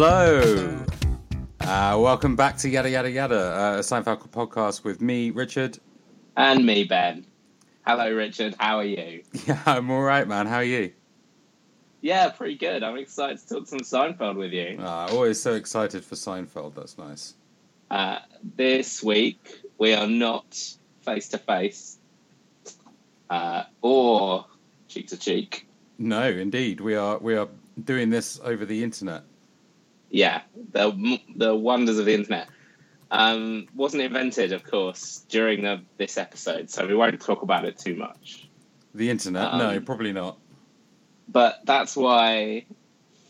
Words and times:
Hello. 0.00 0.84
Uh, 1.60 1.98
welcome 1.98 2.36
back 2.36 2.56
to 2.58 2.68
Yada 2.68 2.88
Yada 2.88 3.10
Yada, 3.10 3.34
uh, 3.34 3.76
a 3.78 3.80
Seinfeld 3.80 4.28
podcast 4.28 4.84
with 4.84 5.02
me, 5.02 5.30
Richard. 5.30 5.80
And 6.36 6.64
me, 6.64 6.84
Ben. 6.84 7.26
Hello, 7.84 8.08
Richard. 8.14 8.54
How 8.60 8.76
are 8.76 8.84
you? 8.84 9.24
Yeah, 9.48 9.60
I'm 9.66 9.90
all 9.90 10.02
right, 10.02 10.28
man. 10.28 10.46
How 10.46 10.58
are 10.58 10.62
you? 10.62 10.92
Yeah, 12.00 12.28
pretty 12.28 12.54
good. 12.54 12.84
I'm 12.84 12.96
excited 12.96 13.40
to 13.40 13.48
talk 13.48 13.66
some 13.66 13.80
Seinfeld 13.80 14.36
with 14.36 14.52
you. 14.52 14.78
Uh, 14.80 15.08
always 15.10 15.42
so 15.42 15.54
excited 15.54 16.04
for 16.04 16.14
Seinfeld. 16.14 16.76
That's 16.76 16.96
nice. 16.96 17.34
Uh, 17.90 18.20
this 18.54 19.02
week, 19.02 19.62
we 19.78 19.94
are 19.94 20.06
not 20.06 20.56
face 21.04 21.28
to 21.30 21.38
face 21.38 21.98
or 23.82 24.46
cheek 24.86 25.08
to 25.08 25.16
cheek. 25.16 25.66
No, 25.98 26.22
indeed, 26.22 26.80
we 26.80 26.94
are 26.94 27.18
we 27.18 27.34
are 27.34 27.48
doing 27.82 28.10
this 28.10 28.38
over 28.44 28.64
the 28.64 28.84
internet. 28.84 29.24
Yeah, 30.10 30.42
the 30.72 31.20
the 31.36 31.54
wonders 31.54 31.98
of 31.98 32.06
the 32.06 32.14
internet. 32.14 32.48
Um, 33.10 33.66
wasn't 33.74 34.02
invented, 34.02 34.52
of 34.52 34.64
course, 34.64 35.24
during 35.30 35.62
the, 35.62 35.80
this 35.96 36.18
episode, 36.18 36.68
so 36.68 36.86
we 36.86 36.94
won't 36.94 37.18
talk 37.20 37.40
about 37.40 37.64
it 37.64 37.78
too 37.78 37.94
much. 37.94 38.48
The 38.94 39.08
internet? 39.08 39.54
Um, 39.54 39.58
no, 39.58 39.80
probably 39.80 40.12
not. 40.12 40.38
But 41.26 41.60
that's 41.64 41.96
why, 41.96 42.66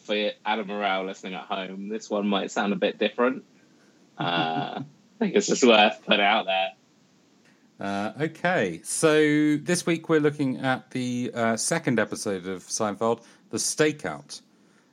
for 0.04 0.30
Adam 0.44 0.66
Morale 0.66 1.04
listening 1.04 1.34
at 1.34 1.44
home, 1.44 1.88
this 1.88 2.10
one 2.10 2.26
might 2.26 2.50
sound 2.50 2.72
a 2.72 2.76
bit 2.76 2.98
different. 2.98 3.44
Uh, 4.18 4.22
I 4.80 4.84
think 5.18 5.34
it's 5.36 5.46
just 5.46 5.64
worth 5.64 6.04
putting 6.04 6.24
out 6.24 6.46
there. 6.46 6.70
Uh, 7.80 8.12
okay, 8.20 8.80
so 8.82 9.56
this 9.56 9.86
week 9.86 10.08
we're 10.08 10.20
looking 10.20 10.58
at 10.58 10.90
the 10.90 11.30
uh, 11.32 11.56
second 11.56 12.00
episode 12.00 12.46
of 12.48 12.64
Seinfeld, 12.64 13.22
The 13.50 13.58
Stakeout. 13.58 14.40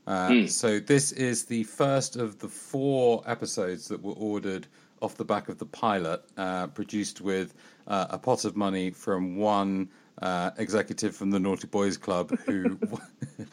Uh, 0.08 0.30
Hmm. 0.34 0.46
So 0.48 0.80
this 0.80 1.12
is 1.14 1.46
the 1.46 1.64
first 1.64 2.16
of 2.16 2.38
the 2.40 2.48
four 2.48 3.24
episodes 3.26 3.88
that 3.88 4.02
were 4.02 4.14
ordered 4.14 4.68
off 5.02 5.16
the 5.16 5.26
back 5.26 5.50
of 5.50 5.58
the 5.58 5.66
pilot, 5.66 6.22
uh, 6.38 6.68
produced 6.68 7.22
with 7.22 7.54
uh, 7.88 8.08
a 8.10 8.18
pot 8.18 8.46
of 8.46 8.56
money 8.56 8.92
from 8.92 9.36
one 9.36 9.90
uh, 10.22 10.52
executive 10.58 11.16
from 11.16 11.30
the 11.32 11.40
Naughty 11.40 11.68
Boys 11.68 11.98
Club 11.98 12.32
who 12.46 12.78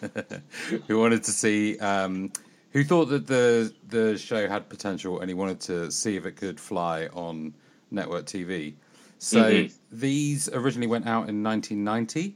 who 0.87 0.99
wanted 0.99 1.23
to 1.25 1.31
see. 1.31 1.79
Um, 1.79 2.33
who 2.73 2.83
thought 2.85 3.07
that 3.07 3.27
the 3.27 3.73
the 3.89 4.17
show 4.17 4.49
had 4.49 4.69
potential 4.71 5.21
and 5.21 5.29
he 5.29 5.35
wanted 5.35 5.61
to 5.61 5.91
see 5.93 6.17
if 6.17 6.25
it 6.25 6.37
could 6.37 6.59
fly 6.59 7.07
on 7.13 7.53
network 7.91 8.25
TV. 8.25 8.75
So 9.19 9.43
Mhm. 9.65 9.73
these 9.91 10.49
originally 10.49 10.87
went 10.87 11.07
out 11.07 11.29
in 11.29 11.43
1990, 11.43 12.35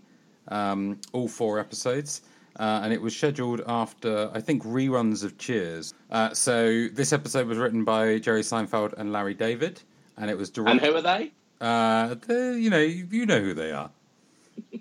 um, 0.49 1.01
all 1.13 1.27
four 1.27 1.59
episodes, 1.59 2.21
uh, 2.59 2.81
and 2.83 2.93
it 2.93 3.01
was 3.01 3.17
scheduled 3.17 3.63
after 3.67 4.31
I 4.35 4.41
think 4.41 4.63
reruns 4.65 5.25
of 5.25 5.39
Cheers. 5.39 5.95
Uh, 6.11 6.33
so 6.35 6.89
this 6.89 7.13
episode 7.13 7.47
was 7.47 7.59
written 7.59 7.85
by 7.85 8.19
Jerry 8.19 8.43
Seinfeld 8.43 8.95
and 8.99 9.13
Larry 9.13 9.35
David, 9.35 9.83
and 10.17 10.31
it 10.31 10.37
was 10.37 10.51
directed. 10.51 10.83
And 10.83 10.91
who 10.93 10.97
are 10.97 11.03
they? 11.03 11.33
Uh, 11.61 12.15
the, 12.27 12.59
you 12.61 12.71
know, 12.71 12.81
you 12.81 13.27
know 13.27 13.41
who 13.41 13.55
they 13.55 13.73
are. 13.73 13.91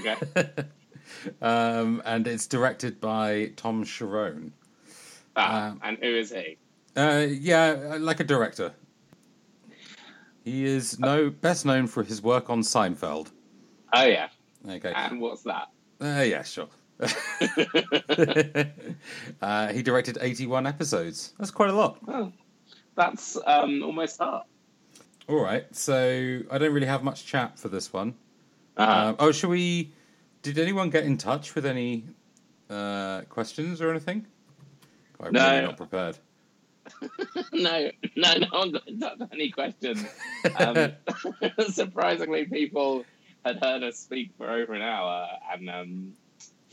Okay. 0.00 0.16
um, 1.42 2.00
and 2.06 2.26
it's 2.26 2.46
directed 2.46 3.00
by 3.02 3.52
Tom 3.56 3.84
Cherones. 3.84 4.52
Ah, 5.36 5.68
Um, 5.68 5.80
and 5.84 5.98
who 5.98 6.06
is 6.16 6.30
he? 6.30 6.56
Uh, 6.96 7.26
yeah, 7.28 7.96
like 8.00 8.18
a 8.20 8.24
director. 8.24 8.72
He 10.42 10.64
is 10.64 10.98
no 10.98 11.28
best 11.28 11.66
known 11.66 11.86
for 11.86 12.02
his 12.02 12.22
work 12.22 12.48
on 12.48 12.62
Seinfeld. 12.62 13.30
Oh, 13.92 14.04
yeah. 14.04 14.28
Okay. 14.66 14.92
And 14.94 15.20
what's 15.20 15.42
that? 15.42 15.68
Uh, 16.00 16.22
yeah, 16.26 16.42
sure. 16.42 16.68
Uh, 19.42 19.68
he 19.72 19.82
directed 19.82 20.18
81 20.20 20.66
episodes. 20.66 21.32
That's 21.38 21.50
quite 21.50 21.70
a 21.70 21.74
lot. 21.74 21.98
oh, 22.08 22.32
that's 22.94 23.38
um, 23.46 23.82
almost 23.82 24.18
half. 24.20 24.44
All 25.28 25.42
right. 25.42 25.64
So 25.74 26.40
I 26.50 26.58
don't 26.58 26.72
really 26.72 26.86
have 26.86 27.02
much 27.02 27.24
chat 27.26 27.58
for 27.58 27.68
this 27.68 27.92
one. 27.92 28.14
Uh, 28.76 29.08
Um, 29.10 29.16
oh, 29.18 29.32
shall 29.32 29.50
we? 29.50 29.92
Did 30.42 30.58
anyone 30.58 30.90
get 30.90 31.04
in 31.04 31.16
touch 31.18 31.54
with 31.54 31.66
any 31.66 32.04
uh, 32.68 33.22
questions 33.28 33.80
or 33.80 33.90
anything? 33.90 34.26
I'm 35.22 35.32
No. 35.32 35.50
really 35.50 35.66
not 35.66 35.76
prepared. 35.76 36.18
no, 37.52 37.90
no, 38.16 38.34
no 38.34 38.46
one 38.50 38.72
got 38.98 39.18
any 39.32 39.50
questions. 39.50 40.04
Um, 40.58 40.92
surprisingly, 41.70 42.46
people 42.46 43.04
had 43.44 43.62
heard 43.62 43.82
us 43.82 43.98
speak 43.98 44.30
for 44.38 44.50
over 44.50 44.72
an 44.72 44.82
hour, 44.82 45.28
and 45.52 45.68
um, 45.70 46.12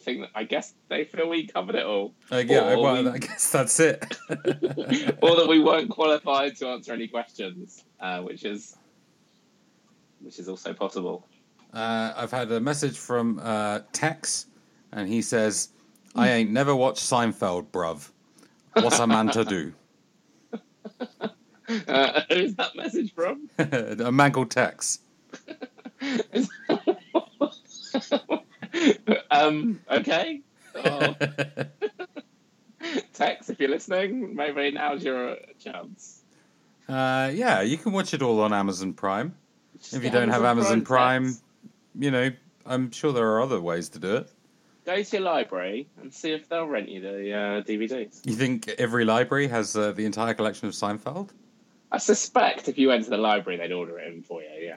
think 0.07 0.22
that 0.22 0.29
I 0.35 0.45
guess 0.45 0.73
they 0.88 1.03
feel 1.03 1.28
we 1.28 1.47
covered 1.47 1.75
it 1.75 1.85
all, 1.85 2.13
Uh, 2.31 2.38
yeah, 2.38 2.73
or 2.73 2.81
well, 2.81 3.03
we- 3.03 3.09
I 3.09 3.18
guess 3.18 3.51
that's 3.51 3.78
it. 3.79 4.18
or 4.29 5.35
that 5.35 5.47
we 5.50 5.59
weren't 5.59 5.90
qualified 5.90 6.56
to 6.57 6.68
answer 6.69 6.94
any 6.94 7.07
questions, 7.09 7.84
uh, 8.00 8.22
which 8.22 8.46
is 8.46 8.78
which 10.22 10.40
is 10.40 10.47
also 10.47 10.73
possible. 10.73 11.28
Uh, 11.73 12.13
I've 12.16 12.31
had 12.31 12.51
a 12.51 12.59
message 12.59 12.97
from 12.97 13.40
uh, 13.44 13.81
Tex, 13.91 14.46
and 14.94 15.07
he 15.09 15.22
says, 15.22 15.69
"I 16.16 16.29
ain't 16.31 16.51
never 16.51 16.73
watched 16.73 17.03
Seinfeld, 17.03 17.67
bruv. 17.72 18.09
What's 18.73 19.00
a 19.00 19.07
man 19.07 19.28
to 19.29 19.44
do?" 19.46 19.73
Uh, 21.85 22.22
who's 22.29 22.56
that 22.56 22.73
message 22.78 23.13
from? 23.13 23.50
a 23.59 24.09
man 24.09 24.31
called 24.31 24.50
Tex. 24.50 25.00
Um, 29.31 29.79
okay. 29.89 30.41
Oh, 30.75 31.15
Tex, 33.13 33.49
if 33.49 33.59
you're 33.59 33.69
listening, 33.69 34.35
maybe 34.35 34.71
now's 34.71 35.03
your 35.03 35.38
chance. 35.59 36.21
Uh, 36.87 37.31
yeah, 37.33 37.61
you 37.61 37.77
can 37.77 37.91
watch 37.91 38.13
it 38.13 38.21
all 38.21 38.39
on 38.41 38.53
Amazon 38.53 38.93
Prime. 38.93 39.35
If 39.91 40.03
you 40.03 40.09
don't 40.09 40.29
have 40.29 40.43
Amazon 40.43 40.83
Prime, 40.83 41.25
Tex, 41.25 41.41
you 41.99 42.11
know, 42.11 42.29
I'm 42.66 42.91
sure 42.91 43.11
there 43.11 43.27
are 43.33 43.41
other 43.41 43.59
ways 43.59 43.89
to 43.89 43.99
do 43.99 44.17
it. 44.17 44.31
go 44.85 45.01
to 45.01 45.17
your 45.17 45.25
library 45.25 45.87
and 46.01 46.13
see 46.13 46.31
if 46.31 46.47
they'll 46.47 46.66
rent 46.67 46.89
you 46.89 47.01
the 47.01 47.33
uh, 47.33 47.61
DVDs. 47.63 48.25
You 48.25 48.35
think 48.35 48.69
every 48.77 49.03
library 49.05 49.47
has 49.47 49.75
uh, 49.75 49.91
the 49.91 50.05
entire 50.05 50.33
collection 50.33 50.67
of 50.67 50.73
Seinfeld? 50.73 51.29
I 51.91 51.97
suspect 51.97 52.67
if 52.69 52.77
you 52.77 52.89
went 52.89 53.05
to 53.05 53.09
the 53.09 53.17
library, 53.17 53.57
they'd 53.57 53.71
order 53.71 53.97
it 53.99 54.13
in 54.13 54.21
for 54.21 54.41
you. 54.41 54.49
Yeah, 54.59 54.75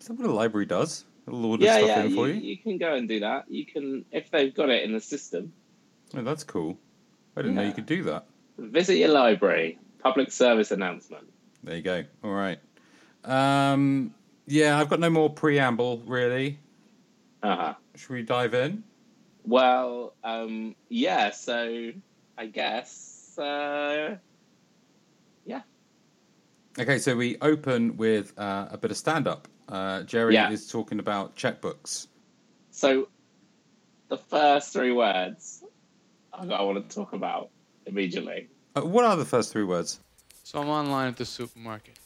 Is 0.00 0.08
that 0.08 0.14
what 0.14 0.28
a 0.28 0.32
library 0.32 0.66
does? 0.66 1.04
Yeah, 1.26 1.76
stuff 1.76 1.86
yeah. 1.86 2.02
in 2.02 2.10
You, 2.10 2.16
for 2.16 2.28
you? 2.28 2.34
you 2.34 2.58
can 2.58 2.78
go 2.78 2.94
and 2.94 3.08
do 3.08 3.20
that. 3.20 3.50
You 3.50 3.64
can 3.64 4.04
if 4.10 4.30
they've 4.30 4.54
got 4.54 4.70
it 4.70 4.82
in 4.82 4.92
the 4.92 5.00
system. 5.00 5.52
Oh, 6.16 6.22
that's 6.22 6.44
cool. 6.44 6.76
I 7.36 7.42
didn't 7.42 7.56
know 7.56 7.62
you 7.62 7.72
could 7.72 7.86
do 7.86 8.02
that. 8.04 8.26
Visit 8.58 8.96
your 8.96 9.08
library. 9.08 9.78
Public 10.02 10.32
service 10.32 10.70
announcement. 10.72 11.32
There 11.62 11.76
you 11.76 11.82
go. 11.82 12.04
All 12.24 12.32
right. 12.32 12.58
Um, 13.24 14.12
yeah, 14.46 14.78
I've 14.78 14.88
got 14.88 15.00
no 15.00 15.10
more 15.10 15.30
preamble, 15.30 16.02
really. 16.06 16.58
Uh 17.42 17.56
huh. 17.56 17.74
Should 17.94 18.10
we 18.10 18.22
dive 18.22 18.54
in? 18.54 18.82
Well, 19.44 20.14
um, 20.24 20.74
yeah. 20.88 21.30
So 21.30 21.92
I 22.36 22.46
guess. 22.46 23.38
Uh, 23.38 24.16
yeah. 25.46 25.62
Okay, 26.78 26.98
so 26.98 27.16
we 27.16 27.36
open 27.40 27.96
with 27.96 28.38
uh, 28.38 28.68
a 28.70 28.76
bit 28.78 28.90
of 28.90 28.96
stand 28.96 29.28
up. 29.28 29.48
Uh, 29.68 30.02
Jerry 30.02 30.34
Yeah. 30.34 30.50
is 30.50 30.68
talking 30.68 30.98
about 30.98 31.36
checkbooks. 31.36 32.08
So, 32.70 33.08
the 34.08 34.18
first 34.18 34.72
three 34.72 34.92
words 34.92 35.64
I 36.32 36.46
I 36.46 36.62
want 36.62 36.88
to 36.88 36.94
talk 36.94 37.12
about 37.12 37.50
immediately. 37.86 38.48
Uh, 38.74 38.82
what 38.82 39.04
are 39.04 39.16
the 39.16 39.24
first 39.24 39.52
three 39.52 39.64
words? 39.64 40.00
So 40.44 40.60
I'm 40.60 40.68
online 40.68 41.08
at 41.08 41.16
the 41.16 41.24
supermarket. 41.24 41.98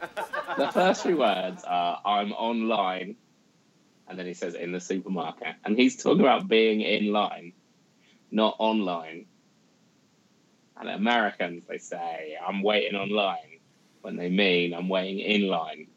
The 0.56 0.70
first 0.72 1.02
three 1.02 1.14
words 1.14 1.64
are 1.64 2.00
"I'm 2.04 2.32
online," 2.32 3.16
and 4.06 4.18
then 4.18 4.26
he 4.26 4.34
says 4.34 4.54
"in 4.54 4.72
the 4.72 4.80
supermarket," 4.80 5.56
and 5.64 5.76
he's 5.78 6.02
talking 6.02 6.20
about 6.20 6.46
being 6.48 6.80
in 6.82 7.12
line, 7.12 7.52
not 8.30 8.56
online. 8.58 9.26
And 10.76 10.88
Americans, 10.90 11.64
they 11.66 11.78
say, 11.78 12.36
"I'm 12.46 12.62
waiting 12.62 12.96
online," 12.98 13.60
when 14.02 14.16
they 14.16 14.28
mean 14.28 14.74
"I'm 14.74 14.88
waiting 14.88 15.18
in 15.20 15.48
line." 15.48 15.88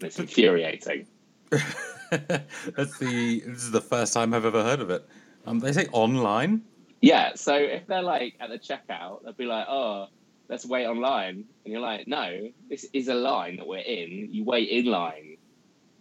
And 0.00 0.04
it's 0.08 0.18
infuriating. 0.18 1.06
That's 1.50 2.98
the. 2.98 3.42
This 3.46 3.62
is 3.64 3.70
the 3.70 3.80
first 3.80 4.12
time 4.14 4.34
I've 4.34 4.44
ever 4.44 4.62
heard 4.62 4.80
of 4.80 4.90
it. 4.90 5.06
Um, 5.46 5.60
they 5.60 5.72
say 5.72 5.86
online. 5.92 6.62
Yeah, 7.00 7.32
so 7.34 7.54
if 7.54 7.86
they're 7.86 8.02
like 8.02 8.34
at 8.40 8.50
the 8.50 8.58
checkout, 8.58 9.22
they'll 9.24 9.32
be 9.34 9.46
like, 9.46 9.66
"Oh, 9.68 10.08
let's 10.48 10.64
wait 10.66 10.86
online," 10.86 11.44
and 11.64 11.72
you're 11.72 11.80
like, 11.80 12.08
"No, 12.08 12.48
this 12.68 12.86
is 12.92 13.08
a 13.08 13.14
line 13.14 13.56
that 13.56 13.66
we're 13.66 13.78
in. 13.78 14.28
You 14.30 14.44
wait 14.44 14.68
in 14.68 14.86
line." 14.86 15.36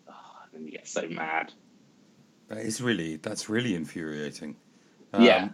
Oh, 0.08 0.14
and 0.44 0.54
then 0.54 0.66
you 0.66 0.72
get 0.72 0.88
so 0.88 1.08
mad. 1.08 1.52
That 2.48 2.60
is 2.60 2.82
really. 2.82 3.18
That's 3.18 3.50
really 3.50 3.76
infuriating. 3.76 4.56
Yeah. 5.20 5.50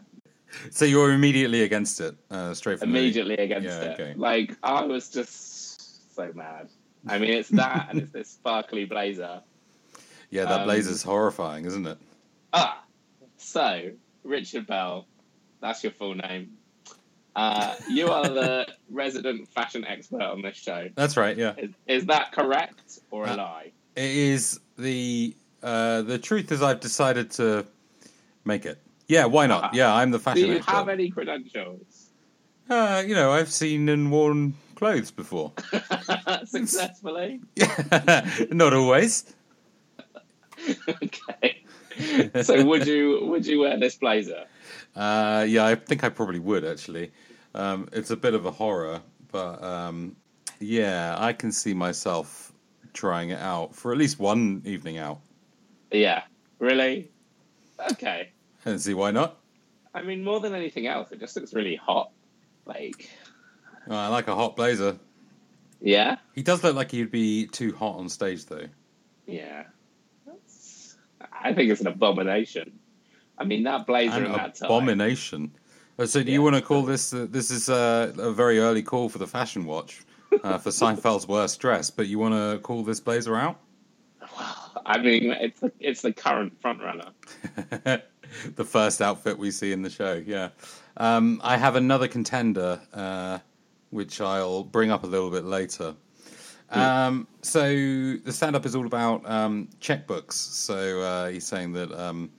So 0.71 0.85
you're 0.85 1.11
immediately 1.11 1.61
against 1.61 2.01
it, 2.01 2.15
uh, 2.31 2.53
straight 2.55 2.79
from 2.79 2.91
the- 2.91 2.97
Immediately 2.99 3.35
against 3.35 3.67
Yeah, 3.67 3.81
it. 3.81 3.99
okay. 3.99 4.13
Like 4.15 4.57
I 4.63 4.83
was 4.83 5.09
just 5.09 6.15
so 6.15 6.31
mad. 6.33 6.69
I 7.07 7.17
mean, 7.17 7.31
it's 7.31 7.49
that 7.49 7.87
and 7.89 8.01
it's 8.01 8.11
this 8.11 8.29
sparkly 8.31 8.85
blazer. 8.85 9.41
Yeah, 10.31 10.45
that 10.45 10.59
Um, 10.61 10.65
blazer's 10.67 11.01
horrifying, 11.01 11.65
isn't 11.65 11.87
it? 11.87 11.97
Ah, 12.53 12.83
so 13.37 13.89
Richard 14.23 14.67
Bell, 14.67 15.07
That's 15.59 15.83
your 15.83 15.91
full 15.91 16.13
name. 16.13 16.51
Uh, 17.35 17.73
you 17.89 18.09
are 18.09 18.29
the 18.29 18.67
resident 18.91 19.47
fashion 19.47 19.83
expert 19.85 20.21
on 20.21 20.43
this 20.43 20.55
show. 20.55 20.87
That's 20.93 21.17
right. 21.17 21.35
Yeah, 21.35 21.55
Is, 21.57 21.71
is 21.87 22.05
that 22.05 22.31
correct 22.31 22.99
or 23.09 23.25
a 23.25 23.31
Uh, 23.31 23.37
lie? 23.37 23.71
it 23.95 24.03
is 24.11 24.59
the 24.77 25.35
uh, 25.63 26.03
the 26.03 26.19
truth 26.19 26.51
is 26.51 26.61
I've 26.61 26.79
decided 26.79 27.31
to 27.31 27.65
make 28.45 28.65
it. 28.67 28.77
Yeah, 29.07 29.25
why 29.25 29.47
not? 29.47 29.73
Yeah, 29.73 29.91
I'm 29.93 30.11
the 30.11 30.19
fashion. 30.19 30.43
Do 30.43 30.47
you 30.51 30.57
expert. 30.57 30.71
have 30.75 30.89
any 30.89 31.09
credentials? 31.09 32.11
Uh, 32.69 33.03
you 33.05 33.15
know, 33.15 33.31
I've 33.31 33.51
seen 33.51 33.89
and 33.89 34.11
worn 34.11 34.53
clothes 34.79 35.11
before. 35.11 35.51
Successfully? 36.45 37.41
not 38.49 38.73
always. 38.73 39.35
okay. 40.89 41.61
So 42.43 42.65
would 42.65 42.87
you 42.87 43.25
would 43.25 43.45
you 43.45 43.59
wear 43.59 43.77
this 43.77 43.95
blazer? 43.95 44.45
Uh, 44.95 45.45
yeah, 45.47 45.65
I 45.65 45.75
think 45.75 46.03
I 46.03 46.09
probably 46.09 46.39
would 46.39 46.65
actually. 46.65 47.11
Um, 47.53 47.89
it's 47.91 48.09
a 48.09 48.17
bit 48.17 48.33
of 48.33 48.45
a 48.45 48.51
horror, 48.51 49.01
but 49.31 49.61
um, 49.61 50.15
yeah, 50.59 51.15
I 51.17 51.33
can 51.33 51.51
see 51.51 51.73
myself 51.73 52.53
trying 52.93 53.29
it 53.29 53.39
out 53.39 53.75
for 53.75 53.91
at 53.91 53.97
least 53.97 54.19
one 54.19 54.61
evening 54.65 54.97
out. 54.97 55.19
Yeah. 55.91 56.23
Really? 56.59 57.11
Okay. 57.91 58.29
And 58.65 58.79
see 58.87 58.93
why 58.93 59.11
not. 59.11 59.37
I 59.93 60.03
mean, 60.03 60.23
more 60.23 60.39
than 60.39 60.53
anything 60.53 60.87
else, 60.87 61.11
it 61.11 61.19
just 61.19 61.35
looks 61.35 61.53
really 61.53 61.75
hot. 61.75 62.11
Like, 62.65 63.09
Oh, 63.89 63.95
I 63.95 64.07
like 64.07 64.27
a 64.27 64.35
hot 64.35 64.55
blazer. 64.55 64.97
yeah, 65.81 66.17
He 66.35 66.43
does 66.43 66.63
look 66.63 66.75
like 66.75 66.91
he'd 66.91 67.11
be 67.11 67.47
too 67.47 67.73
hot 67.75 67.95
on 67.97 68.07
stage, 68.09 68.45
though. 68.45 68.67
yeah. 69.25 69.63
That's, 70.25 70.95
I 71.33 71.53
think 71.53 71.71
it's 71.71 71.81
an 71.81 71.87
abomination. 71.87 72.77
I 73.37 73.45
mean, 73.45 73.63
that 73.63 73.87
blazer 73.87 74.23
An 74.25 74.31
that 74.33 74.59
abomination. 74.61 75.51
Oh, 75.97 76.05
so, 76.05 76.21
do 76.21 76.27
Yeah. 76.29 76.33
you 76.35 76.41
want 76.41 76.55
to 76.55 76.61
call 76.61 76.83
this? 76.83 77.13
Uh, 77.13 77.25
this 77.29 77.49
is 77.51 77.69
uh, 77.69 78.13
a 78.17 78.31
very 78.31 78.59
early 78.59 78.83
call 78.83 79.09
for 79.09 79.17
the 79.17 79.27
fashion 79.27 79.65
watch 79.65 80.01
uh, 80.43 80.57
for 80.57 80.69
Seinfeld's 80.69 81.27
worst 81.27 81.59
dress. 81.59 81.89
But 81.89 82.07
you 82.07 82.19
want 82.19 82.35
to 82.35 82.59
call 82.61 82.83
this 82.83 82.99
blazer 82.99 83.35
out? 83.35 83.59
Well, 84.37 84.81
I 84.85 84.97
mean, 84.99 85.31
it's 85.31 85.59
the, 85.61 85.71
it's 85.79 86.01
the 86.01 86.13
current 86.13 86.61
front 86.61 86.81
runner. 86.81 87.09
the 88.55 88.63
first 88.65 89.01
outfit 89.01 89.37
we 89.37 89.51
see 89.51 89.71
in 89.71 89.81
the 89.81 89.89
show. 89.89 90.21
Yeah, 90.25 90.49
um, 90.97 91.41
I 91.43 91.57
have 91.57 91.75
another 91.75 92.07
contender, 92.07 92.79
uh, 92.93 93.39
which 93.89 94.21
I'll 94.21 94.63
bring 94.63 94.91
up 94.91 95.03
a 95.03 95.07
little 95.07 95.29
bit 95.29 95.45
later. 95.45 95.95
Um, 96.71 97.27
so 97.41 97.63
the 97.63 98.31
stand-up 98.31 98.65
is 98.65 98.75
all 98.75 98.85
about 98.85 99.27
um, 99.29 99.69
checkbooks. 99.81 100.33
So 100.33 101.01
uh, 101.01 101.29
he's 101.29 101.45
saying 101.45 101.73
that 101.73 101.91
um, 101.91 102.29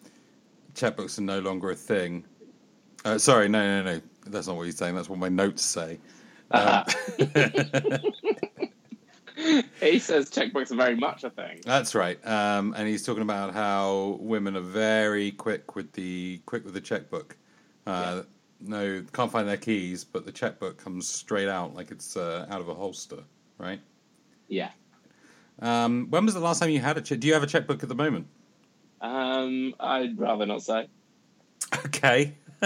checkbooks 0.74 1.18
are 1.18 1.22
no 1.22 1.40
longer 1.40 1.70
a 1.70 1.74
thing. 1.74 2.24
Uh, 3.04 3.18
sorry, 3.18 3.48
no, 3.48 3.82
no, 3.82 3.94
no, 3.94 4.00
that's 4.26 4.46
not 4.46 4.56
what 4.56 4.66
he's 4.66 4.76
saying. 4.76 4.94
That's 4.94 5.08
what 5.08 5.18
my 5.18 5.28
notes 5.28 5.64
say. 5.64 5.98
Um, 6.52 6.84
He 9.80 9.98
says 9.98 10.30
checkbooks 10.30 10.70
are 10.70 10.76
very 10.76 10.96
much 10.96 11.24
a 11.24 11.30
thing. 11.30 11.60
That's 11.64 11.94
right. 11.94 12.24
Um, 12.26 12.74
and 12.76 12.86
he's 12.86 13.04
talking 13.04 13.22
about 13.22 13.54
how 13.54 14.18
women 14.20 14.56
are 14.56 14.60
very 14.60 15.30
quick 15.32 15.74
with 15.74 15.92
the 15.92 16.40
quick 16.46 16.64
with 16.64 16.74
the 16.74 16.80
checkbook. 16.80 17.36
Uh, 17.86 18.22
No, 18.60 19.02
can't 19.12 19.30
find 19.32 19.48
their 19.48 19.56
keys, 19.56 20.04
but 20.04 20.26
the 20.26 20.32
checkbook 20.32 20.76
comes 20.76 21.08
straight 21.08 21.48
out 21.48 21.74
like 21.74 21.90
it's 21.90 22.16
uh, 22.16 22.46
out 22.50 22.60
of 22.60 22.68
a 22.68 22.74
holster, 22.74 23.18
right? 23.58 23.80
Yeah. 24.48 24.70
Um, 25.60 26.06
when 26.10 26.24
was 26.24 26.34
the 26.34 26.40
last 26.40 26.60
time 26.60 26.70
you 26.70 26.80
had 26.80 26.98
a 26.98 27.00
check? 27.00 27.20
Do 27.20 27.26
you 27.26 27.34
have 27.34 27.42
a 27.42 27.46
checkbook 27.46 27.82
at 27.82 27.88
the 27.88 27.94
moment? 27.94 28.26
Um, 29.00 29.74
I'd 29.80 30.18
rather 30.18 30.46
not 30.46 30.62
say. 30.62 30.88
Okay. 31.86 32.34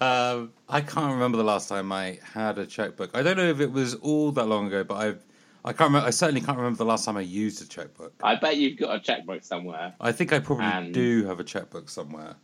um, 0.00 0.52
I 0.68 0.80
can't 0.80 1.12
remember 1.12 1.36
the 1.38 1.44
last 1.44 1.68
time 1.68 1.90
I 1.92 2.18
had 2.32 2.58
a 2.58 2.66
checkbook. 2.66 3.10
I 3.14 3.22
don't 3.22 3.36
know 3.36 3.48
if 3.48 3.60
it 3.60 3.72
was 3.72 3.94
all 3.96 4.30
that 4.32 4.46
long 4.46 4.66
ago, 4.66 4.84
but 4.84 4.96
I've 4.96 5.24
I 5.64 5.72
can't 5.72 5.88
remember. 5.88 6.06
I 6.06 6.10
certainly 6.10 6.42
can't 6.42 6.58
remember 6.58 6.76
the 6.76 6.84
last 6.84 7.06
time 7.06 7.16
I 7.16 7.22
used 7.22 7.62
a 7.62 7.66
checkbook. 7.66 8.12
I 8.22 8.34
bet 8.34 8.58
you've 8.58 8.78
got 8.78 8.94
a 8.94 9.00
checkbook 9.00 9.42
somewhere. 9.42 9.94
I 10.00 10.12
think 10.12 10.32
I 10.32 10.38
probably 10.38 10.66
And- 10.66 10.92
do 10.92 11.24
have 11.26 11.40
a 11.40 11.44
checkbook 11.44 11.88
somewhere. 11.88 12.36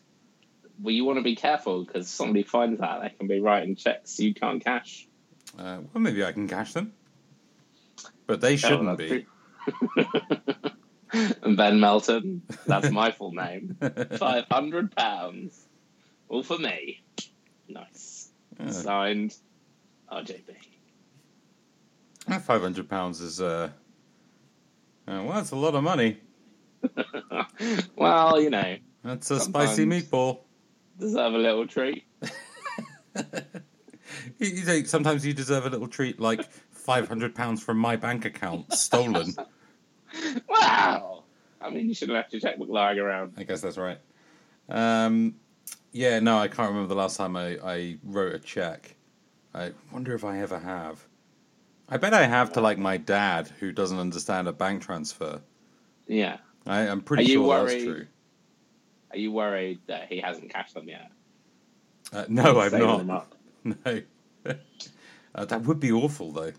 Well, 0.82 0.94
you 0.94 1.04
want 1.04 1.18
to 1.18 1.22
be 1.22 1.36
careful 1.36 1.84
because 1.84 2.08
somebody 2.08 2.42
finds 2.42 2.80
that 2.80 3.02
they 3.02 3.10
can 3.10 3.26
be 3.28 3.40
writing 3.40 3.76
checks 3.76 4.18
you 4.18 4.34
can't 4.34 4.64
cash. 4.64 5.06
Uh, 5.58 5.78
well, 5.92 6.00
maybe 6.02 6.24
I 6.24 6.32
can 6.32 6.48
cash 6.48 6.72
them, 6.72 6.92
but 8.26 8.40
they 8.40 8.54
Oh, 8.54 8.56
shouldn't 8.56 8.98
that's 8.98 9.10
be. 9.10 9.26
and 11.42 11.56
Ben 11.56 11.80
Melton, 11.80 12.42
that's 12.66 12.90
my 12.90 13.10
full 13.10 13.32
name. 13.32 13.76
Five 14.18 14.46
hundred 14.50 14.94
pounds, 14.94 15.66
all 16.28 16.42
for 16.42 16.58
me. 16.58 17.02
Nice. 17.68 18.30
Signed, 18.70 19.36
RJB. 20.12 20.54
Five 22.42 22.62
hundred 22.62 22.88
pounds 22.88 23.20
is 23.20 23.40
uh, 23.40 23.70
uh, 25.08 25.22
well, 25.24 25.32
that's 25.32 25.50
a 25.50 25.56
lot 25.56 25.74
of 25.74 25.82
money. 25.82 26.18
well, 27.96 28.40
you 28.40 28.50
know, 28.50 28.76
That's 29.02 29.30
a 29.30 29.40
spicy 29.40 29.84
meatball. 29.86 30.40
Deserve 31.00 31.34
a 31.34 31.38
little 31.38 31.66
treat. 31.66 32.04
You, 34.38 34.56
say 34.56 34.84
sometimes 34.84 35.24
you 35.24 35.32
deserve 35.32 35.66
a 35.66 35.70
little 35.70 35.86
treat, 35.86 36.18
like 36.18 36.50
five 36.70 37.06
hundred 37.08 37.34
pounds 37.34 37.62
from 37.62 37.78
my 37.78 37.96
bank 37.96 38.24
account 38.24 38.72
stolen. 38.72 39.34
Wow. 40.48 41.22
I 41.60 41.70
mean, 41.70 41.86
you 41.86 41.94
should 41.94 42.08
have 42.08 42.16
left 42.16 42.32
your 42.32 42.40
checkbook 42.40 42.68
lying 42.68 42.98
around. 42.98 43.34
I 43.36 43.44
guess 43.44 43.60
that's 43.60 43.78
right. 43.78 43.98
Um, 44.68 45.36
yeah, 45.92 46.18
no, 46.18 46.36
I 46.36 46.48
can't 46.48 46.68
remember 46.68 46.88
the 46.88 46.96
last 46.96 47.16
time 47.16 47.36
I, 47.36 47.58
I 47.62 47.98
wrote 48.02 48.34
a 48.34 48.40
check. 48.40 48.96
I 49.54 49.70
wonder 49.92 50.12
if 50.16 50.24
I 50.24 50.40
ever 50.40 50.58
have. 50.58 51.06
I 51.88 51.96
bet 51.96 52.12
I 52.12 52.26
have 52.26 52.52
to 52.54 52.60
like 52.60 52.78
my 52.78 52.96
dad, 52.96 53.48
who 53.60 53.70
doesn't 53.70 54.00
understand 54.00 54.48
a 54.48 54.52
bank 54.52 54.82
transfer. 54.82 55.40
Yeah. 56.08 56.38
I, 56.66 56.80
I'm 56.88 57.02
pretty 57.02 57.24
Are 57.24 57.28
sure 57.28 57.66
that's 57.68 57.84
true. 57.84 58.06
Are 59.10 59.18
you 59.18 59.32
worried 59.32 59.80
that 59.86 60.08
he 60.08 60.20
hasn't 60.20 60.50
cashed 60.50 60.74
them 60.74 60.88
yet? 60.88 61.10
Uh, 62.12 62.24
no, 62.28 62.60
I'm 62.60 63.06
not. 63.06 63.32
No. 63.62 63.74
uh, 65.34 65.44
that 65.44 65.62
would 65.64 65.80
be 65.80 65.92
awful, 65.92 66.32
though. 66.32 66.52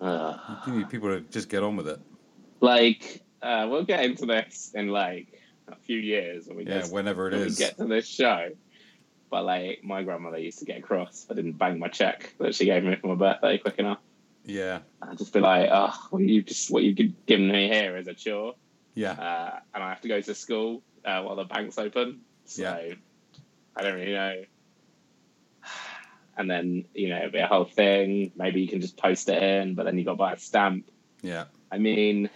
Ugh. 0.00 0.58
You 0.68 0.72
need 0.74 0.88
people 0.90 1.08
to 1.08 1.20
just 1.22 1.48
get 1.48 1.64
on 1.64 1.74
with 1.74 1.88
it. 1.88 1.98
like, 2.60 3.20
uh, 3.42 3.66
we'll 3.68 3.84
get 3.84 4.04
into 4.04 4.26
this 4.26 4.70
in 4.72 4.88
like 4.88 5.42
a 5.66 5.74
few 5.74 5.98
years 5.98 6.46
when 6.46 6.58
we 6.58 6.66
Yeah, 6.66 6.82
get 6.82 6.92
whenever 6.92 7.28
it 7.28 7.32
when 7.32 7.48
we 7.48 7.54
get 7.54 7.76
to 7.78 7.86
this 7.86 8.06
show. 8.06 8.50
But 9.28 9.44
like, 9.44 9.82
my 9.82 10.04
grandmother 10.04 10.38
used 10.38 10.60
to 10.60 10.64
get 10.64 10.84
cross 10.84 11.24
if 11.24 11.32
I 11.32 11.34
didn't 11.34 11.58
bank 11.58 11.80
my 11.80 11.88
check 11.88 12.32
that 12.38 12.54
she 12.54 12.64
gave 12.64 12.84
me 12.84 12.94
for 12.94 13.08
my 13.08 13.14
birthday 13.16 13.58
quick 13.58 13.80
enough. 13.80 13.98
Yeah, 14.44 14.78
I'd 15.02 15.18
just 15.18 15.32
be 15.32 15.40
like, 15.40 15.68
oh, 15.72 15.92
well, 16.12 16.22
you 16.22 16.42
just 16.42 16.70
what 16.70 16.84
you've 16.84 17.26
given 17.26 17.48
me 17.48 17.68
here 17.68 17.96
is 17.96 18.06
a 18.06 18.14
chore, 18.14 18.54
yeah. 18.94 19.10
uh, 19.12 19.58
and 19.74 19.82
I 19.82 19.88
have 19.88 20.00
to 20.02 20.08
go 20.08 20.20
to 20.20 20.34
school 20.36 20.82
uh, 21.06 21.22
while 21.22 21.36
the 21.36 21.44
bank's 21.44 21.78
open. 21.78 22.20
So 22.44 22.62
Yeah. 22.62 22.94
I 23.76 23.82
don't 23.82 23.94
really 23.94 24.12
know. 24.12 24.42
And 26.38 26.50
then 26.50 26.84
you 26.92 27.08
know 27.08 27.16
it'd 27.18 27.32
be 27.32 27.38
a 27.38 27.46
whole 27.46 27.64
thing. 27.64 28.32
Maybe 28.36 28.60
you 28.60 28.68
can 28.68 28.82
just 28.82 28.98
post 28.98 29.28
it 29.30 29.42
in, 29.42 29.74
but 29.74 29.84
then 29.84 29.96
you 29.96 30.04
got 30.04 30.12
to 30.12 30.16
buy 30.16 30.32
a 30.34 30.38
stamp. 30.38 30.90
Yeah. 31.22 31.44
I 31.72 31.78
mean, 31.78 32.28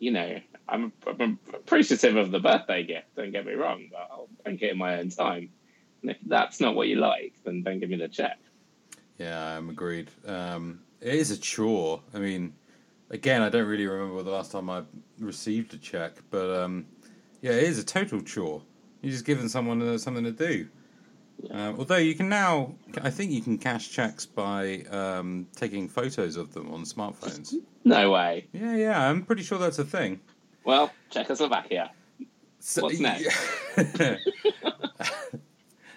you 0.00 0.10
know, 0.10 0.40
I'm, 0.68 0.92
I'm 1.06 1.38
appreciative 1.54 2.16
of 2.16 2.32
the 2.32 2.40
birthday 2.40 2.82
gift. 2.82 3.14
Don't 3.14 3.30
get 3.30 3.46
me 3.46 3.52
wrong, 3.52 3.88
but 3.90 4.08
I'll 4.10 4.28
bank 4.44 4.62
it 4.62 4.72
in 4.72 4.78
my 4.78 4.98
own 4.98 5.10
time. 5.10 5.50
And 6.02 6.10
if 6.10 6.18
that's 6.26 6.60
not 6.60 6.74
what 6.74 6.88
you 6.88 6.96
like, 6.96 7.34
then 7.44 7.62
don't 7.62 7.78
give 7.78 7.88
me 7.88 7.96
the 7.96 8.08
check. 8.08 8.38
Yeah, 9.18 9.56
I'm 9.56 9.70
agreed. 9.70 10.10
Um, 10.26 10.80
it 11.00 11.14
is 11.14 11.30
a 11.30 11.38
chore. 11.38 12.02
I 12.12 12.18
mean, 12.18 12.52
again, 13.10 13.42
I 13.42 13.48
don't 13.48 13.66
really 13.66 13.86
remember 13.86 14.22
the 14.22 14.30
last 14.30 14.52
time 14.52 14.68
I 14.68 14.82
received 15.20 15.72
a 15.72 15.78
check, 15.78 16.14
but 16.30 16.50
um, 16.64 16.86
yeah, 17.40 17.52
it 17.52 17.64
is 17.64 17.78
a 17.78 17.84
total 17.84 18.20
chore. 18.22 18.62
You're 19.02 19.12
just 19.12 19.24
giving 19.24 19.48
someone 19.48 19.82
uh, 19.82 19.98
something 19.98 20.24
to 20.24 20.32
do. 20.32 20.68
Um, 21.50 21.76
although 21.78 21.96
you 21.96 22.14
can 22.14 22.28
now, 22.28 22.74
I 23.02 23.10
think 23.10 23.30
you 23.30 23.42
can 23.42 23.58
cash 23.58 23.90
checks 23.90 24.24
by 24.24 24.84
um, 24.90 25.46
taking 25.54 25.88
photos 25.88 26.36
of 26.36 26.54
them 26.54 26.72
on 26.72 26.84
smartphones. 26.84 27.54
No 27.84 28.10
way. 28.10 28.46
Yeah, 28.52 28.74
yeah, 28.74 29.08
I'm 29.08 29.22
pretty 29.22 29.42
sure 29.42 29.58
that's 29.58 29.78
a 29.78 29.84
thing. 29.84 30.20
Well, 30.64 30.90
Czechoslovakia. 31.10 31.90
So, 32.58 32.82
What's 32.82 32.98
next? 32.98 33.28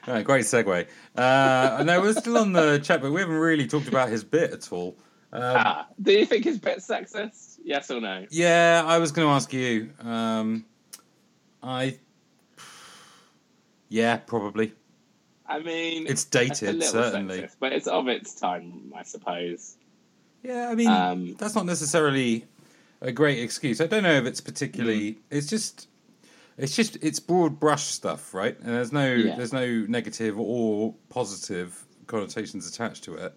Right, 0.09 0.25
great 0.25 0.45
segue. 0.45 0.87
Uh, 1.15 1.83
no, 1.85 2.01
we're 2.01 2.13
still 2.13 2.39
on 2.39 2.53
the 2.53 2.79
chat, 2.79 2.99
but 3.01 3.11
we 3.11 3.19
haven't 3.21 3.35
really 3.35 3.67
talked 3.67 3.87
about 3.87 4.09
his 4.09 4.23
bit 4.23 4.51
at 4.51 4.71
all. 4.71 4.97
Um, 5.31 5.41
ah, 5.43 5.87
do 6.01 6.13
you 6.13 6.25
think 6.25 6.45
his 6.45 6.57
bit 6.57 6.79
sexist? 6.79 7.59
Yes 7.63 7.91
or 7.91 8.01
no? 8.01 8.25
Yeah, 8.31 8.83
I 8.87 8.97
was 8.97 9.11
going 9.11 9.27
to 9.27 9.31
ask 9.31 9.53
you. 9.53 9.91
Um, 9.99 10.65
I, 11.61 11.97
yeah, 13.89 14.17
probably. 14.17 14.73
I 15.47 15.59
mean, 15.59 16.05
It's 16.07 16.25
dated, 16.25 16.83
certainly. 16.83 17.41
sexist, 17.41 17.55
but 17.59 17.73
it's 17.73 17.87
of 17.87 18.07
its 18.07 18.35
time, 18.35 18.93
I 18.95 19.03
suppose. 19.03 19.75
Yeah, 20.43 20.69
I 20.69 20.75
mean, 20.75 20.87
Um, 20.87 21.35
that's 21.39 21.55
not 21.55 21.65
necessarily 21.65 22.45
a 23.01 23.11
great 23.11 23.39
excuse. 23.39 23.81
I 23.81 23.87
don't 23.87 24.03
know 24.03 24.13
if 24.13 24.25
it's 24.25 24.41
particularly. 24.41 25.19
It's 25.29 25.47
just 25.47 25.87
It's 26.57 26.75
just 26.75 26.97
it's 27.01 27.21
broad 27.21 27.57
brush 27.59 27.83
stuff, 27.85 28.33
right? 28.33 28.57
And 28.59 28.67
there's 28.67 28.91
no 28.91 29.13
Yeah. 29.13 29.35
there's 29.37 29.53
no 29.53 29.65
negative 29.87 30.37
or 30.37 30.93
positive 31.07 31.85
connotations 32.05 32.67
attached 32.67 33.05
to 33.05 33.15
it. 33.15 33.33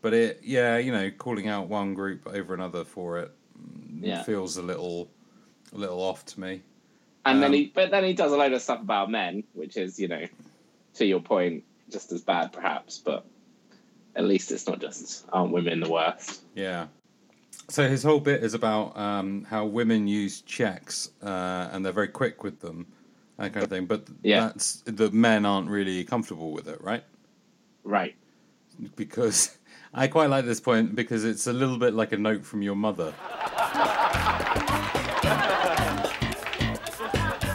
But 0.00 0.14
it, 0.14 0.40
yeah, 0.42 0.78
you 0.78 0.90
know, 0.90 1.10
calling 1.10 1.48
out 1.48 1.68
one 1.68 1.92
group 1.92 2.26
over 2.26 2.54
another 2.54 2.84
for 2.84 3.18
it 3.18 3.30
mm, 3.58 4.00
Yeah. 4.02 4.22
feels 4.22 4.56
a 4.56 4.62
little 4.62 5.10
a 5.74 5.76
little 5.76 6.00
off 6.00 6.24
to 6.26 6.40
me. 6.40 6.62
And 7.24 7.42
then 7.42 7.50
Um, 7.50 7.54
he, 7.54 7.72
but 7.74 7.90
then 7.90 8.04
he 8.04 8.12
does 8.14 8.32
a 8.32 8.36
load 8.36 8.52
of 8.52 8.62
stuff 8.62 8.80
about 8.80 9.10
men, 9.10 9.44
which 9.54 9.76
is, 9.76 9.98
you 9.98 10.08
know, 10.08 10.24
to 10.94 11.04
your 11.06 11.20
point, 11.20 11.64
just 11.90 12.10
as 12.12 12.20
bad 12.22 12.52
perhaps, 12.52 12.98
but 12.98 13.24
at 14.16 14.24
least 14.24 14.50
it's 14.50 14.66
not 14.66 14.80
just 14.80 15.26
aren't 15.32 15.52
women 15.52 15.80
the 15.80 15.90
worst. 15.90 16.42
Yeah. 16.54 16.86
So 17.68 17.88
his 17.88 18.02
whole 18.02 18.20
bit 18.20 18.42
is 18.42 18.54
about 18.54 18.96
um, 18.98 19.44
how 19.48 19.64
women 19.66 20.06
use 20.08 20.40
checks 20.42 21.10
uh, 21.22 21.68
and 21.72 21.84
they're 21.84 21.92
very 21.92 22.08
quick 22.08 22.42
with 22.42 22.60
them, 22.60 22.86
that 23.38 23.52
kind 23.52 23.62
of 23.64 23.70
thing. 23.70 23.86
But 23.86 24.06
Yeah. 24.22 24.46
that's 24.48 24.82
the 24.86 25.10
men 25.10 25.46
aren't 25.46 25.68
really 25.70 26.04
comfortable 26.04 26.50
with 26.52 26.68
it, 26.68 26.80
right? 26.82 27.04
Right. 27.84 28.14
Because 28.96 29.56
I 29.94 30.08
quite 30.08 30.28
like 30.30 30.44
this 30.44 30.60
point 30.60 30.94
because 30.96 31.24
it's 31.24 31.46
a 31.46 31.52
little 31.52 31.78
bit 31.78 31.94
like 31.94 32.12
a 32.12 32.18
note 32.18 32.44
from 32.44 32.62
your 32.62 32.76
mother. 32.76 33.14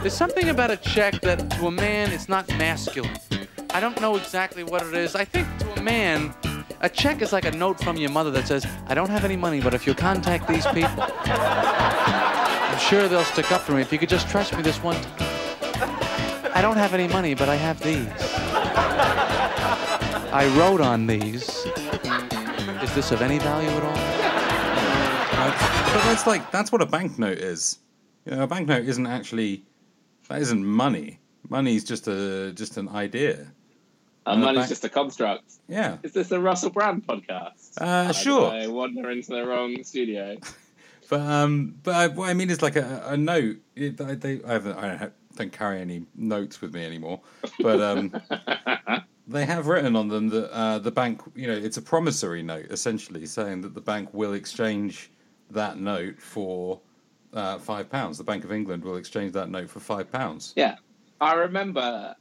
There's 0.08 0.16
something 0.16 0.48
about 0.48 0.72
a 0.72 0.78
check 0.78 1.20
that 1.20 1.50
to 1.52 1.68
a 1.68 1.72
man 1.72 2.14
is 2.14 2.30
not 2.30 2.48
masculine. 2.52 3.20
I 3.72 3.82
don't 3.82 4.00
know 4.00 4.16
exactly 4.16 4.64
what 4.64 4.82
it 4.82 4.94
is. 4.94 5.16
I 5.16 5.26
think 5.26 5.46
to 5.60 5.74
a 5.74 5.82
man, 5.82 6.34
a 6.80 6.88
check 6.88 7.22
is 7.22 7.34
like 7.34 7.44
a 7.44 7.52
note 7.52 7.78
from 7.82 7.98
your 7.98 8.10
mother 8.10 8.32
that 8.32 8.48
says, 8.48 8.66
I 8.88 8.94
don't 8.94 9.10
have 9.10 9.26
any 9.26 9.36
money, 9.36 9.60
but 9.60 9.74
if 9.74 9.86
you 9.86 9.94
contact 9.94 10.48
these 10.48 10.66
people, 10.68 11.04
I'm 11.26 12.80
sure 12.80 13.10
they'll 13.10 13.26
stick 13.26 13.52
up 13.52 13.60
for 13.60 13.74
me. 13.74 13.82
If 13.82 13.92
you 13.92 14.00
could 14.00 14.08
just 14.08 14.30
trust 14.30 14.56
me 14.56 14.62
this 14.62 14.82
one 14.82 14.96
time. 14.96 15.30
I 16.56 16.62
don't 16.62 16.78
have 16.78 16.94
any 16.94 17.10
money, 17.10 17.34
but 17.34 17.50
I 17.50 17.56
have 17.56 17.78
these. 17.82 18.08
I 20.32 20.50
wrote 20.58 20.80
on 20.80 21.06
these. 21.06 21.50
Is 22.82 22.96
this 22.96 23.12
of 23.12 23.22
any 23.22 23.40
value 23.40 23.68
at 23.68 23.84
all? 23.84 23.94
But 25.92 26.04
that's 26.06 26.26
like 26.26 26.50
that's 26.50 26.72
what 26.72 26.82
a 26.82 26.86
banknote 26.86 27.40
is. 27.40 27.80
You 28.26 28.38
know, 28.38 28.44
a 28.44 28.48
banknote 28.48 28.86
isn't 28.86 29.06
actually 29.06 29.67
that 30.28 30.42
isn't 30.42 30.66
money. 30.66 31.20
Money's 31.50 31.84
just 31.84 32.08
a 32.08 32.52
just 32.54 32.78
an 32.78 32.90
idea. 32.90 33.48
And 34.26 34.42
money's 34.42 34.64
back- 34.64 34.70
just 34.70 34.84
a 34.84 34.90
construct. 34.90 35.54
Yeah. 35.70 35.98
Is 36.04 36.12
this 36.12 36.32
a 36.32 36.40
Russell 36.40 36.70
Brand 36.70 37.08
podcast? 37.08 37.78
Uh, 37.80 38.12
sure. 38.12 38.52
I 38.52 38.68
wander 38.68 39.10
into 39.10 39.32
the 39.32 39.46
wrong 39.46 39.84
studio. 39.84 40.38
But 41.10 41.22
um, 41.22 41.76
but 41.84 41.96
I, 41.96 42.08
what 42.08 42.30
I 42.30 42.34
mean 42.34 42.50
is 42.50 42.62
like 42.62 42.76
a, 42.76 43.04
a 43.06 43.16
note. 43.16 43.58
It, 43.76 44.02
I, 44.02 44.16
they, 44.16 44.44
I, 44.44 44.54
haven't, 44.54 44.78
I 44.78 44.98
don't, 44.98 45.14
don't 45.36 45.52
carry 45.54 45.80
any 45.80 46.06
notes 46.16 46.60
with 46.62 46.74
me 46.74 46.86
anymore. 46.86 47.22
But 47.62 47.80
um, 47.80 48.14
they 49.28 49.46
have 49.46 49.68
written 49.68 49.96
on 49.96 50.10
them 50.10 50.30
that 50.30 50.52
uh, 50.52 50.80
the 50.80 50.92
bank, 50.92 51.22
you 51.36 51.48
know, 51.48 51.54
it's 51.54 51.78
a 51.78 51.82
promissory 51.82 52.44
note 52.44 52.66
essentially, 52.72 53.26
saying 53.26 53.62
that 53.62 53.74
the 53.74 53.82
bank 53.82 54.14
will 54.14 54.34
exchange 54.34 55.10
that 55.52 55.80
note 55.80 56.20
for 56.20 56.82
uh, 57.34 57.58
five 57.60 57.90
pounds. 57.90 58.18
The 58.18 58.24
Bank 58.24 58.44
of 58.44 58.52
England 58.52 58.84
will 58.84 58.98
exchange 58.98 59.34
that 59.34 59.50
note 59.50 59.70
for 59.70 59.80
five 59.80 60.12
pounds. 60.12 60.54
yeah. 60.56 60.76
I 61.20 61.34
remember 61.34 62.16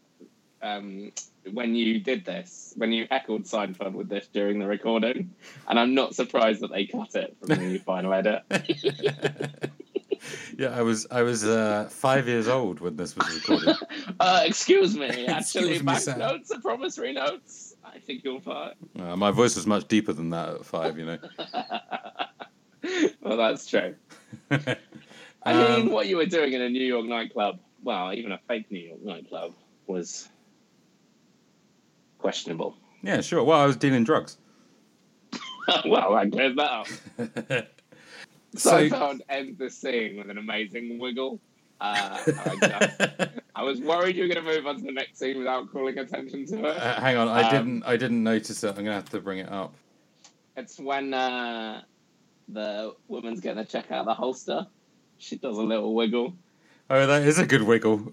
um, 0.63 1.13
when 1.53 1.75
you 1.75 2.01
did 2.01 2.25
this, 2.25 2.73
when 2.77 2.93
you 2.93 3.07
heckled 3.11 3.43
Seinfeld 3.45 3.93
with 3.93 4.09
this 4.09 4.27
during 4.29 4.59
the 4.59 4.67
recording, 4.67 5.35
and 5.69 5.79
I'm 5.79 5.95
not 5.95 6.15
surprised 6.15 6.61
that 6.63 6.73
they 6.73 6.87
cut 6.87 7.15
it 7.15 7.37
from 7.39 7.49
the 7.49 7.79
final 7.85 8.15
edit. 8.15 8.43
yeah, 10.59 10.69
I 10.69 10.81
was 10.83 11.07
I 11.11 11.23
was 11.23 11.45
uh, 11.45 11.89
five 11.91 12.27
years 12.27 12.49
old 12.49 12.81
when 12.81 12.97
this 12.97 13.15
was 13.17 13.35
recorded. 13.35 13.77
Uh, 14.19 14.41
excuse 14.47 14.97
me, 14.97 15.27
actually, 15.27 15.75
Excuse 15.75 16.07
me, 16.07 16.15
banknotes 16.17 16.51
are 16.51 16.61
promissory 16.61 17.13
notes. 17.13 17.75
I 17.85 17.99
think 17.99 18.25
you'll 18.25 18.41
find. 18.41 18.73
Uh, 18.99 19.15
my 19.15 19.31
voice 19.31 19.57
was 19.57 19.67
much 19.67 19.87
deeper 19.89 20.15
than 20.15 20.31
that 20.31 20.49
at 20.49 20.65
five, 20.65 20.99
you 20.99 21.05
know. 21.05 21.19
well, 23.21 23.37
that's 23.37 23.67
true. 23.67 23.95
I 24.51 25.53
Um, 25.53 25.73
mean, 25.87 25.91
what 25.93 26.07
you 26.09 26.17
were 26.17 26.27
doing 26.27 26.53
in 26.53 26.61
a 26.63 26.69
New 26.69 26.85
York 26.85 27.07
nightclub, 27.07 27.59
well, 27.83 28.13
even 28.13 28.33
a 28.33 28.39
fake 28.49 28.71
New 28.71 28.81
York 28.81 29.03
nightclub, 29.05 29.53
was 29.87 30.29
questionable. 32.19 32.77
yeah, 33.03 33.21
sure. 33.21 33.43
Well, 33.45 33.61
I 33.61 33.67
was 33.67 33.77
dealing 33.77 34.05
drugs. 34.05 34.39
well, 35.87 36.15
that 36.15 36.31
clears 36.33 36.57
that 36.57 36.71
up. 36.71 36.87
So- 38.57 38.89
Seinfeld 38.89 39.21
end 39.29 39.59
the 39.59 39.69
scene 39.71 40.17
with 40.17 40.31
an 40.31 40.39
amazing 40.39 40.99
wiggle. 40.99 41.41
Uh, 41.79 42.17
I, 42.27 43.29
I 43.55 43.63
was 43.63 43.81
worried 43.83 44.17
you 44.17 44.23
were 44.23 44.33
going 44.33 44.43
to 44.47 44.51
move 44.51 44.67
on 44.67 44.77
to 44.79 44.83
the 44.83 44.93
next 44.93 45.19
scene 45.19 45.37
without 45.37 45.71
calling 45.71 45.99
attention 45.99 46.47
to 46.47 46.59
it. 46.61 46.77
Uh, 46.77 46.99
hang 47.01 47.19
on, 47.19 47.29
I 47.29 47.43
Um, 47.43 47.51
didn't. 47.53 47.83
I 47.85 47.97
didn't 47.99 48.23
notice 48.23 48.65
it. 48.65 48.69
I'm 48.71 48.77
gonna 48.77 48.93
have 48.95 49.11
to 49.11 49.21
bring 49.21 49.41
it 49.41 49.53
up. 49.53 49.75
It's 50.57 50.79
when 50.81 51.13
uh, 51.13 51.83
the 52.49 52.95
woman's 53.09 53.41
getting 53.41 53.65
to 53.65 53.71
check 53.71 53.91
out 53.91 54.07
the 54.07 54.15
holster. 54.15 54.67
She 55.19 55.37
does 55.37 55.57
a 55.59 55.63
little 55.63 55.95
wiggle. 55.95 56.35
Oh, 56.89 57.07
that 57.07 57.23
is 57.23 57.39
a 57.39 57.47
good 57.47 57.63
wiggle. 57.63 57.97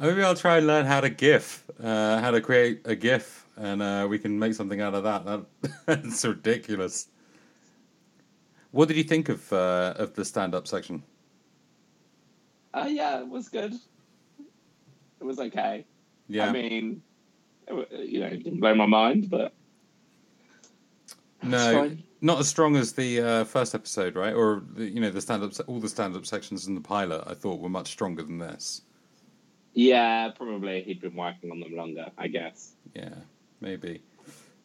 Maybe 0.00 0.22
I'll 0.22 0.34
try 0.34 0.56
and 0.58 0.66
learn 0.66 0.86
how 0.86 1.00
to 1.02 1.10
GIF, 1.10 1.64
uh, 1.82 2.20
how 2.20 2.30
to 2.30 2.40
create 2.40 2.80
a 2.86 2.96
GIF, 2.96 3.46
and 3.56 3.82
uh, 3.82 4.06
we 4.08 4.18
can 4.18 4.38
make 4.38 4.54
something 4.54 4.80
out 4.80 4.94
of 4.94 5.02
that. 5.04 5.26
that 5.26 5.44
that's 5.86 6.24
ridiculous. 6.24 7.08
What 8.70 8.88
did 8.88 8.96
you 8.96 9.04
think 9.04 9.28
of 9.28 9.52
uh, 9.52 9.94
of 9.96 10.14
the 10.14 10.24
stand-up 10.24 10.66
section? 10.66 11.02
Uh, 12.72 12.86
yeah, 12.88 13.20
it 13.20 13.28
was 13.28 13.50
good. 13.50 13.74
It 13.74 15.24
was 15.24 15.38
okay. 15.38 15.84
Yeah, 16.28 16.46
I 16.46 16.52
mean, 16.52 17.02
it, 17.66 18.08
you 18.08 18.20
know, 18.20 18.26
it 18.28 18.42
didn't 18.42 18.60
blow 18.60 18.74
my 18.74 18.86
mind, 18.86 19.28
but 19.28 19.52
no, 21.42 21.72
fine. 21.72 22.02
not 22.20 22.38
as 22.40 22.48
strong 22.48 22.76
as 22.76 22.92
the 22.92 23.20
uh, 23.20 23.44
first 23.44 23.74
episode, 23.74 24.14
right? 24.16 24.34
Or 24.34 24.62
the, 24.74 24.84
you 24.86 25.00
know, 25.00 25.10
the 25.10 25.20
stand-up, 25.20 25.52
all 25.66 25.80
the 25.80 25.88
stand-up 25.88 26.26
sections 26.26 26.66
in 26.66 26.74
the 26.74 26.80
pilot, 26.80 27.24
I 27.26 27.34
thought 27.34 27.60
were 27.60 27.68
much 27.68 27.88
stronger 27.88 28.22
than 28.22 28.38
this. 28.38 28.82
yeah, 29.74 30.30
probably 30.30 30.82
he'd 30.82 31.00
been 31.00 31.14
working 31.14 31.50
on 31.50 31.60
them 31.60 31.74
longer, 31.74 32.06
I 32.18 32.28
guess. 32.28 32.72
Yeah, 32.94 33.14
maybe, 33.60 34.02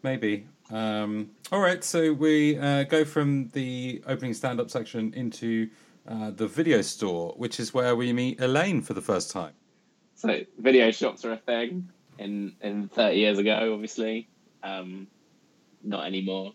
maybe. 0.03 0.47
Um, 0.71 1.29
all 1.51 1.59
right, 1.59 1.83
so 1.83 2.11
we 2.13 2.57
uh, 2.57 2.83
go 2.83 3.05
from 3.05 3.49
the 3.53 4.03
opening 4.07 4.33
stand-up 4.33 4.69
section 4.71 5.13
into 5.13 5.69
uh, 6.07 6.31
the 6.31 6.47
video 6.47 6.81
store, 6.81 7.33
which 7.37 7.59
is 7.59 7.73
where 7.73 7.95
we 7.95 8.11
meet 8.13 8.39
Elaine 8.41 8.81
for 8.81 8.93
the 8.93 9.01
first 9.01 9.31
time. 9.31 9.53
So 10.15 10.41
video 10.57 10.91
shops 10.91 11.25
are 11.25 11.33
a 11.33 11.37
thing 11.37 11.89
in 12.17 12.55
in 12.61 12.87
30 12.89 13.17
years 13.17 13.37
ago, 13.37 13.73
obviously. 13.73 14.27
Um, 14.63 15.07
not 15.83 16.05
anymore. 16.07 16.53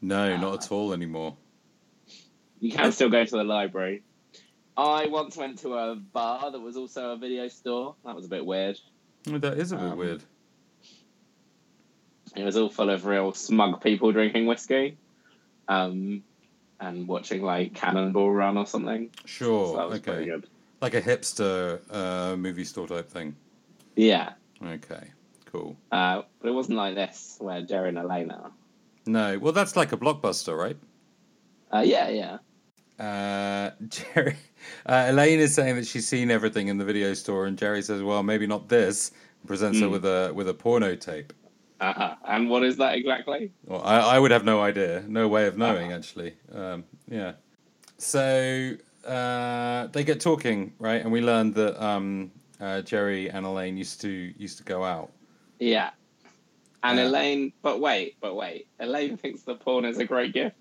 No, 0.00 0.36
not 0.36 0.64
at 0.64 0.72
all 0.72 0.92
anymore. 0.92 1.36
You 2.60 2.72
can 2.72 2.92
still 2.92 3.10
go 3.10 3.24
to 3.24 3.30
the 3.30 3.44
library. 3.44 4.02
I 4.76 5.06
once 5.06 5.36
went 5.36 5.58
to 5.60 5.74
a 5.74 5.94
bar 5.96 6.50
that 6.50 6.60
was 6.60 6.76
also 6.76 7.10
a 7.12 7.16
video 7.16 7.48
store. 7.48 7.94
That 8.04 8.14
was 8.14 8.24
a 8.26 8.28
bit 8.28 8.44
weird. 8.44 8.78
Oh, 9.28 9.38
that 9.38 9.58
is 9.58 9.72
a 9.72 9.76
bit 9.76 9.84
Um, 9.84 9.98
weird. 9.98 10.22
It 12.34 12.44
was 12.44 12.56
all 12.56 12.68
full 12.68 12.90
of 12.90 13.06
real 13.06 13.32
smug 13.32 13.82
people 13.82 14.12
drinking 14.12 14.46
whiskey, 14.46 14.98
um, 15.68 16.22
and 16.80 17.08
watching 17.08 17.42
like 17.42 17.74
Cannonball 17.74 18.30
Run 18.30 18.58
or 18.58 18.66
something. 18.66 19.10
Sure, 19.24 19.68
So 19.68 19.76
that 19.76 19.88
was 19.88 19.98
okay, 20.00 20.24
good. 20.26 20.46
like 20.82 20.92
a 20.94 21.00
hipster 21.00 21.80
uh, 21.90 22.36
movie 22.36 22.64
store 22.64 22.86
type 22.88 23.08
thing. 23.08 23.36
Yeah, 23.94 24.34
Okay, 24.62 25.08
cool. 25.46 25.76
uh, 25.90 26.22
but 26.40 26.48
it 26.48 26.52
wasn't 26.52 26.76
like 26.76 26.94
this 26.94 27.36
where 27.40 27.62
Jerry 27.62 27.88
and 27.88 27.98
Elaine 27.98 28.30
are. 28.30 28.50
No, 29.06 29.38
well, 29.38 29.52
that's 29.52 29.76
like 29.76 29.92
a 29.92 29.96
blockbuster, 29.96 30.56
right? 30.58 30.76
Uh, 31.72 31.84
yeah, 31.84 32.08
yeah. 32.08 32.38
Uh, 32.98 33.70
Jerry, 33.88 34.36
uh, 34.86 35.06
Elaine 35.08 35.38
is 35.40 35.54
saying 35.54 35.76
that 35.76 35.86
she's 35.86 36.06
seen 36.08 36.30
everything 36.30 36.68
in 36.68 36.78
the 36.78 36.84
video 36.84 37.14
store, 37.14 37.46
and 37.46 37.56
Jerry 37.58 37.82
says, 37.82 38.02
"Well, 38.02 38.22
maybe 38.22 38.46
not 38.46 38.68
this." 38.68 39.10
and 39.40 39.48
Presents 39.48 39.78
her 39.80 39.86
Hmm. 39.86 39.92
with 39.92 40.04
a 40.04 40.32
with 40.34 40.48
a 40.48 40.54
porno 40.54 40.96
tape. 40.96 41.32
Uh-huh. 41.78 42.14
And 42.26 42.48
what 42.48 42.64
is 42.64 42.78
that 42.78 42.94
exactly? 42.94 43.52
Well, 43.66 43.82
I, 43.84 43.98
I 43.98 44.18
would 44.18 44.30
have 44.30 44.44
no 44.44 44.62
idea, 44.62 45.04
no 45.06 45.28
way 45.28 45.46
of 45.46 45.58
knowing 45.58 45.92
actually. 45.92 46.34
Um, 46.54 46.84
yeah. 47.06 47.32
So 47.98 48.72
uh, 49.06 49.86
they 49.88 50.02
get 50.02 50.20
talking, 50.20 50.72
right? 50.78 51.02
And 51.02 51.12
we 51.12 51.20
learned 51.20 51.54
that 51.56 51.82
um, 51.84 52.32
uh, 52.60 52.80
Jerry 52.80 53.28
and 53.30 53.44
Elaine 53.44 53.76
used 53.76 54.00
to 54.00 54.08
used 54.38 54.56
to 54.58 54.64
go 54.64 54.84
out. 54.84 55.10
Yeah. 55.58 55.90
And 56.90 56.98
Yeah. 56.98 57.06
Elaine, 57.06 57.52
but 57.62 57.80
wait, 57.80 58.16
but 58.20 58.34
wait. 58.34 58.68
Elaine 58.78 59.16
thinks 59.22 59.42
the 59.42 59.54
porn 59.54 59.84
is 59.84 59.98
a 59.98 60.04
great 60.04 60.32
gift. 60.32 60.56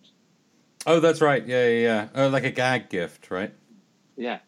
Oh, 0.87 0.99
that's 0.99 1.21
right. 1.21 1.45
Yeah, 1.45 1.67
yeah, 1.67 1.81
yeah. 1.81 2.07
Oh, 2.15 2.27
like 2.29 2.43
a 2.43 2.51
gag 2.51 2.89
gift, 2.89 3.31
right? 3.31 3.53
Yeah. 4.17 4.39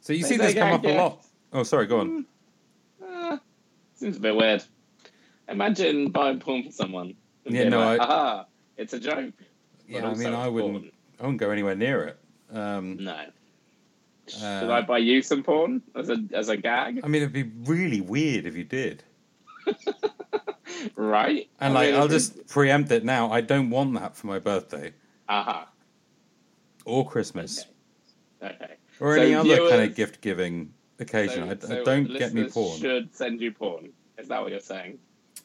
So 0.00 0.12
you 0.12 0.22
They 0.22 0.28
see 0.28 0.36
this 0.36 0.54
come 0.54 0.72
up 0.72 0.84
a 0.84 0.88
lot. 0.96 1.24
Oh, 1.52 1.62
sorry. 1.62 1.86
Go 1.86 2.00
on. 2.00 2.26
Uh, 3.04 3.38
seems 3.94 4.16
a 4.16 4.20
bit 4.20 4.36
weird. 4.36 4.62
Imagine 5.48 6.10
buying 6.10 6.40
porn 6.40 6.64
for 6.64 6.72
someone. 6.72 7.14
Yeah, 7.44 7.68
no, 7.70 7.78
like, 7.80 8.00
I- 8.00 8.04
Aha, 8.04 8.46
it's 8.76 8.92
a 8.92 9.00
joke. 9.00 9.32
Yeah, 9.86 10.06
I 10.06 10.14
mean, 10.14 10.34
I 10.34 10.48
wouldn't. 10.48 10.72
porn." 10.74 10.90
I 11.18 11.22
wouldn't 11.22 11.40
go 11.40 11.50
anywhere 11.50 11.74
near 11.74 12.04
it. 12.04 12.18
Um, 12.56 12.96
No. 12.98 13.24
Should 14.28 14.42
Uh, 14.42 14.70
I 14.70 14.82
buy 14.82 14.98
you 14.98 15.22
some 15.22 15.42
porn 15.42 15.80
as 15.94 16.10
a 16.10 16.22
as 16.34 16.50
a 16.50 16.56
gag? 16.58 17.00
I 17.02 17.08
mean, 17.08 17.22
it'd 17.22 17.32
be 17.32 17.50
really 17.64 18.02
weird 18.02 18.44
if 18.44 18.54
you 18.56 18.64
did. 18.64 19.02
right? 20.96 21.48
And 21.60 21.74
like, 21.74 21.94
I'll 21.94 22.08
just 22.08 22.46
preempt 22.48 22.90
it 22.92 23.04
now. 23.04 23.30
I 23.30 23.40
don't 23.40 23.70
want 23.70 23.94
that 23.94 24.16
for 24.16 24.26
my 24.26 24.38
birthday 24.38 24.92
Uh 25.28 25.42
huh. 25.42 25.64
or 26.84 27.08
Christmas 27.08 27.66
Okay. 28.42 28.54
Okay. 28.54 28.74
or 29.00 29.16
So 29.16 29.22
any 29.22 29.34
other 29.34 29.68
kind 29.68 29.82
of 29.82 29.94
gift 29.96 30.20
giving 30.20 30.72
occasion. 31.00 31.44
I, 31.44 31.48
So- 31.58 31.66
I 31.66 31.70
so 31.78 31.84
don't 31.84 32.04
get 32.16 32.32
me 32.34 32.44
porn. 32.48 32.78
Should 32.80 33.14
send 33.14 33.40
you 33.40 33.52
porn. 33.52 33.90
Is 34.16 34.28
that 34.28 34.40
what 34.42 34.50
you're 34.50 34.60
saying? 34.60 34.98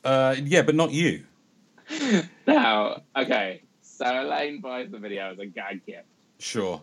Uh, 0.04 0.36
yeah, 0.44 0.62
but 0.64 0.76
not 0.76 0.92
you. 0.92 1.24
now, 2.48 3.02
okay. 3.16 3.62
So 3.82 4.06
Elaine 4.06 4.60
buys 4.62 4.90
the 4.92 4.98
video 4.98 5.32
as 5.32 5.40
a 5.40 5.46
gag 5.46 5.86
gift. 5.86 6.08
Sure, 6.40 6.82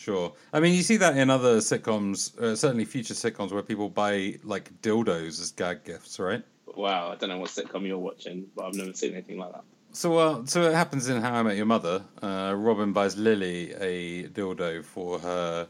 sure. 0.00 0.32
I 0.52 0.60
mean, 0.60 0.74
you 0.74 0.82
see 0.82 0.96
that 0.96 1.16
in 1.16 1.28
other 1.30 1.58
sitcoms, 1.58 2.36
uh, 2.38 2.56
certainly 2.56 2.84
future 2.86 3.14
sitcoms, 3.14 3.52
where 3.52 3.62
people 3.62 3.88
buy 3.88 4.38
like 4.42 4.70
dildos 4.82 5.40
as 5.40 5.50
gag 5.52 5.84
gifts, 5.84 6.18
right? 6.18 6.42
Wow, 6.74 7.10
I 7.12 7.16
don't 7.16 7.28
know 7.28 7.38
what 7.38 7.50
sitcom 7.50 7.86
you're 7.86 7.98
watching, 7.98 8.46
but 8.56 8.64
I've 8.66 8.74
never 8.74 8.92
seen 8.94 9.12
anything 9.12 9.38
like 9.38 9.52
that. 9.52 9.64
So, 9.92 10.16
uh, 10.18 10.46
so 10.46 10.62
it 10.62 10.74
happens 10.74 11.08
in 11.08 11.20
How 11.20 11.34
I 11.34 11.42
Met 11.42 11.56
Your 11.56 11.66
Mother. 11.66 12.02
Uh, 12.22 12.54
Robin 12.56 12.92
buys 12.92 13.16
Lily 13.16 13.72
a 13.74 14.28
dildo 14.28 14.84
for 14.84 15.18
her 15.18 15.68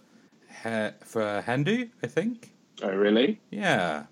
hair, 0.49 0.94
for 1.04 1.22
her 1.22 1.42
handu, 1.46 1.88
I 2.02 2.06
think. 2.06 2.52
Oh, 2.82 2.90
really? 2.94 3.40
Yeah. 3.50 4.04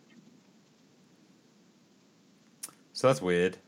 So 2.92 3.06
that's 3.06 3.22
weird. 3.22 3.58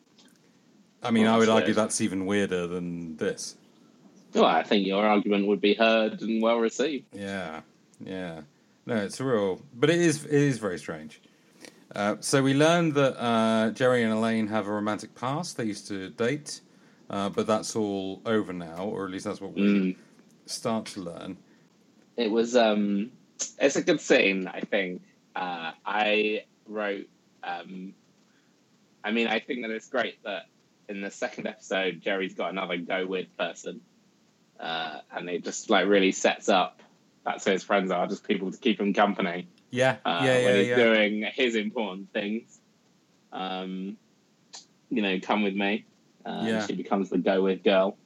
I 1.02 1.10
mean, 1.10 1.24
Well, 1.24 1.34
I 1.34 1.38
would 1.38 1.48
argue 1.48 1.66
weird. 1.68 1.76
that's 1.76 2.00
even 2.00 2.26
weirder 2.26 2.66
than 2.66 3.16
this. 3.16 3.56
Well, 4.34 4.44
I 4.44 4.62
think 4.62 4.86
your 4.86 5.04
argument 5.04 5.46
would 5.48 5.60
be 5.60 5.74
heard 5.74 6.20
and 6.22 6.40
well 6.42 6.58
received. 6.58 7.06
Yeah, 7.12 7.60
yeah. 8.04 8.42
No, 8.86 8.96
it's 8.96 9.20
real, 9.20 9.60
but 9.74 9.90
it 9.90 10.00
is 10.00 10.24
it 10.24 10.32
is 10.32 10.58
very 10.58 10.78
strange. 10.78 11.20
Uh, 11.94 12.16
so 12.20 12.42
we 12.42 12.54
learned 12.54 12.94
that 12.94 13.20
uh, 13.20 13.70
Jerry 13.70 14.02
and 14.04 14.12
Elaine 14.12 14.46
have 14.46 14.68
a 14.68 14.70
romantic 14.72 15.14
past. 15.14 15.56
They 15.56 15.64
used 15.64 15.88
to 15.88 16.10
date, 16.10 16.60
uh, 17.08 17.28
but 17.28 17.46
that's 17.48 17.74
all 17.74 18.22
over 18.24 18.52
now, 18.52 18.84
or 18.84 19.04
at 19.06 19.10
least 19.10 19.24
that's 19.24 19.40
what 19.40 19.52
we 19.54 19.62
Mm. 19.62 19.96
start 20.46 20.86
to 20.86 21.00
learn. 21.00 21.36
It 22.16 22.30
was 22.30 22.54
um 22.56 23.10
it's 23.58 23.76
a 23.76 23.82
good 23.82 24.00
scene, 24.00 24.46
I 24.46 24.60
think. 24.60 25.02
Uh 25.34 25.72
I 25.84 26.44
wrote 26.66 27.06
um 27.42 27.94
I 29.02 29.10
mean 29.10 29.26
I 29.26 29.40
think 29.40 29.62
that 29.62 29.70
it's 29.70 29.88
great 29.88 30.22
that 30.24 30.46
in 30.88 31.00
the 31.00 31.10
second 31.10 31.46
episode 31.46 32.00
Jerry's 32.02 32.34
got 32.34 32.50
another 32.50 32.76
go 32.76 33.06
with 33.06 33.26
person. 33.36 33.80
Uh 34.60 35.00
and 35.14 35.28
it 35.30 35.44
just 35.44 35.70
like 35.70 35.86
really 35.88 36.12
sets 36.12 36.48
up 36.48 36.82
that's 37.24 37.44
who 37.44 37.50
his 37.52 37.62
friends 37.64 37.90
are, 37.90 38.06
just 38.06 38.26
people 38.26 38.50
to 38.50 38.58
keep 38.58 38.80
him 38.80 38.92
company. 38.94 39.48
Yeah, 39.70 39.96
Uh 40.04 40.22
yeah, 40.24 40.38
yeah, 40.38 40.44
when 40.44 40.54
he's 40.56 40.68
yeah. 40.68 40.76
doing 40.76 41.22
his 41.34 41.54
important 41.54 42.12
things. 42.12 42.60
Um 43.32 43.96
you 44.90 45.02
know, 45.02 45.18
come 45.20 45.42
with 45.42 45.54
me. 45.54 45.84
Uh, 46.24 46.44
Yeah. 46.46 46.66
she 46.66 46.74
becomes 46.74 47.10
the 47.10 47.18
go 47.18 47.42
with 47.42 47.62
girl. 47.62 47.96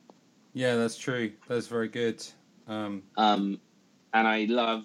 Yeah, 0.52 0.76
that's 0.76 0.96
true. 0.96 1.32
That's 1.48 1.66
very 1.66 1.88
good. 1.88 2.24
Um, 2.68 3.02
Um, 3.16 3.58
and 4.12 4.28
I 4.28 4.44
love 4.44 4.84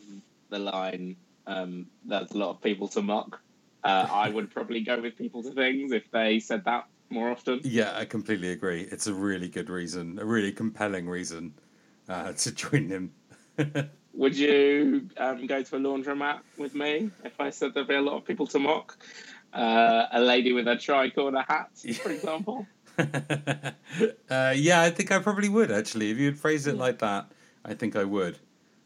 the 0.49 0.59
line, 0.59 1.17
um, 1.45 1.87
there's 2.05 2.31
a 2.31 2.37
lot 2.37 2.51
of 2.51 2.61
people 2.61 2.87
to 2.89 3.01
mock. 3.01 3.39
Uh, 3.83 4.07
I 4.09 4.29
would 4.29 4.49
probably 4.55 4.81
go 4.81 4.99
with 5.01 5.15
people 5.17 5.43
to 5.43 5.51
things 5.51 5.91
if 5.91 6.09
they 6.11 6.39
said 6.39 6.63
that 6.65 6.85
more 7.09 7.29
often. 7.31 7.59
yeah, 7.63 7.91
I 7.95 8.05
completely 8.05 8.51
agree. 8.51 8.81
It's 8.91 9.07
a 9.07 9.13
really 9.13 9.47
good 9.49 9.69
reason, 9.69 10.17
a 10.19 10.25
really 10.25 10.51
compelling 10.51 11.07
reason 11.07 11.53
uh, 12.09 12.33
to 12.43 12.51
join 12.51 12.87
them. 12.89 13.11
Would 14.13 14.37
you 14.37 15.07
um, 15.17 15.45
go 15.47 15.63
to 15.63 15.75
a 15.75 15.79
laundromat 15.79 16.39
with 16.57 16.75
me 16.75 17.09
if 17.23 17.39
I 17.39 17.49
said 17.51 17.73
there'd 17.73 17.87
be 17.87 17.95
a 17.95 18.01
lot 18.01 18.17
of 18.17 18.25
people 18.25 18.47
to 18.47 18.59
mock? 18.59 18.97
Uh, 19.53 20.05
a 20.11 20.19
lady 20.19 20.51
with 20.51 20.67
a 20.67 20.75
tricorner 20.75 21.45
hat, 21.47 21.69
for 22.03 22.11
example. 22.11 22.67
uh, 24.29 24.53
yeah, 24.55 24.81
I 24.81 24.89
think 24.89 25.11
I 25.11 25.19
probably 25.19 25.49
would 25.49 25.71
actually. 25.71 26.11
If 26.11 26.17
you'd 26.17 26.37
phrase 26.37 26.67
it 26.67 26.75
like 26.75 26.99
that, 26.99 27.31
I 27.65 27.73
think 27.73 27.95
I 27.95 28.03
would. 28.03 28.37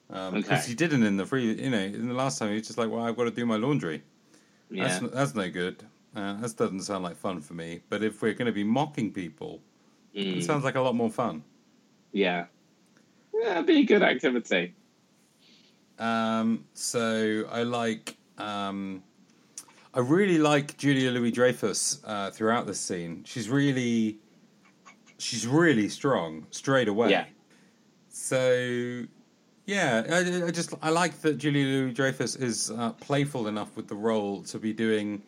Because 0.07 0.45
Okay. 0.45 0.61
he 0.67 0.75
didn't 0.75 1.03
in 1.03 1.17
the 1.17 1.25
free, 1.25 1.53
you 1.53 1.69
know, 1.71 1.79
in 1.79 2.07
the 2.07 2.13
last 2.13 2.37
time 2.37 2.49
he 2.49 2.55
was 2.55 2.67
just 2.67 2.77
like, 2.77 2.89
"Well, 2.91 3.01
I've 3.03 3.15
got 3.15 3.23
to 3.23 3.31
do 3.31 3.45
my 3.45 3.55
laundry." 3.55 4.03
Yeah. 4.69 4.87
That's 4.99 5.13
that's 5.13 5.35
no 5.35 5.49
good. 5.49 5.83
Uh, 6.15 6.35
that 6.41 6.55
doesn't 6.55 6.81
sound 6.81 7.03
like 7.03 7.15
fun 7.17 7.41
for 7.41 7.55
me. 7.55 7.81
But 7.89 8.03
if 8.03 8.21
we're 8.21 8.33
going 8.33 8.45
to 8.45 8.51
be 8.51 8.63
mocking 8.63 9.11
people, 9.11 9.61
Mm. 10.15 10.37
it 10.37 10.43
sounds 10.43 10.63
like 10.63 10.75
a 10.75 10.81
lot 10.81 10.93
more 10.95 11.09
fun. 11.09 11.43
yeah. 12.11 12.45
Yeah, 13.43 13.61
be 13.61 13.79
a 13.79 13.83
good 13.83 14.03
activity. 14.03 14.73
Um, 15.99 16.63
so 16.73 17.45
I 17.51 17.63
like, 17.63 18.15
um, 18.37 19.03
I 19.93 19.99
really 19.99 20.37
like 20.37 20.77
Julia 20.77 21.11
Louis 21.11 21.31
Dreyfus 21.31 21.99
uh, 22.05 22.31
throughout 22.31 22.67
this 22.67 22.79
scene. 22.79 23.23
She's 23.25 23.49
really, 23.49 24.17
she's 25.17 25.45
really 25.45 25.89
strong 25.89 26.47
straight 26.51 26.87
away. 26.87 27.11
Yeah. 27.11 27.25
So, 28.07 29.03
yeah, 29.65 30.03
I, 30.09 30.47
I 30.47 30.51
just 30.51 30.73
I 30.81 30.89
like 30.89 31.19
that 31.21 31.37
Julia 31.37 31.65
Louis 31.65 31.93
Dreyfus 31.93 32.37
is 32.37 32.71
uh, 32.71 32.93
playful 32.93 33.47
enough 33.47 33.75
with 33.75 33.89
the 33.89 33.95
role 33.95 34.41
to 34.43 34.57
be 34.57 34.71
doing 34.71 35.21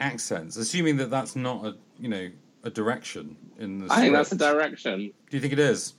accents, 0.00 0.56
assuming 0.56 0.96
that 0.96 1.10
that's 1.10 1.36
not 1.36 1.66
a 1.66 1.76
you 1.98 2.08
know 2.08 2.30
a 2.64 2.70
direction 2.70 3.36
in 3.58 3.78
the. 3.78 3.92
I 3.92 4.00
think 4.00 4.14
that's 4.14 4.32
a 4.32 4.36
direction. 4.36 5.12
Do 5.30 5.36
you 5.36 5.40
think 5.40 5.52
it 5.52 5.58
is? 5.58 5.94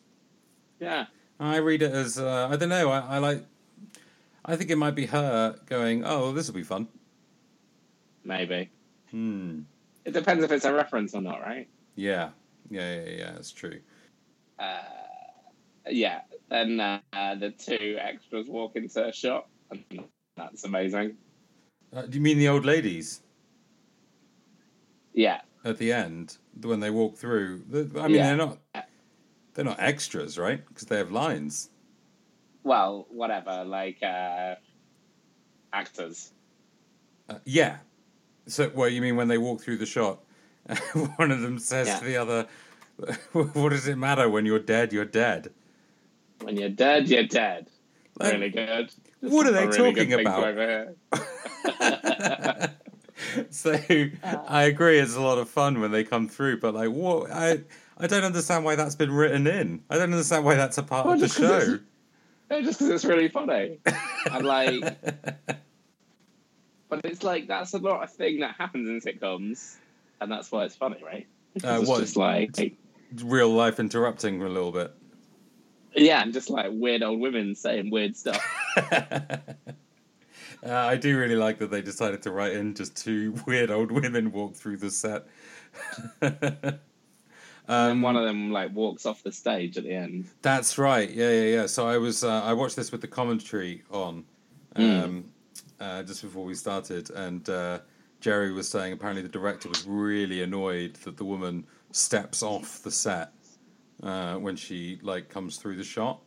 Yeah. 0.79 1.05
I 1.39 1.57
read 1.57 1.81
it 1.81 1.91
as 1.91 2.17
uh, 2.17 2.47
I 2.51 2.55
don't 2.55 2.69
know. 2.69 2.89
I, 2.89 2.99
I 2.99 3.17
like. 3.17 3.45
I 4.45 4.55
think 4.55 4.69
it 4.69 4.77
might 4.77 4.95
be 4.95 5.05
her 5.07 5.55
going. 5.67 6.03
Oh, 6.05 6.31
this 6.31 6.47
will 6.47 6.55
be 6.55 6.63
fun. 6.63 6.87
Maybe. 8.23 8.69
Hmm. 9.11 9.61
It 10.05 10.13
depends 10.13 10.43
if 10.43 10.51
it's 10.51 10.65
a 10.65 10.73
reference 10.73 11.13
or 11.13 11.21
not, 11.21 11.41
right? 11.41 11.67
Yeah. 11.95 12.29
Yeah. 12.69 12.95
Yeah. 13.03 13.09
Yeah. 13.09 13.35
It's 13.37 13.51
true. 13.51 13.79
uh, 14.59 14.81
yeah, 15.89 16.21
then 16.49 16.79
uh, 16.79 16.99
uh, 17.11 17.35
the 17.35 17.51
two 17.51 17.97
extras 17.99 18.47
walk 18.47 18.75
into 18.77 19.05
a 19.05 19.11
shop, 19.11 19.49
and 19.71 19.83
that's 20.37 20.63
amazing. 20.63 21.17
Uh, 21.91 22.03
do 22.03 22.15
you 22.17 22.21
mean 22.21 22.37
the 22.37 22.47
old 22.47 22.63
ladies 22.65 23.21
Yeah, 25.13 25.41
at 25.65 25.77
the 25.77 25.91
end 25.91 26.37
when 26.61 26.79
they 26.79 26.89
walk 26.89 27.17
through? 27.17 27.63
I 27.71 27.75
mean, 28.07 28.15
Yeah. 28.15 28.27
they're 28.27 28.37
not. 28.37 28.57
They're 29.53 29.65
not 29.65 29.79
extras, 29.79 30.37
right? 30.37 30.65
Because 30.67 30.87
they 30.87 30.97
have 30.97 31.11
lines. 31.11 31.69
well, 32.63 33.05
whatever, 33.09 33.63
like 33.65 34.01
uh, 34.01 34.55
actors. 35.71 36.31
Uh, 37.29 37.35
yeah. 37.45 37.77
So, 38.47 38.71
well, 38.73 38.89
you 38.89 39.01
mean 39.01 39.15
when 39.15 39.27
they 39.27 39.37
walk 39.37 39.61
through 39.61 39.77
the 39.77 39.85
shot, 39.85 40.19
one 41.17 41.31
of 41.31 41.41
them 41.41 41.59
says 41.59 41.87
Yeah. 41.87 41.99
to 41.99 42.05
the 42.05 42.17
other, 42.17 42.47
"What 43.33 43.69
does 43.69 43.87
it 43.87 43.97
matter 43.97 44.29
when 44.29 44.45
you're 44.45 44.59
dead? 44.59 44.91
You're 44.93 45.05
dead." 45.05 45.51
When 46.41 46.57
you're 46.57 46.69
dead, 46.69 47.07
you're 47.07 47.23
dead. 47.27 47.69
Like, 48.19 48.33
really 48.33 48.49
good. 48.49 48.91
what 49.21 49.47
are 49.47 49.51
they 49.51 49.65
really 49.67 49.93
talking 49.93 50.13
about? 50.13 50.89
so 53.49 53.79
I 54.47 54.63
agree, 54.63 54.99
it's 54.99 55.15
a 55.15 55.21
lot 55.21 55.37
of 55.37 55.49
fun 55.49 55.79
when 55.79 55.91
they 55.91 56.03
come 56.03 56.27
through, 56.27 56.59
but 56.59 56.73
like, 56.73 56.89
what? 56.89 57.31
I 57.31 57.61
I 58.03 58.07
don't 58.07 58.23
understand 58.25 58.65
why 58.65 58.75
that's 58.75 58.95
been 58.95 59.11
written 59.11 59.47
in. 59.47 59.81
I 59.89 59.95
don't 59.95 60.11
understand 60.11 60.43
why 60.43 60.55
that's 60.55 60.77
a 60.77 60.83
part 60.83 61.05
Well, 61.05 61.15
of 61.15 61.21
the 61.21 61.27
show. 61.29 61.57
it's- 61.57 61.79
No, 62.51 62.61
just 62.61 62.79
because 62.79 62.89
it's 62.93 63.05
really 63.05 63.29
funny. 63.29 63.79
and 64.31 64.45
like, 64.45 64.81
but 66.89 67.01
it's 67.05 67.23
like 67.23 67.47
that's 67.47 67.73
a 67.73 67.77
lot 67.79 68.03
of 68.03 68.11
thing 68.11 68.41
that 68.41 68.55
happens 68.57 68.89
in 68.89 68.99
sitcoms, 68.99 69.75
and 70.21 70.31
that's 70.31 70.51
why 70.51 70.65
it's 70.65 70.75
funny, 70.75 71.01
right? 71.03 71.25
Uh, 71.63 71.79
it's 71.79 71.89
what? 71.89 72.01
just 72.01 72.17
like, 72.17 72.75
Real 73.23 73.49
life 73.49 73.79
interrupting 73.79 74.41
a 74.41 74.49
little 74.49 74.71
bit. 74.71 74.91
yeah, 75.95 76.21
and 76.23 76.33
just 76.33 76.49
like 76.49 76.67
weird 76.71 77.03
old 77.03 77.19
women 77.19 77.55
saying 77.55 77.89
weird 77.89 78.15
stuff. 78.17 78.43
Uh, 80.65 80.73
I 80.73 80.95
do 80.95 81.19
really 81.19 81.35
like 81.35 81.59
that 81.59 81.71
they 81.71 81.81
decided 81.81 82.21
to 82.21 82.31
write 82.31 82.53
in 82.53 82.73
just 82.73 82.95
two 82.95 83.35
weird 83.45 83.69
old 83.69 83.91
women 83.91 84.31
walk 84.31 84.55
through 84.55 84.77
the 84.77 84.89
set. 84.89 85.25
And 87.67 87.91
um, 87.93 88.01
one 88.01 88.15
of 88.15 88.23
them 88.25 88.51
like 88.51 88.73
walks 88.73 89.05
off 89.05 89.23
the 89.23 89.31
stage 89.31 89.77
at 89.77 89.83
the 89.83 89.91
end. 89.93 90.25
That's 90.41 90.77
right. 90.77 91.09
Yeah, 91.09 91.29
yeah, 91.31 91.55
yeah. 91.61 91.65
So 91.67 91.87
I 91.87 91.97
was 91.97 92.23
uh, 92.23 92.41
I 92.43 92.53
watched 92.53 92.75
this 92.75 92.91
with 92.91 93.01
the 93.01 93.07
commentary 93.07 93.83
on 93.91 94.25
um, 94.75 94.83
Mm. 94.83 95.23
uh, 95.79 96.03
just 96.03 96.21
before 96.21 96.45
we 96.45 96.55
started, 96.55 97.09
and 97.11 97.47
uh, 97.49 97.79
Jerry 98.19 98.51
was 98.51 98.67
saying 98.67 98.93
apparently 98.93 99.21
the 99.21 99.29
director 99.29 99.69
was 99.69 99.85
really 99.87 100.41
annoyed 100.41 100.95
that 101.03 101.17
the 101.17 101.25
woman 101.25 101.65
steps 101.91 102.41
off 102.41 102.81
the 102.83 102.91
set 102.91 103.31
uh, 104.01 104.35
when 104.35 104.55
she 104.55 104.99
like 105.01 105.29
comes 105.29 105.57
through 105.57 105.75
the 105.75 105.83
shot. 105.83 106.19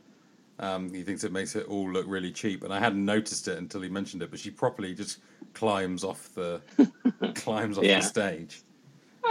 Um, 0.59 0.91
he 0.95 1.03
thinks 1.03 1.23
it 1.23 1.33
makes 1.33 1.55
it 1.55 1.67
all 1.67 1.91
look 1.91 2.07
really 2.09 2.33
cheap, 2.33 2.65
and 2.65 2.73
I 2.73 2.79
hadn't 2.79 3.05
noticed 3.05 3.47
it 3.49 3.59
until 3.59 3.83
he 3.83 3.91
mentioned 3.91 4.23
it. 4.23 4.31
But 4.31 4.41
she 4.41 4.51
properly 4.51 4.95
just 4.95 5.19
climbs 5.53 6.03
off 6.05 6.31
the 6.35 6.61
climbs 7.35 7.77
off 7.79 7.85
Yeah. 7.85 8.01
the 8.01 8.07
stage. 8.07 8.63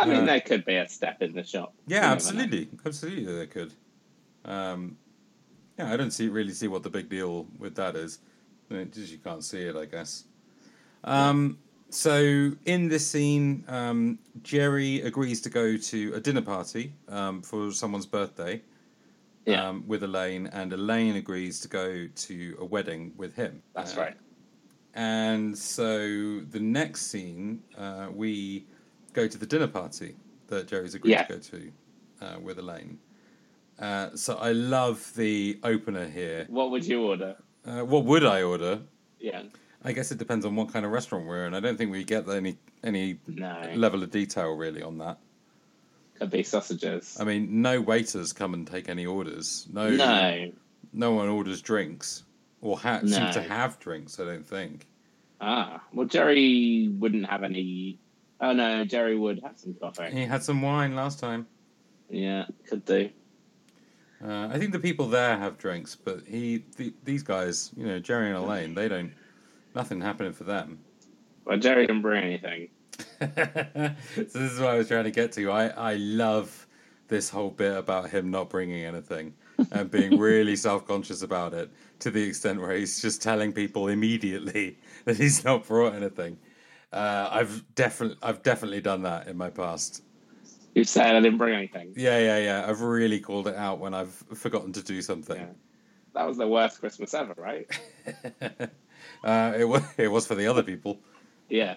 I 0.01 0.05
mean, 0.05 0.23
Uh, 0.23 0.25
there 0.25 0.41
could 0.41 0.65
be 0.65 0.75
a 0.75 0.87
step 0.89 1.21
in 1.21 1.33
the 1.33 1.43
shop. 1.43 1.73
Yeah, 1.87 2.11
absolutely, 2.11 2.69
absolutely, 2.85 3.33
they 3.33 3.47
could. 3.47 3.73
Um, 4.43 4.97
yeah, 5.77 5.91
I 5.91 5.97
don't 5.97 6.11
see 6.11 6.27
really 6.29 6.53
see 6.53 6.67
what 6.67 6.83
the 6.83 6.89
big 6.89 7.09
deal 7.09 7.47
with 7.59 7.75
that 7.75 7.95
is. 7.95 8.19
Just 8.91 9.11
you 9.11 9.17
can't 9.19 9.43
see 9.43 9.61
it, 9.63 9.75
I 9.75 9.85
guess. 9.85 10.25
Um, 11.03 11.59
so 11.89 12.51
in 12.65 12.87
this 12.89 13.05
scene, 13.07 13.63
um, 13.67 14.19
Jerry 14.41 15.01
agrees 15.01 15.39
to 15.41 15.49
go 15.49 15.77
to 15.77 16.13
a 16.13 16.19
dinner 16.19 16.41
party 16.41 16.93
um, 17.09 17.41
for 17.41 17.71
someone's 17.71 18.07
birthday 18.07 18.61
Yeah, 19.45 19.69
um, 19.69 19.83
with 19.87 20.03
Elaine, 20.03 20.47
and 20.47 20.73
Elaine 20.73 21.15
agrees 21.15 21.59
to 21.61 21.67
go 21.67 22.07
to 22.07 22.57
a 22.59 22.65
wedding 22.65 23.13
with 23.17 23.35
him. 23.35 23.61
that's 23.75 23.95
Uh, 23.95 24.01
right. 24.01 24.17
And 24.95 25.55
so 25.57 26.39
the 26.39 26.59
next 26.59 27.07
scene, 27.11 27.61
uh, 27.77 28.07
we 28.13 28.65
go 29.15 29.27
to 29.27 29.37
the 29.37 29.45
dinner 29.45 29.67
party 29.67 30.15
that 30.47 30.67
Jerry's 30.67 30.93
agreed 30.93 31.11
Yeah. 31.11 31.23
to 31.23 31.33
go 31.33 31.39
to 31.39 31.71
uh, 32.21 32.39
with 32.39 32.59
Elaine. 32.59 32.99
Uh, 33.79 34.09
so 34.15 34.35
I 34.35 34.51
love 34.51 35.11
the 35.15 35.59
opener 35.63 36.07
here. 36.07 36.45
What 36.49 36.69
would 36.71 36.85
you 36.85 37.01
order? 37.03 37.35
Uh, 37.65 37.81
what 37.83 38.05
would 38.05 38.25
I 38.25 38.43
order? 38.43 38.81
Yeah, 39.19 39.43
I 39.83 39.91
guess 39.91 40.11
it 40.11 40.17
depends 40.19 40.45
on 40.45 40.55
what 40.55 40.71
kind 40.71 40.85
of 40.85 40.91
restaurant 40.91 41.25
we're 41.25 41.45
in. 41.47 41.53
I 41.55 41.59
don't 41.59 41.77
think 41.77 41.91
we 41.91 42.03
get 42.03 42.27
any 42.29 42.57
any 42.83 43.17
no, 43.27 43.71
level 43.75 44.03
of 44.03 44.11
detail 44.11 44.51
really 44.55 44.83
on 44.83 44.97
that. 44.99 45.17
could 46.19 46.29
be 46.29 46.43
sausages. 46.43 47.17
I 47.19 47.23
mean, 47.23 47.61
no 47.61 47.81
waiters 47.81 48.31
come 48.33 48.53
and 48.53 48.67
take 48.67 48.87
any 48.87 49.05
orders. 49.05 49.67
No, 49.73 49.89
no, 49.89 50.51
no 50.93 51.11
one 51.13 51.27
orders 51.29 51.61
drinks 51.61 52.23
or 52.61 52.77
ha- 52.77 52.99
seem 52.99 53.31
to 53.31 53.41
have 53.41 53.79
drinks. 53.79 54.19
I 54.19 54.25
don't 54.25 54.45
think. 54.45 54.85
ah, 55.41 55.81
well, 55.93 56.05
Jerry 56.07 56.89
wouldn't 56.99 57.25
have 57.25 57.43
any. 57.43 57.99
Oh 58.41 58.53
no, 58.53 58.83
Jerry 58.85 59.17
would 59.17 59.41
have 59.43 59.57
some 59.57 59.73
coffee. 59.75 60.11
He 60.11 60.25
had 60.25 60.43
some 60.43 60.61
wine 60.61 60.95
last 60.95 61.19
time. 61.19 61.47
Yeah, 62.09 62.45
could 62.67 62.85
do. 62.85 63.09
Uh, 64.23 64.47
I 64.51 64.57
think 64.57 64.71
the 64.71 64.79
people 64.79 65.07
there 65.07 65.37
have 65.37 65.57
drinks, 65.57 65.95
but 65.95 66.21
he, 66.25 66.63
the, 66.77 66.93
these 67.03 67.23
guys, 67.23 67.71
you 67.75 67.85
know, 67.85 67.99
Jerry 67.99 68.27
and 68.27 68.37
Elaine, 68.37 68.73
they 68.73 68.87
don't. 68.87 69.13
Nothing 69.73 69.99
happening 69.99 70.31
for 70.31 70.45
them. 70.45 70.79
Well, 71.43 71.57
Jerry 71.57 71.85
didn't 71.85 72.01
bring 72.01 72.23
anything. 72.23 72.69
so 73.19 73.93
this 74.15 74.35
is 74.35 74.59
what 74.59 74.69
I 74.69 74.77
was 74.77 74.87
trying 74.87 75.03
to 75.03 75.11
get 75.11 75.33
to. 75.33 75.51
I, 75.51 75.67
I 75.67 75.93
love 75.95 76.65
this 77.07 77.29
whole 77.29 77.49
bit 77.49 77.77
about 77.77 78.09
him 78.09 78.31
not 78.31 78.49
bringing 78.49 78.83
anything 78.83 79.33
and 79.71 79.91
being 79.91 80.17
really 80.19 80.55
self 80.55 80.87
conscious 80.87 81.21
about 81.21 81.53
it 81.53 81.69
to 81.99 82.09
the 82.09 82.23
extent 82.23 82.59
where 82.59 82.71
he's 82.71 83.01
just 83.01 83.21
telling 83.21 83.51
people 83.51 83.89
immediately 83.89 84.77
that 85.05 85.17
he's 85.17 85.43
not 85.43 85.67
brought 85.67 85.93
anything. 85.93 86.37
Uh, 86.95 87.29
I've 87.29 87.75
definitely 87.75 88.17
I've 88.23 88.41
definitely 88.41 88.79
done 88.79 89.01
that 89.01 89.27
in 89.27 89.35
my 89.35 89.49
past. 89.49 90.01
You 90.73 90.85
said 90.85 91.13
I 91.13 91.19
didn't 91.19 91.37
bring 91.37 91.53
anything. 91.53 91.93
Yeah, 91.97 92.19
yeah, 92.19 92.37
yeah. 92.37 92.65
I've 92.69 92.81
really 92.81 93.19
called 93.19 93.49
it 93.49 93.55
out 93.55 93.79
when 93.79 93.93
I've 93.93 94.13
forgotten 94.33 94.71
to 94.73 94.81
do 94.81 95.01
something. 95.01 95.35
Yeah. 95.35 95.47
That 96.13 96.25
was 96.25 96.37
the 96.37 96.47
worst 96.47 96.79
Christmas 96.79 97.13
ever, 97.13 97.33
right? 97.37 97.67
uh, 99.25 99.53
it 99.57 99.65
was 99.65 99.83
it 99.97 100.07
was 100.07 100.25
for 100.25 100.35
the 100.35 100.47
other 100.47 100.63
people. 100.63 101.01
Yeah. 101.49 101.75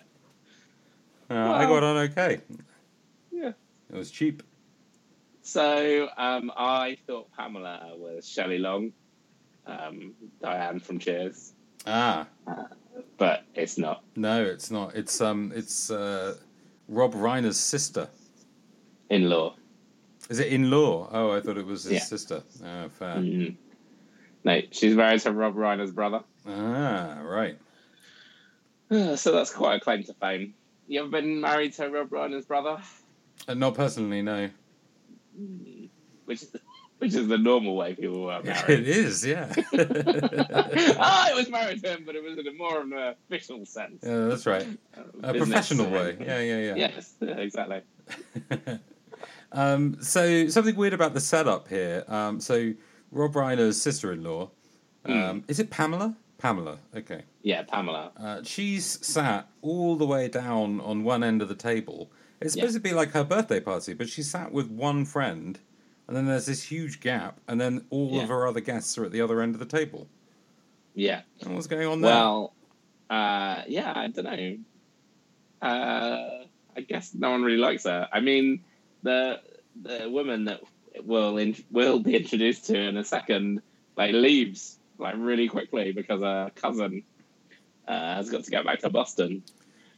Uh, 1.29 1.35
I 1.35 1.67
got 1.67 1.83
on 1.83 1.97
okay. 1.97 2.41
Yeah. 3.33 3.53
It 3.93 3.97
was 3.97 4.13
cheap. 4.13 4.45
So 5.43 6.09
um, 6.17 6.53
I 6.57 6.97
thought 7.09 7.29
Pamela 7.37 7.93
was 7.97 8.29
Shelley 8.29 8.59
Long, 8.59 8.93
um, 9.67 10.15
Diane 10.41 10.79
from 10.79 11.01
Cheers, 11.01 11.55
Ah, 11.87 12.27
but 13.17 13.45
it's 13.55 13.79
not. 13.79 14.03
no, 14.17 14.45
it's 14.45 14.71
not. 14.71 14.95
It's 14.95 15.21
um, 15.21 15.53
it's 15.55 15.91
uh, 15.91 16.37
Rob 16.89 17.15
Reiner's 17.15 17.59
sister. 17.59 18.09
In 19.11 19.29
law. 19.31 19.55
Is 20.29 20.39
it 20.39 20.49
in 20.53 20.71
law? 20.71 21.09
Oh, 21.11 21.31
I 21.31 21.41
thought 21.41 21.57
it 21.57 21.65
was 21.67 21.85
his 21.85 21.93
Yeah. 21.95 21.99
sister. 22.05 22.43
Oh, 22.65 22.89
fair. 22.91 23.17
Mm. 23.17 23.57
No, 24.45 24.61
she's 24.71 24.95
married 24.95 25.21
to 25.23 25.33
Rob 25.33 25.55
Reiner's 25.55 25.91
brother. 25.93 26.23
Ah, 26.47 27.19
right. 27.23 27.59
so 28.91 29.33
that's 29.33 29.53
quite 29.53 29.77
a 29.77 29.81
claim 29.81 30.03
to 30.05 30.15
fame. 30.15 30.55
You 30.87 31.01
ever 31.01 31.09
been 31.11 31.41
married 31.41 31.73
to 31.75 31.89
Rob 31.89 32.11
Reiner's 32.11 32.45
brother? 32.47 32.79
Uh, 33.47 33.55
not 33.55 33.75
personally, 33.75 34.23
no. 34.23 34.51
Mm. 35.39 35.89
Which 36.27 36.43
is 36.43 36.49
the, 36.51 36.61
which 36.99 37.15
is 37.15 37.29
the 37.29 37.39
normal 37.39 37.77
way 37.77 37.95
people 37.95 38.29
are 38.31 38.41
it 38.45 38.47
married. 38.47 38.81
It 38.81 38.89
is, 38.89 39.25
yeah. 39.25 39.53
I 41.01 41.33
was 41.35 41.49
married 41.51 41.83
to 41.85 41.91
him, 41.95 42.03
but 42.05 42.15
it 42.17 42.23
was 42.23 42.39
in 42.39 42.47
a 42.47 42.53
more 42.53 42.81
of 42.81 42.91
an 42.93 43.15
official 43.31 43.65
sense. 43.67 44.03
yeah, 44.03 44.27
that's 44.27 44.47
right. 44.47 44.67
Uh, 44.97 45.03
A 45.23 45.33
business 45.33 45.49
professional 45.49 45.91
way. 45.91 46.17
Yeah, 46.21 46.41
yeah, 46.41 46.59
yeah. 46.59 46.75
Yes, 46.77 47.15
exactly. 47.21 47.83
um, 49.53 49.97
so 50.03 50.49
something 50.49 50.77
weird 50.77 50.93
about 50.93 51.15
the 51.15 51.21
setup 51.21 51.69
here. 51.69 52.05
Um, 52.09 52.41
so 52.41 52.73
Rob 53.11 53.33
Reiner's 53.35 53.81
sister-in-law. 53.81 54.43
Um, 54.43 54.51
Mm. 55.15 55.45
Is 55.49 55.59
it 55.59 55.71
Pamela? 55.71 56.15
Pamela. 56.37 56.79
Okay. 56.95 57.23
Yeah, 57.43 57.63
Pamela. 57.63 58.13
Uh, 58.17 58.43
she's 58.43 58.85
sat 59.07 59.49
all 59.63 59.97
the 59.97 60.05
way 60.07 60.29
down 60.29 60.81
on 60.81 61.03
one 61.03 61.25
end 61.25 61.41
of 61.41 61.49
the 61.49 61.55
table. 61.55 62.11
It's 62.41 62.53
supposed 62.55 62.75
to 62.75 62.81
be 62.81 62.93
like 62.93 63.13
her 63.13 63.25
birthday 63.25 63.59
party, 63.59 63.95
but 63.95 64.09
she 64.09 64.23
sat 64.23 64.53
with 64.53 64.69
one 64.71 65.05
friend, 65.05 65.59
and 66.09 66.17
then 66.17 66.27
there's 66.27 66.47
this 66.47 66.63
huge 66.63 67.01
gap, 67.01 67.39
and 67.47 67.61
then 67.61 67.85
all 67.91 68.11
Yeah. 68.13 68.23
of 68.23 68.29
her 68.31 68.47
other 68.47 68.61
guests 68.61 68.97
are 68.99 69.05
at 69.05 69.13
the 69.13 69.21
other 69.21 69.41
end 69.43 69.55
of 69.55 69.61
the 69.61 69.67
table. 69.67 70.09
Yeah. 70.95 71.21
And 71.43 71.55
what's 71.55 71.67
going 71.69 71.87
on 71.87 72.01
there? 72.01 72.11
Well, 72.13 72.55
uh, 73.11 73.63
yeah, 73.69 73.93
I 73.95 74.09
don't 74.09 74.25
know. 74.25 74.59
Uh, 75.63 76.45
I 76.77 76.81
guess 76.81 77.15
no 77.15 77.31
one 77.31 77.43
really 77.43 77.59
likes 77.59 77.85
her. 77.85 78.09
I 78.13 78.21
mean, 78.21 78.65
the 79.03 79.41
the 79.83 80.09
woman 80.11 80.45
that 80.47 80.61
will 81.05 81.39
in, 81.39 81.57
will 81.71 82.01
be 82.01 82.17
introduced 82.17 82.67
to 82.67 82.77
in 82.79 82.97
a 82.97 83.05
second, 83.05 83.63
like 83.97 84.13
leaves 84.13 84.79
like 84.99 85.15
really 85.19 85.49
quickly 85.49 85.93
because 85.93 86.21
her 86.23 86.51
cousin 86.57 87.03
uh, 87.87 88.15
has 88.17 88.31
got 88.31 88.45
to 88.45 88.51
get 88.51 88.65
back 88.65 88.81
to 88.81 88.91
Boston. 88.91 89.43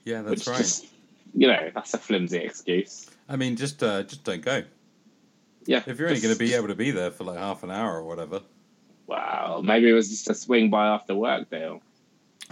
yeah, 0.05 0.23
that's 0.23 0.47
right. 0.47 0.59
just, 0.59 0.87
you 1.35 1.47
know, 1.47 1.71
that's 1.75 1.95
a 1.95 1.99
flimsy 1.99 2.39
excuse. 2.39 3.07
I 3.29 3.37
mean, 3.37 3.57
just 3.57 3.83
uh, 3.83 4.03
just 4.03 4.25
don't 4.25 4.43
go. 4.43 4.63
Yeah. 5.67 5.83
If 5.87 5.99
you're 5.99 6.09
only 6.09 6.21
going 6.21 6.35
to 6.35 6.39
be 6.39 6.55
able 6.55 6.69
to 6.69 6.75
be 6.75 6.91
there 6.91 7.11
for 7.11 7.25
like 7.25 7.39
half 7.39 7.63
an 7.63 7.71
hour 7.71 7.97
or 7.97 8.05
whatever. 8.05 8.41
Wow, 9.07 9.61
maybe 9.65 9.89
it 9.89 9.93
was 9.93 10.09
just 10.09 10.31
a 10.31 10.35
swing 10.35 10.71
by 10.71 10.87
after 10.89 11.15
work 11.15 11.51
deal. 11.51 11.83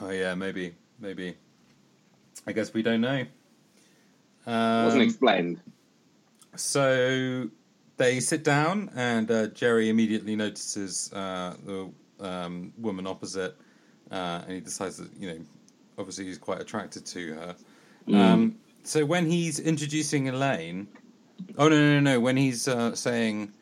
Oh 0.00 0.10
yeah, 0.10 0.34
maybe, 0.34 0.74
maybe. 0.98 1.34
I 2.46 2.52
guess 2.52 2.72
we 2.74 2.82
don't 2.82 3.00
know. 3.00 3.16
It 3.16 3.28
wasn't 4.46 5.02
Um, 5.02 5.08
explained. 5.08 5.60
So 6.56 7.48
they 7.96 8.20
sit 8.20 8.42
down, 8.42 8.90
and 8.96 9.30
uh, 9.30 9.46
Jerry 9.48 9.88
immediately 9.88 10.34
notices 10.34 11.12
uh, 11.12 11.54
the 11.64 11.90
um, 12.20 12.72
woman 12.78 13.06
opposite, 13.06 13.56
uh, 14.10 14.42
and 14.44 14.52
he 14.52 14.60
decides 14.60 14.96
that 14.96 15.10
you 15.18 15.30
know, 15.30 15.38
obviously 15.98 16.24
he's 16.24 16.38
quite 16.38 16.60
attracted 16.60 17.06
to 17.06 17.34
her. 17.34 17.56
Mm. 18.08 18.16
Um, 18.16 18.56
so 18.82 19.04
when 19.04 19.26
he's 19.30 19.60
introducing 19.60 20.28
Elaine, 20.28 20.88
oh 21.56 21.68
no 21.68 21.76
no 21.76 22.00
no, 22.00 22.20
when 22.20 22.36
he's 22.36 22.68
uh, 22.68 22.94
saying, 22.94 23.52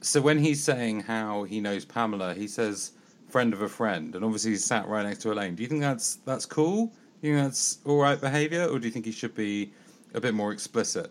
so 0.00 0.20
when 0.20 0.38
he's 0.38 0.62
saying 0.62 1.00
how 1.00 1.44
he 1.44 1.60
knows 1.60 1.84
Pamela, 1.84 2.34
he 2.34 2.48
says 2.48 2.92
friend 3.28 3.52
of 3.52 3.62
a 3.62 3.68
friend, 3.68 4.14
and 4.14 4.24
obviously 4.24 4.52
he's 4.52 4.64
sat 4.64 4.88
right 4.88 5.04
next 5.04 5.18
to 5.22 5.32
Elaine. 5.32 5.54
Do 5.54 5.62
you 5.62 5.68
think 5.68 5.80
that's 5.80 6.16
that's 6.24 6.46
cool? 6.46 6.86
Do 7.22 7.28
you 7.28 7.34
think 7.34 7.46
that's 7.46 7.78
all 7.84 7.98
right 8.00 8.20
behaviour, 8.20 8.66
or 8.66 8.78
do 8.78 8.86
you 8.86 8.92
think 8.92 9.04
he 9.04 9.12
should 9.12 9.34
be 9.34 9.72
a 10.14 10.20
bit 10.20 10.34
more 10.34 10.52
explicit? 10.52 11.10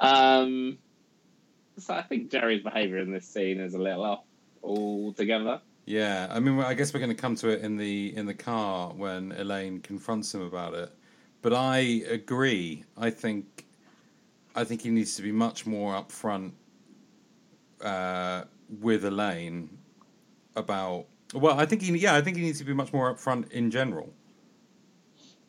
Um, 0.00 0.78
so 1.78 1.94
I 1.94 2.02
think 2.02 2.30
Jerry's 2.30 2.62
behaviour 2.62 2.98
in 2.98 3.12
this 3.12 3.26
scene 3.26 3.60
is 3.60 3.74
a 3.74 3.78
little 3.78 4.04
off 4.04 4.24
altogether. 4.62 5.60
Yeah, 5.86 6.26
I 6.30 6.38
mean, 6.40 6.60
I 6.60 6.74
guess 6.74 6.92
we're 6.92 7.00
going 7.00 7.16
to 7.16 7.20
come 7.20 7.34
to 7.36 7.48
it 7.48 7.62
in 7.62 7.76
the 7.76 8.14
in 8.14 8.26
the 8.26 8.34
car 8.34 8.92
when 8.92 9.32
Elaine 9.32 9.80
confronts 9.80 10.34
him 10.34 10.42
about 10.42 10.74
it. 10.74 10.92
But 11.40 11.54
I 11.54 11.78
agree. 12.10 12.84
I 12.96 13.10
think 13.10 13.64
I 14.54 14.64
think 14.64 14.82
he 14.82 14.90
needs 14.90 15.16
to 15.16 15.22
be 15.22 15.32
much 15.32 15.66
more 15.66 15.94
upfront 15.94 16.52
uh, 17.80 18.44
with 18.80 19.04
Elaine 19.04 19.78
about. 20.56 21.06
Well, 21.34 21.58
I 21.58 21.66
think 21.66 21.82
he 21.82 21.96
yeah, 21.96 22.14
I 22.14 22.22
think 22.22 22.36
he 22.36 22.42
needs 22.42 22.58
to 22.58 22.64
be 22.64 22.72
much 22.72 22.92
more 22.92 23.14
upfront 23.14 23.50
in 23.52 23.70
general. 23.70 24.12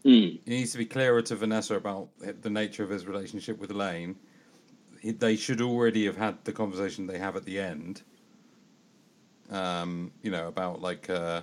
Mm. 0.06 0.40
He 0.46 0.52
needs 0.52 0.72
to 0.72 0.78
be 0.78 0.86
clearer 0.86 1.22
to 1.24 1.36
Vanessa 1.36 1.76
about 1.76 2.10
the 2.20 2.50
nature 2.50 2.84
of 2.84 2.90
his 2.90 3.06
relationship 3.06 3.60
with 3.60 3.72
Elaine. 3.72 4.16
They 5.04 5.36
should 5.36 5.62
already 5.62 6.06
have 6.06 6.18
had 6.18 6.44
the 6.44 6.52
conversation 6.52 7.08
they 7.08 7.18
have 7.18 7.36
at 7.36 7.46
the 7.46 7.60
end. 7.60 8.02
Um, 9.50 10.12
you 10.22 10.30
know, 10.30 10.48
about 10.48 10.82
like 10.82 11.10
uh, 11.10 11.42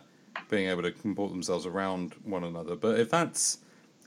being 0.49 0.69
able 0.69 0.83
to 0.83 0.92
comport 0.92 1.33
themselves 1.33 1.66
around 1.66 2.14
one 2.23 2.45
another. 2.45 2.77
But 2.77 3.01
if 3.01 3.11
that's 3.11 3.59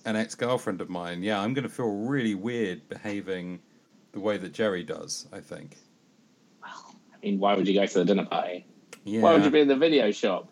an 0.05 0.15
ex 0.15 0.35
girlfriend 0.35 0.81
of 0.81 0.89
mine, 0.89 1.23
yeah, 1.23 1.39
I'm 1.39 1.53
going 1.53 1.63
to 1.63 1.69
feel 1.73 1.89
really 1.91 2.35
weird 2.35 2.87
behaving 2.89 3.59
the 4.11 4.19
way 4.19 4.37
that 4.37 4.53
Jerry 4.53 4.83
does. 4.83 5.27
I 5.33 5.39
think. 5.39 5.77
Well, 6.61 6.95
I 7.13 7.17
mean, 7.25 7.39
why 7.39 7.55
would 7.55 7.67
you 7.67 7.73
go 7.73 7.85
to 7.85 7.93
the 7.99 8.05
dinner 8.05 8.25
party? 8.25 8.65
Yeah. 9.03 9.21
Why 9.21 9.33
would 9.33 9.43
you 9.43 9.49
be 9.51 9.59
in 9.61 9.67
the 9.67 9.75
video 9.75 10.11
shop? 10.11 10.49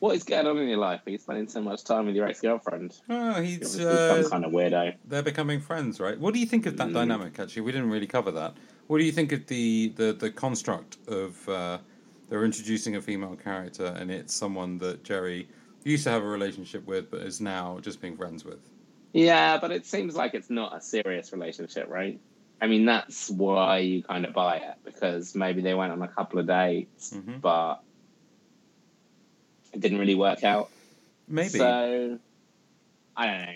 What 0.00 0.16
is 0.16 0.22
going 0.24 0.46
on 0.46 0.58
in 0.58 0.68
your 0.68 0.78
life? 0.78 1.00
Are 1.06 1.10
you 1.10 1.18
spending 1.18 1.48
so 1.48 1.62
much 1.62 1.82
time 1.84 2.06
with 2.06 2.14
your 2.14 2.26
ex 2.26 2.40
girlfriend? 2.40 3.00
Oh, 3.08 3.40
he's 3.40 3.72
some 3.80 3.86
uh, 3.88 4.28
kind 4.28 4.44
of 4.44 4.52
weirdo. 4.52 4.94
they're 5.06 5.22
becoming 5.22 5.60
friends, 5.60 5.98
right? 5.98 6.18
What 6.18 6.34
do 6.34 6.40
you 6.40 6.46
think 6.46 6.66
of 6.66 6.76
that 6.76 6.88
Mm. 6.88 6.94
dynamic? 6.94 7.38
Actually, 7.38 7.62
we 7.62 7.72
didn't 7.72 7.90
really 7.90 8.06
cover 8.06 8.30
that. 8.32 8.54
What 8.86 8.98
do 8.98 9.04
you 9.04 9.12
think 9.12 9.32
of 9.32 9.46
the 9.46 9.92
the, 9.96 10.12
the 10.12 10.30
construct 10.30 10.98
of 11.08 11.48
uh, 11.48 11.78
they're 12.28 12.44
introducing 12.44 12.96
a 12.96 13.00
female 13.00 13.36
character, 13.36 13.86
and 13.98 14.10
it's 14.10 14.34
someone 14.34 14.76
that 14.78 15.04
Jerry 15.04 15.48
used 15.84 16.04
to 16.04 16.10
have 16.10 16.22
a 16.22 16.26
relationship 16.26 16.86
with, 16.86 17.10
but 17.10 17.20
is 17.22 17.40
now 17.40 17.78
just 17.80 18.00
being 18.00 18.16
friends 18.16 18.44
with. 18.44 18.58
Yeah, 19.12 19.58
but 19.58 19.70
it 19.70 19.86
seems 19.86 20.16
like 20.16 20.34
it's 20.34 20.50
not 20.50 20.76
a 20.76 20.80
serious 20.80 21.32
relationship, 21.32 21.88
right? 21.88 22.18
I 22.60 22.66
mean, 22.66 22.84
that's 22.86 23.30
why 23.30 23.78
you 23.78 24.02
kind 24.02 24.24
of 24.24 24.32
buy 24.32 24.56
it 24.56 24.76
because 24.84 25.34
maybe 25.34 25.60
they 25.62 25.74
went 25.74 25.92
on 25.92 26.02
a 26.02 26.08
couple 26.08 26.38
of 26.38 26.46
dates, 26.46 27.12
Mhm. 27.12 27.40
but 27.40 27.82
it 29.72 29.80
didn't 29.80 29.98
really 29.98 30.14
work 30.14 30.44
out. 30.44 30.70
Maybe. 31.28 31.48
So 31.50 32.18
I 33.16 33.26
don't 33.26 33.40
know. 33.42 33.54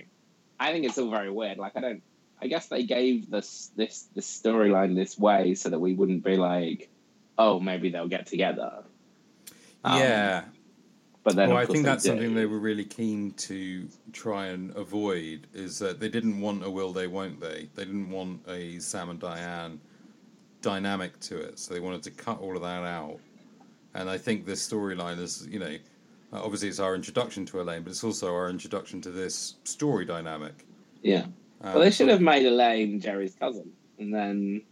I 0.61 0.73
think 0.73 0.85
it's 0.85 0.99
all 0.99 1.11
very 1.11 1.31
weird. 1.31 1.59
Like 1.59 1.77
I 1.77 1.81
don't. 1.81 2.03
I 2.41 2.47
guess 2.47 2.69
they 2.69 2.85
gave 2.85 3.31
this 3.31 3.71
this 3.77 4.03
this 4.15 4.27
storyline 4.43 4.95
this 4.95 5.19
way 5.19 5.55
so 5.55 5.71
that 5.71 5.79
we 5.81 5.95
wouldn't 5.95 6.23
be 6.25 6.37
like, 6.37 6.89
oh, 7.37 7.59
maybe 7.61 7.91
they'll 7.91 8.09
get 8.09 8.27
together. 8.27 8.85
Um, 9.85 9.99
yeah. 10.01 10.45
But 11.29 11.37
then, 11.37 11.51
well, 11.51 11.59
I 11.59 11.67
think 11.67 11.85
that's 11.85 12.05
do. 12.05 12.09
something 12.09 12.35
they 12.35 12.47
were 12.47 12.59
really 12.59 12.87
keen 12.87 13.33
to 13.33 13.87
try 14.15 14.47
and 14.47 14.75
avoid 14.75 15.47
is 15.53 15.79
that 15.79 16.01
they 16.01 16.09
didn't 16.09 16.41
want 16.41 16.65
a 16.65 16.71
will 16.71 16.91
they 16.91 17.07
won't 17.07 17.39
they. 17.39 17.69
They 17.75 17.85
didn't 17.85 18.09
want 18.09 18.41
a 18.49 18.79
Sam 18.79 19.11
and 19.11 19.21
Diane 19.21 19.79
dynamic 20.63 21.21
to 21.21 21.39
it, 21.39 21.59
so 21.59 21.75
they 21.75 21.81
wanted 21.81 22.03
to 22.05 22.11
cut 22.13 22.41
all 22.41 22.57
of 22.57 22.63
that 22.63 22.83
out. 22.83 23.21
And 23.93 24.09
I 24.09 24.17
think 24.17 24.47
this 24.47 24.67
storyline 24.67 25.19
is, 25.19 25.47
you 25.51 25.59
know, 25.59 25.77
uh, 26.33 26.43
obviously 26.43 26.69
it's 26.71 26.81
our 26.81 26.95
introduction 26.95 27.45
to 27.47 27.61
Elaine, 27.61 27.83
but 27.83 27.91
it's 27.91 28.05
also 28.05 28.33
our 28.35 28.49
introduction 28.49 29.03
to 29.03 29.11
this 29.11 29.57
story 29.65 30.07
dynamic. 30.07 30.65
Yeah. 31.03 31.27
Um, 31.61 31.75
Well, 31.75 31.81
they 31.81 31.91
should 31.91 32.09
have 32.09 32.23
made 32.23 32.47
Elaine 32.47 33.01
Jerry's 33.01 33.35
cousin, 33.35 33.71
and 33.99 34.15
then 34.15 34.63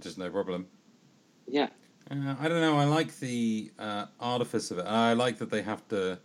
just 0.00 0.18
no 0.18 0.28
problem. 0.28 0.66
yeah, 1.48 1.70
Uh, 2.10 2.34
I 2.40 2.48
don't 2.48 2.60
know. 2.60 2.76
I 2.78 2.84
like 2.84 3.18
the 3.18 3.70
uh, 3.78 4.06
artifice 4.20 4.70
of 4.70 4.78
it. 4.78 4.86
I 4.86 5.12
like 5.14 5.38
that 5.38 5.50
they 5.50 5.62
have 5.62 5.86
to 5.88 6.18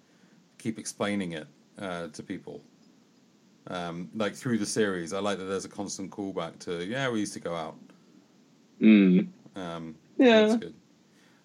keep 0.57 0.79
explaining 0.79 1.33
it 1.33 1.47
uh, 1.79 2.07
to 2.07 2.23
people. 2.23 2.61
Um, 3.67 4.09
like 4.15 4.33
through 4.33 4.57
the 4.59 4.65
series, 4.65 5.13
I 5.13 5.19
like 5.19 5.37
that 5.39 5.45
there's 5.45 5.65
a 5.65 5.69
constant 5.69 6.09
callback 6.09 6.57
to 6.59 6.85
yeah, 6.85 7.09
we 7.09 7.19
used 7.19 7.33
to 7.33 7.39
go 7.39 7.53
out. 7.55 7.75
mm. 8.81 9.27
Um, 9.55 9.95
Yeah. 10.17 10.41
that's 10.47 10.55
good. 10.55 10.73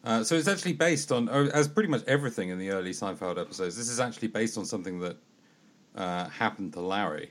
Uh, 0.04 0.24
so 0.24 0.34
it's 0.34 0.48
actually 0.48 0.72
based 0.72 1.12
on, 1.12 1.28
oh, 1.30 1.46
as 1.54 1.68
pretty 1.68 1.88
much 1.88 2.02
everything 2.06 2.48
in 2.48 2.58
the 2.58 2.70
early 2.70 2.90
Seinfeld 2.90 3.40
episodes. 3.40 3.76
This 3.76 3.88
is 3.88 4.00
actually 4.00 4.28
based 4.28 4.58
on 4.58 4.64
something 4.64 4.98
that 5.00 5.16
uh, 5.94 6.28
happened 6.28 6.72
to 6.72 6.80
Larry. 6.80 7.30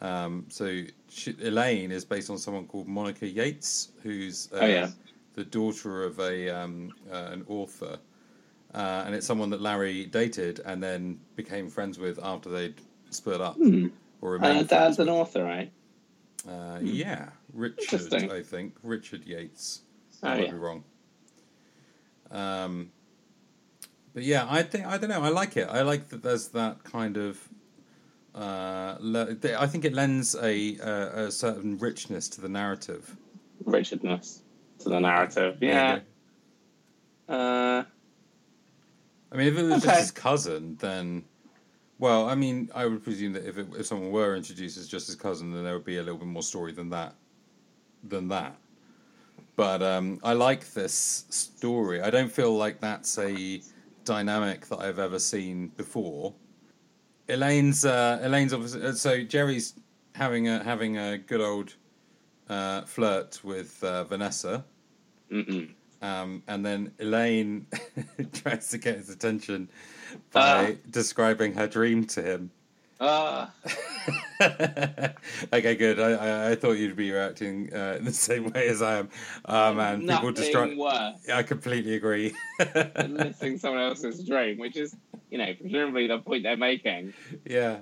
Um, 0.00 0.46
so 0.48 0.82
she, 1.08 1.36
Elaine 1.42 1.92
is 1.92 2.04
based 2.04 2.28
on 2.28 2.38
someone 2.38 2.66
called 2.66 2.88
Monica 2.88 3.26
Yates, 3.28 3.92
who's 4.02 4.48
uh, 4.52 4.58
Oh, 4.62 4.66
yeah. 4.66 4.88
The 5.34 5.44
daughter 5.44 6.04
of 6.04 6.18
a 6.18 6.48
um, 6.50 6.92
uh, 7.10 7.30
an 7.32 7.44
author, 7.48 7.98
uh, 8.74 9.02
and 9.06 9.14
it's 9.14 9.26
someone 9.26 9.50
that 9.50 9.60
Larry 9.60 10.06
dated 10.06 10.60
and 10.64 10.82
then 10.82 11.20
became 11.36 11.68
friends 11.68 11.98
with 11.98 12.18
after 12.22 12.48
they'd 12.50 12.80
split 13.10 13.40
up 13.40 13.56
Hmm. 13.56 13.88
or 14.20 14.42
Uh, 14.42 14.62
Dad's 14.62 14.98
an 14.98 15.08
author, 15.08 15.44
right? 15.44 15.70
Uh, 16.48 16.78
yeah, 16.82 17.28
Richard, 17.52 18.12
I 18.14 18.42
think 18.42 18.74
Richard 18.82 19.24
Yates. 19.24 19.82
Oh, 20.22 20.28
I 20.28 20.34
might 20.36 20.44
yeah. 20.46 20.50
be 20.52 20.56
wrong. 20.58 20.84
Um, 22.30 22.90
but 24.14 24.22
yeah, 24.24 24.46
I 24.48 24.62
think 24.62 24.86
I 24.86 24.98
don't 24.98 25.10
know. 25.10 25.22
I 25.22 25.28
like 25.28 25.56
it. 25.56 25.68
I 25.70 25.82
like 25.82 26.08
that 26.08 26.22
there's 26.22 26.48
that 26.48 26.84
kind 26.84 27.16
of. 27.16 27.48
Uh, 28.34 28.96
le- 29.00 29.36
I 29.58 29.66
think 29.66 29.84
it 29.84 29.92
lends 29.92 30.34
a, 30.34 30.76
a 30.78 31.26
a 31.26 31.30
certain 31.30 31.78
richness 31.78 32.28
to 32.30 32.40
the 32.40 32.48
narrative. 32.48 33.16
Richardness 33.64 34.41
to 34.82 34.88
the 34.90 35.00
narrative. 35.00 35.58
Yeah. 35.60 36.00
Uh, 37.28 37.84
I 39.30 39.36
mean, 39.36 39.46
if 39.46 39.58
it 39.58 39.62
was 39.62 39.72
Okay. 39.74 39.86
just 39.86 40.00
his 40.00 40.10
cousin, 40.10 40.76
then, 40.80 41.24
well, 41.98 42.28
I 42.28 42.34
mean, 42.34 42.70
I 42.74 42.86
would 42.86 43.02
presume 43.02 43.32
that 43.32 43.46
if 43.46 43.58
it, 43.58 43.66
if 43.78 43.86
someone 43.86 44.10
were 44.10 44.36
introduced 44.36 44.76
as 44.76 44.88
just 44.88 45.06
his 45.06 45.16
cousin, 45.16 45.52
then 45.52 45.64
there 45.64 45.74
would 45.74 45.84
be 45.84 45.96
a 45.98 46.02
little 46.02 46.18
bit 46.18 46.28
more 46.28 46.42
story 46.42 46.72
than 46.72 46.90
that, 46.90 47.14
than 48.04 48.28
that. 48.28 48.56
But 49.56 49.82
um, 49.82 50.18
I 50.22 50.32
like 50.32 50.72
this 50.72 51.24
story. 51.28 52.00
I 52.02 52.10
don't 52.10 52.30
feel 52.32 52.56
like 52.56 52.80
that's 52.80 53.18
a 53.18 53.60
dynamic 54.04 54.66
that 54.66 54.80
I've 54.80 54.98
ever 54.98 55.18
seen 55.18 55.68
before. 55.76 56.34
Elaine's 57.28 57.84
uh, 57.84 58.18
Elaine's 58.22 58.52
obviously 58.52 58.82
uh, 58.82 58.92
so 58.92 59.22
Jerry's 59.22 59.74
having 60.14 60.48
a 60.48 60.62
having 60.64 60.98
a 60.98 61.18
good 61.18 61.40
old 61.40 61.74
uh, 62.52 62.82
flirt 62.82 63.40
with 63.42 63.82
uh, 63.82 64.04
Vanessa. 64.04 64.64
Um, 66.02 66.42
and 66.48 66.66
then 66.66 66.92
Elaine 66.98 67.66
tries 68.32 68.68
to 68.70 68.78
get 68.78 68.96
his 68.96 69.08
attention 69.08 69.68
by 70.32 70.72
Ah. 70.72 70.76
describing 70.90 71.54
her 71.54 71.66
dream 71.68 72.04
to 72.08 72.20
him. 72.22 72.50
Uh, 73.00 73.46
okay, 75.52 75.74
good. 75.74 75.98
I, 75.98 76.10
I, 76.12 76.50
I 76.50 76.54
thought 76.54 76.72
you'd 76.72 76.94
be 76.96 77.10
reacting 77.10 77.72
uh, 77.74 77.96
in 77.98 78.04
the 78.04 78.12
same 78.12 78.50
way 78.50 78.68
as 78.68 78.80
I 78.82 78.98
am. 78.98 79.08
Oh 79.44 79.72
man, 79.74 80.00
people 80.00 80.14
nothing 80.14 80.34
describe. 80.34 80.76
worse 80.76 81.28
I 81.32 81.42
completely 81.42 81.94
agree. 81.94 82.34
than 82.94 83.16
listening 83.16 83.58
someone 83.58 83.82
else's 83.82 84.24
dream, 84.24 84.58
which 84.58 84.76
is, 84.76 84.94
you 85.30 85.38
know, 85.38 85.52
presumably 85.60 86.06
the 86.06 86.18
point 86.18 86.42
they're 86.44 86.56
making. 86.56 87.12
yeah, 87.44 87.78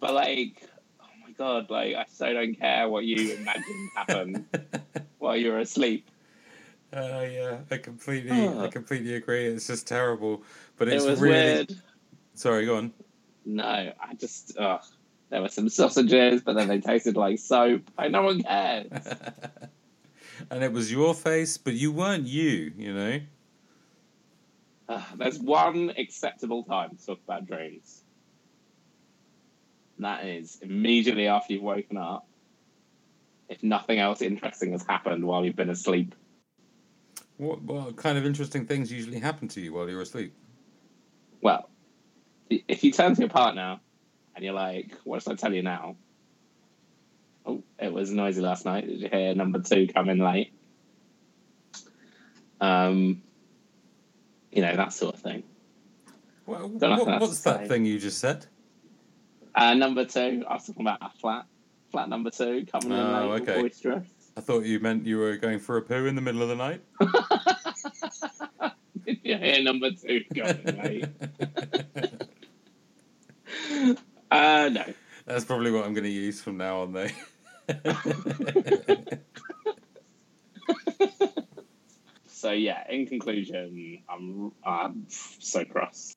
But 0.00 0.14
like, 0.14 0.62
god, 1.38 1.70
like 1.70 1.94
I 1.94 2.04
so 2.12 2.32
don't 2.32 2.54
care 2.54 2.88
what 2.88 3.04
you 3.04 3.34
imagine 3.34 3.90
happened 3.96 4.46
while 5.18 5.36
you're 5.36 5.58
asleep. 5.58 6.08
Oh 6.92 7.22
yeah, 7.22 7.58
I 7.70 7.78
completely, 7.78 8.30
I 8.30 8.66
Ah. 8.66 8.68
completely 8.68 9.14
agree. 9.14 9.46
It's 9.46 9.66
just 9.66 9.86
terrible, 9.86 10.42
but 10.76 10.88
It 10.88 10.94
it's 10.94 11.04
was 11.06 11.20
really. 11.20 11.34
weird. 11.52 11.74
Sorry, 12.34 12.64
go 12.66 12.76
on. 12.76 12.92
No, 13.44 13.64
I 13.64 14.14
just, 14.18 14.56
ugh. 14.58 14.82
There 15.30 15.42
were 15.42 15.48
some 15.48 15.68
sausages, 15.78 16.42
but 16.42 16.54
then 16.54 16.68
they 16.68 16.80
tasted 16.80 17.16
like 17.16 17.38
soap. 17.38 17.82
Like, 17.98 18.10
no 18.12 18.22
one 18.22 18.42
cares. 18.42 18.86
and 20.50 20.62
it 20.62 20.72
was 20.72 20.90
your 20.92 21.14
face, 21.14 21.58
but 21.58 21.74
you 21.74 21.90
weren't 21.92 22.26
you. 22.26 22.72
You 22.76 22.94
know. 22.94 23.20
Ugh, 24.88 25.02
there's 25.18 25.38
one 25.38 25.90
acceptable 25.98 26.62
time 26.62 26.96
to 26.96 27.06
talk 27.06 27.18
about 27.24 27.46
dreams. 27.46 28.02
And 29.96 30.04
that 30.04 30.26
is 30.26 30.58
immediately 30.62 31.26
after 31.26 31.54
you've 31.54 31.62
woken 31.62 31.96
up, 31.96 32.26
if 33.48 33.62
nothing 33.62 33.98
else 33.98 34.20
interesting 34.22 34.72
has 34.72 34.84
happened 34.86 35.24
while 35.24 35.44
you've 35.44 35.56
been 35.56 35.70
asleep. 35.70 36.14
What, 37.38 37.62
what 37.62 37.96
kind 37.96 38.18
of 38.18 38.24
interesting 38.26 38.66
things 38.66 38.90
usually 38.90 39.18
happen 39.20 39.48
to 39.48 39.60
you 39.60 39.72
while 39.72 39.88
you're 39.88 40.00
asleep? 40.00 40.34
Well, 41.40 41.68
if 42.50 42.82
you 42.84 42.92
turn 42.92 43.14
to 43.14 43.20
your 43.20 43.28
partner 43.30 43.80
and 44.34 44.44
you're 44.44 44.54
like, 44.54 44.96
what 45.04 45.22
should 45.22 45.32
I 45.32 45.36
tell 45.36 45.52
you 45.54 45.62
now? 45.62 45.96
Oh, 47.44 47.62
it 47.78 47.92
was 47.92 48.10
noisy 48.10 48.40
last 48.40 48.64
night. 48.64 48.86
Did 48.86 49.00
you 49.00 49.08
hear 49.08 49.34
number 49.34 49.60
two 49.60 49.86
come 49.86 50.08
in 50.08 50.18
late? 50.18 50.52
Um, 52.60 53.22
you 54.50 54.62
know, 54.62 54.74
that 54.74 54.92
sort 54.92 55.14
of 55.14 55.20
thing. 55.20 55.42
Well, 56.46 56.68
what- 56.68 57.20
what's 57.20 57.40
that 57.42 57.68
thing 57.68 57.84
you 57.84 57.98
just 57.98 58.18
said? 58.18 58.46
Uh, 59.56 59.74
number 59.74 60.04
two, 60.04 60.44
I 60.48 60.54
was 60.54 60.66
talking 60.66 60.82
about 60.82 60.98
a 61.02 61.10
flat. 61.18 61.46
Flat 61.92 62.08
number 62.08 62.30
two 62.30 62.66
coming 62.70 62.90
in 62.90 63.04
Oh, 63.04 63.28
late, 63.30 63.42
okay. 63.42 63.60
boisterous. 63.62 64.06
I 64.36 64.40
thought 64.40 64.64
you 64.64 64.80
meant 64.80 65.06
you 65.06 65.18
were 65.18 65.36
going 65.36 65.58
for 65.60 65.76
a 65.78 65.82
poo 65.82 66.06
in 66.06 66.14
the 66.14 66.20
middle 66.20 66.42
of 66.42 66.48
the 66.48 66.56
night. 66.56 66.82
Hear 69.22 69.62
number 69.62 69.90
two 69.92 70.22
coming 70.34 70.78
late? 70.82 71.06
Uh, 74.28 74.68
no. 74.72 74.84
That's 75.24 75.44
probably 75.44 75.70
what 75.70 75.84
I'm 75.84 75.94
going 75.94 76.04
to 76.04 76.10
use 76.10 76.40
from 76.42 76.56
now 76.56 76.80
on, 76.82 76.92
though. 76.92 77.06
So 82.26 82.52
yeah, 82.52 82.84
in 82.90 83.06
conclusion, 83.06 84.02
I'm 84.08 84.52
I'm 84.64 85.06
so 85.08 85.64
cross. 85.64 86.14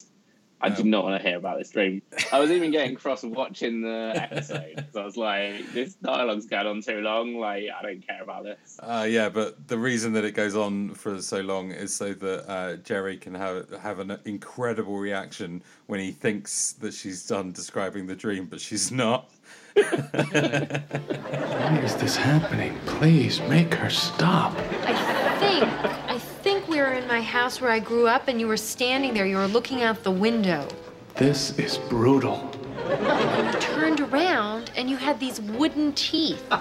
I 0.62 0.70
did 0.70 0.86
not 0.86 1.04
want 1.06 1.22
to 1.22 1.28
hear 1.28 1.38
about 1.38 1.58
this 1.58 1.70
dream. 1.70 2.02
I 2.32 2.40
was 2.40 2.52
even 2.52 2.72
getting 2.72 2.96
cross 2.96 3.24
watching 3.24 3.82
the 3.82 4.12
episode 4.16 4.74
because 4.76 4.96
I 4.96 5.06
was 5.06 5.18
like, 5.18 5.72
this 5.74 5.94
dialogue's 5.96 6.46
going 6.48 6.68
on 6.68 6.82
too 6.82 7.02
long. 7.02 7.36
Like, 7.36 7.66
I 7.78 7.82
don't 7.82 8.06
care 8.06 8.22
about 8.22 8.44
this. 8.44 8.80
uh, 8.82 9.06
yeah, 9.10 9.30
but 9.30 9.68
the 9.68 9.78
reason 9.78 10.14
that 10.14 10.26
it 10.26 10.32
goes 10.32 10.56
on 10.56 10.94
for 10.94 11.22
so 11.22 11.40
long 11.42 11.72
is 11.72 11.96
so 11.96 12.14
that 12.14 12.50
uh, 12.52 12.76
Jerry 12.78 13.18
can 13.18 13.34
have 13.36 13.70
have 13.82 14.00
an 14.00 14.18
incredible 14.26 14.98
reaction 14.98 15.62
when 15.88 16.00
he 16.00 16.12
thinks 16.12 16.74
that 16.74 16.94
she's 16.94 17.26
done 17.26 17.52
describing 17.52 18.08
the 18.08 18.16
dream, 18.16 18.46
but 18.46 18.60
she's 18.60 18.92
not. 18.92 19.30
Why 19.76 21.80
is 21.84 21.96
this 21.96 22.16
happening? 22.16 22.78
Please 22.86 23.40
make 23.42 23.74
her 23.76 23.90
stop. 23.90 24.54
I 24.82 26.20
think 26.42 26.68
we 26.68 26.78
were 26.78 26.94
in 26.94 27.08
my 27.08 27.20
house 27.50 27.62
where 27.62 27.72
I 27.72 27.80
grew 27.80 28.08
up, 28.08 28.28
and 28.28 28.40
you 28.40 28.48
were 28.48 28.58
standing 28.58 29.16
there. 29.16 29.26
You 29.26 29.38
were 29.38 29.48
looking 29.48 29.82
out 29.82 30.04
the 30.04 30.12
window. 30.12 30.68
This 31.16 31.58
is 31.58 31.80
brutal. 31.80 32.48
You 32.88 33.52
turned 33.60 34.02
around, 34.02 34.70
and 34.76 34.88
you 34.88 34.98
had 34.98 35.20
these 35.20 35.42
wooden 35.42 35.94
teeth. 35.94 36.48
How 36.52 36.60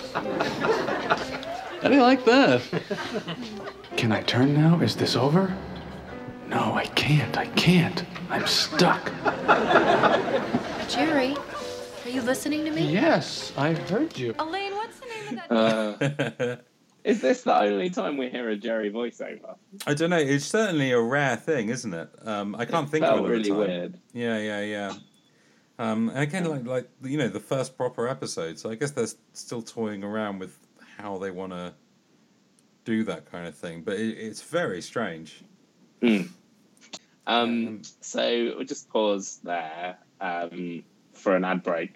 do 1.83 1.93
you 1.93 2.01
like 2.01 2.25
that? 2.25 2.63
Can 3.99 4.13
I 4.13 4.23
turn 4.23 4.55
now? 4.55 4.81
Is 4.81 4.97
this 4.97 5.15
over? 5.15 5.55
No, 6.47 6.73
I 6.73 6.87
can't. 6.87 7.37
I 7.37 7.49
can't. 7.49 8.03
I'm 8.31 8.47
stuck. 8.47 9.13
Jerry, 10.89 11.37
are 12.07 12.11
you 12.11 12.23
listening 12.23 12.65
to 12.65 12.71
me? 12.71 12.91
Yes, 12.91 13.53
I 13.59 13.75
heard 13.75 14.17
you. 14.17 14.35
Elaine, 14.39 14.73
what's 14.75 14.99
the 15.01 15.07
name 15.07 15.29
of 15.29 15.35
that? 15.51 16.33
Uh, 16.49 16.57
is 17.05 17.21
this 17.21 17.43
the 17.43 17.59
only 17.59 17.91
time 17.91 18.17
we 18.17 18.29
hear 18.29 18.49
a 18.51 18.57
Jerry 18.57 18.91
voiceover? 18.91 19.57
I 19.87 19.95
don't 19.95 20.11
know. 20.11 20.19
It's 20.19 20.45
certainly 20.45 20.93
a 20.93 21.01
rare 21.01 21.37
thing, 21.37 21.69
isn't 21.69 21.95
it? 21.95 22.11
Um, 22.25 22.55
I 22.55 22.65
can't 22.65 22.91
think 22.91 23.05
Felt 23.05 23.21
of 23.21 23.25
another 23.25 23.35
really 23.37 23.49
time. 23.51 23.59
weird. 23.59 24.01
Yeah, 24.13 24.39
yeah, 24.39 24.61
yeah. 24.61 24.95
Um, 25.79 26.09
and 26.09 26.19
again, 26.19 26.45
like 26.45 26.67
like 26.67 26.91
you 27.03 27.19
know, 27.19 27.29
the 27.29 27.41
first 27.41 27.77
proper 27.77 28.09
episode. 28.09 28.59
So 28.59 28.71
I 28.71 28.75
guess 28.75 28.91
they're 28.91 29.07
still 29.33 29.63
toying 29.63 30.03
around 30.03 30.39
with 30.41 30.59
how 30.97 31.19
they 31.19 31.31
want 31.31 31.53
to 31.53 31.73
do 32.85 33.05
that 33.05 33.31
kind 33.31 33.47
of 33.47 33.55
thing. 33.55 33.83
But 33.83 33.95
it, 33.99 34.19
it's 34.19 34.43
very 34.43 34.83
strange. 34.83 35.43
Um, 36.03 36.35
Um, 37.27 37.83
so 38.01 38.55
we'll 38.57 38.65
just 38.65 38.89
pause 38.89 39.39
there 39.45 39.99
um, 40.21 40.83
for 41.13 41.37
an 41.37 41.45
ad 41.45 41.63
break. 41.63 41.95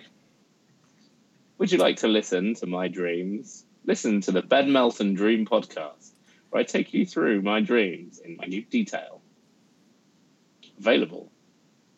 Would 1.56 1.72
you 1.72 1.78
like 1.78 1.96
to 1.98 2.08
listen 2.08 2.54
to 2.56 2.66
my 2.66 2.88
dreams? 2.88 3.61
Listen 3.84 4.20
to 4.22 4.32
the 4.32 4.42
Ben 4.42 4.72
Melton 4.72 5.14
Dream 5.14 5.44
Podcast, 5.46 6.12
where 6.50 6.60
I 6.60 6.64
take 6.64 6.94
you 6.94 7.04
through 7.04 7.42
my 7.42 7.60
dreams 7.60 8.18
in 8.18 8.36
minute 8.36 8.70
detail. 8.70 9.20
Available 10.78 11.32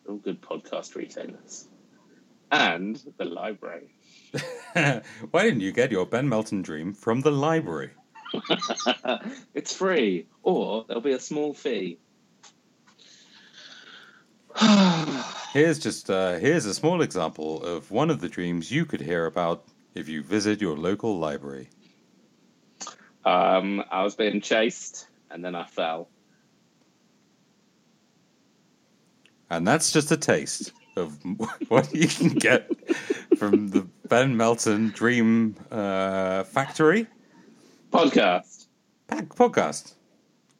all 0.07 0.17
good 0.17 0.41
podcast 0.41 0.95
retailers 0.95 1.67
and 2.51 3.01
the 3.17 3.25
library. 3.25 3.89
Why 4.73 5.43
didn't 5.43 5.61
you 5.61 5.71
get 5.71 5.91
your 5.91 6.05
Ben 6.05 6.29
Melton 6.29 6.61
dream 6.61 6.93
from 6.93 7.21
the 7.21 7.31
library? 7.31 7.91
it's 9.53 9.73
free, 9.75 10.27
or 10.43 10.85
there'll 10.87 11.01
be 11.01 11.13
a 11.13 11.19
small 11.19 11.53
fee. 11.53 11.99
Here's 15.53 15.79
just 15.79 16.09
uh, 16.09 16.33
here's 16.33 16.65
a 16.65 16.73
small 16.73 17.01
example 17.01 17.63
of 17.63 17.91
one 17.91 18.09
of 18.09 18.19
the 18.19 18.27
dreams 18.27 18.71
you 18.71 18.85
could 18.85 18.99
hear 18.99 19.25
about 19.25 19.63
if 19.93 20.09
you 20.09 20.21
visit 20.21 20.59
your 20.59 20.77
local 20.77 21.17
library. 21.17 21.69
Um, 23.25 23.83
I 23.91 24.03
was 24.03 24.15
being 24.15 24.39
chased, 24.39 25.07
and 25.31 25.43
then 25.43 25.55
I 25.55 25.65
fell. 25.65 26.07
And 29.49 29.67
that's 29.67 29.91
just 29.91 30.11
a 30.11 30.17
taste 30.17 30.71
of 30.95 31.17
what 31.67 31.93
you 31.93 32.07
can 32.07 32.29
get 32.29 32.69
from 33.37 33.69
the 33.69 33.87
Ben 34.07 34.37
Melton 34.37 34.89
Dream 34.89 35.55
uh, 35.71 36.43
Factory 36.43 37.07
Podcast, 37.91 38.67
Pack 39.07 39.29
podcast, 39.29 39.93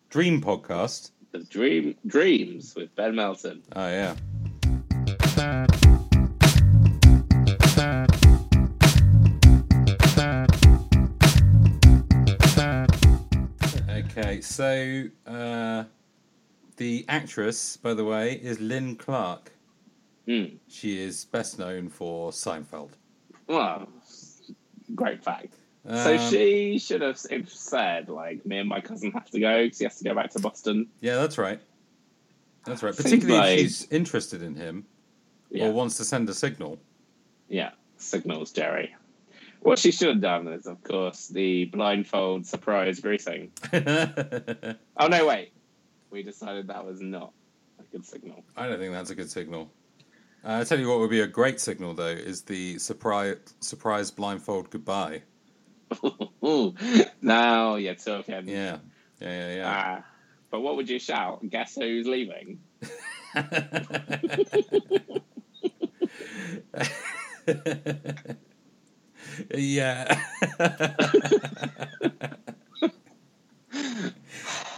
Dream 0.10 0.42
podcast. 0.42 1.12
the 1.32 1.40
Dream 1.40 1.96
Dreams 2.08 2.74
with 2.76 2.96
Ben 2.96 3.16
Melton. 3.16 3.62
Oh 3.76 3.88
yeah. 3.88 4.16
Okay, 14.18 14.40
so 14.42 15.06
uh, 15.28 15.84
the 16.78 17.06
actress, 17.10 17.76
by 17.78 17.94
the 17.94 18.06
way, 18.06 18.34
is 18.34 18.60
Lynn 18.62 18.96
Clark. 18.96 19.52
Hmm. 20.26 20.56
She 20.70 21.02
is 21.04 21.26
best 21.26 21.60
known 21.60 21.90
for 21.90 22.32
Seinfeld. 22.32 22.92
Well, 23.48 23.90
great 24.96 25.24
fact. 25.24 25.56
so 25.88 26.16
Um, 26.16 26.30
she 26.32 26.80
should 26.80 27.02
have 27.02 27.20
said, 27.20 28.08
like, 28.10 28.46
me 28.46 28.60
and 28.60 28.70
my 28.70 28.80
cousin 28.82 29.12
have 29.12 29.30
to 29.32 29.40
go 29.40 29.64
because 29.66 29.80
he 29.80 29.84
has 29.86 29.98
to 29.98 30.04
go 30.06 30.16
back 30.16 30.32
to 30.32 30.40
Boston. 30.40 30.88
Yeah, 31.02 31.18
that's 31.18 31.38
right. 31.38 31.60
That's 32.66 32.82
right. 32.84 32.96
Particularly 32.96 33.38
like- 33.40 33.60
if 33.60 33.60
she's 33.60 33.88
interested 33.92 34.42
in 34.42 34.56
him 34.56 34.86
Yeah, 35.52 35.66
or 35.68 35.74
wants 35.74 35.98
to 35.98 36.06
send 36.06 36.30
a 36.30 36.34
signal. 36.34 36.80
yeah. 37.50 37.72
Signals 37.98 38.52
Jerry. 38.52 38.94
What 39.66 39.80
she 39.80 39.92
should 39.92 40.10
have 40.10 40.22
done 40.22 40.48
is, 40.50 40.68
of 40.68 40.84
course, 40.84 41.28
the 41.28 41.66
blindfold 41.66 42.46
surprise 42.46 43.00
greeting. 43.00 43.52
Oh 44.98 45.08
no, 45.08 45.26
wait. 45.26 45.54
We 46.12 46.22
decided 46.22 46.68
that 46.68 46.86
was 46.86 47.02
not 47.02 47.34
a 47.80 47.84
good 47.92 48.06
signal. 48.06 48.44
I 48.56 48.68
don't 48.68 48.78
think 48.80 48.94
that's 48.94 49.10
a 49.10 49.16
good 49.16 49.32
signal. 49.32 49.72
Uh, 50.44 50.60
I 50.60 50.64
tell 50.66 50.80
you 50.80 50.88
what 50.88 51.00
would 51.00 51.10
be 51.10 51.22
a 51.22 51.28
great 51.28 51.60
signal 51.60 51.96
though 51.96 52.06
is 52.06 52.44
the 52.44 52.78
surprise 52.78 53.38
surprise 53.60 54.12
blindfold 54.12 54.70
goodbye. 54.70 55.24
now 57.22 57.76
you're 57.76 57.96
talking. 57.96 58.48
Yeah, 58.48 58.78
yeah, 59.20 59.56
yeah, 59.56 59.64
Ah, 59.66 60.06
but 60.52 60.60
what 60.62 60.76
would 60.76 60.88
you 60.88 61.00
shout? 61.00 61.42
Guess 61.50 61.74
who's 61.76 62.06
leaving? 62.08 62.60
yeah. 69.54 70.20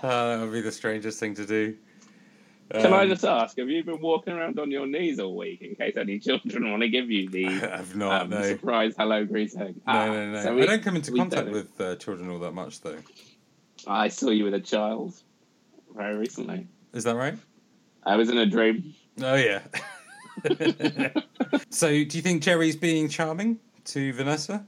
Oh, 0.03 0.29
that 0.29 0.39
would 0.41 0.53
be 0.53 0.61
the 0.61 0.71
strangest 0.71 1.19
thing 1.19 1.33
to 1.35 1.45
do. 1.45 1.75
Can 2.71 2.93
I 2.93 3.03
Um, 3.03 3.09
just 3.09 3.23
ask, 3.25 3.57
have 3.57 3.69
you 3.69 3.83
been 3.83 3.99
walking 4.01 4.33
around 4.33 4.59
on 4.59 4.69
your 4.69 4.85
knees 4.85 5.19
all 5.19 5.35
week 5.35 5.61
in 5.61 5.73
case 5.75 5.97
any 5.97 6.19
children 6.27 6.69
want 6.69 6.81
to 6.83 6.89
give 6.89 7.09
you 7.09 7.29
the 7.29 7.47
I've 7.47 7.95
not. 7.95 8.21
um, 8.23 8.29
no. 8.29 8.41
surprise 8.43 8.93
hello 8.97 9.25
greeting? 9.25 9.81
No, 9.87 9.93
Ah, 9.93 10.05
no, 10.07 10.31
no. 10.33 10.43
so 10.43 10.55
we- 10.55 10.63
I 10.63 10.65
don't 10.67 10.83
come 10.83 10.95
into 10.97 11.11
contact 11.13 11.49
with 11.49 11.79
uh, 11.81 11.95
children 11.95 12.29
all 12.29 12.39
that 12.39 12.53
much, 12.53 12.81
though. 12.81 12.97
I 13.87 14.07
saw 14.09 14.29
you 14.29 14.43
with 14.43 14.53
a 14.53 14.59
child 14.59 15.13
very 15.95 16.15
recently. 16.15 16.67
Is 16.93 17.03
that 17.05 17.15
right? 17.15 17.35
I 18.03 18.15
was 18.17 18.29
in 18.29 18.37
a 18.37 18.45
dream. 18.45 18.93
Oh 19.21 19.35
yeah. 19.35 19.61
so, 21.71 21.87
do 21.89 21.95
you 22.17 22.21
think 22.21 22.43
Jerry's 22.43 22.75
being 22.75 23.09
charming 23.09 23.59
to 23.87 24.13
Vanessa? 24.13 24.65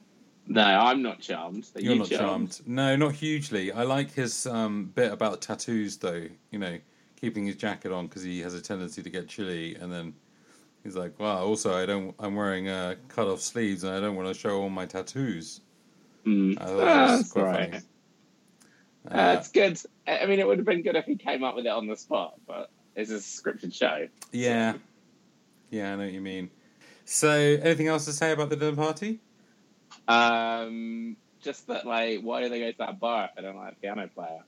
No, 0.48 0.64
I'm 0.64 1.02
not 1.02 1.20
charmed. 1.20 1.68
Are 1.76 1.82
You're 1.82 1.94
you 1.94 2.00
not 2.00 2.10
charmed. 2.10 2.60
No, 2.66 2.96
not 2.96 3.14
hugely. 3.14 3.72
I 3.72 3.84
like 3.84 4.12
his 4.14 4.48
um, 4.48 4.86
bit 4.96 5.12
about 5.12 5.42
tattoos, 5.42 5.98
though. 5.98 6.26
You 6.52 6.60
know, 6.60 6.78
keeping 7.22 7.46
his 7.46 7.56
jacket 7.56 7.92
on 7.92 8.08
because 8.08 8.24
he 8.24 8.40
has 8.40 8.54
a 8.56 8.62
tendency 8.62 9.04
to 9.04 9.10
get 9.10 9.28
chilly, 9.28 9.76
and 9.76 9.92
then 9.94 10.14
he's 10.84 10.96
like, 10.96 11.20
"Wow." 11.20 11.44
Also, 11.46 11.74
I 11.76 11.86
don't. 11.86 12.16
I'm 12.20 12.36
wearing 12.36 12.68
uh, 12.68 12.96
cut 13.10 13.28
off 13.28 13.42
sleeves, 13.42 13.84
and 13.84 13.94
I 13.94 14.00
don't 14.00 14.16
want 14.16 14.28
to 14.28 14.34
show 14.34 14.60
all 14.60 14.70
my 14.72 14.88
tattoos. 14.88 15.62
Mm. 16.26 16.60
I 16.60 16.66
thought 16.66 16.80
Ah, 16.88 17.08
that's 17.18 17.32
quite 17.32 17.44
right. 17.44 17.72
funny. 17.72 17.84
Uh, 19.12 19.14
Uh, 19.18 19.36
it's 19.40 19.50
good. 19.52 19.80
I 20.08 20.20
I 20.20 20.26
mean, 20.26 20.40
it 20.40 20.48
would 20.48 20.58
have 20.58 20.66
been 20.66 20.82
good 20.82 20.96
if 20.96 21.06
he 21.06 21.16
came 21.16 21.44
up 21.44 21.56
with 21.56 21.66
it 21.66 21.72
on 21.72 21.86
the 21.88 21.96
spot, 21.96 22.34
but 22.48 22.72
it's 22.96 23.12
a 23.12 23.16
scripted 23.18 23.74
show. 23.74 24.08
yeah, 24.32 24.74
yeah, 25.70 25.94
I 25.94 25.96
know 25.96 26.06
what 26.06 26.14
you 26.14 26.22
mean. 26.22 26.50
So, 27.12 27.32
anything 27.32 27.88
else 27.88 28.06
to 28.06 28.14
say 28.14 28.34
about 28.34 28.52
the 28.52 28.56
dinner 28.56 28.76
party? 28.76 29.20
Um, 30.08 31.18
just 31.42 31.66
that, 31.66 31.88
like, 31.88 32.22
why 32.22 32.44
do 32.44 32.50
they 32.50 32.60
go 32.60 32.72
to 32.72 32.78
that 32.78 33.00
bar 33.00 33.26
if 33.26 33.36
they 33.36 33.42
don't 33.42 33.56
like 33.56 33.74
a 33.74 33.76
piano 33.78 34.08
player? 34.14 34.42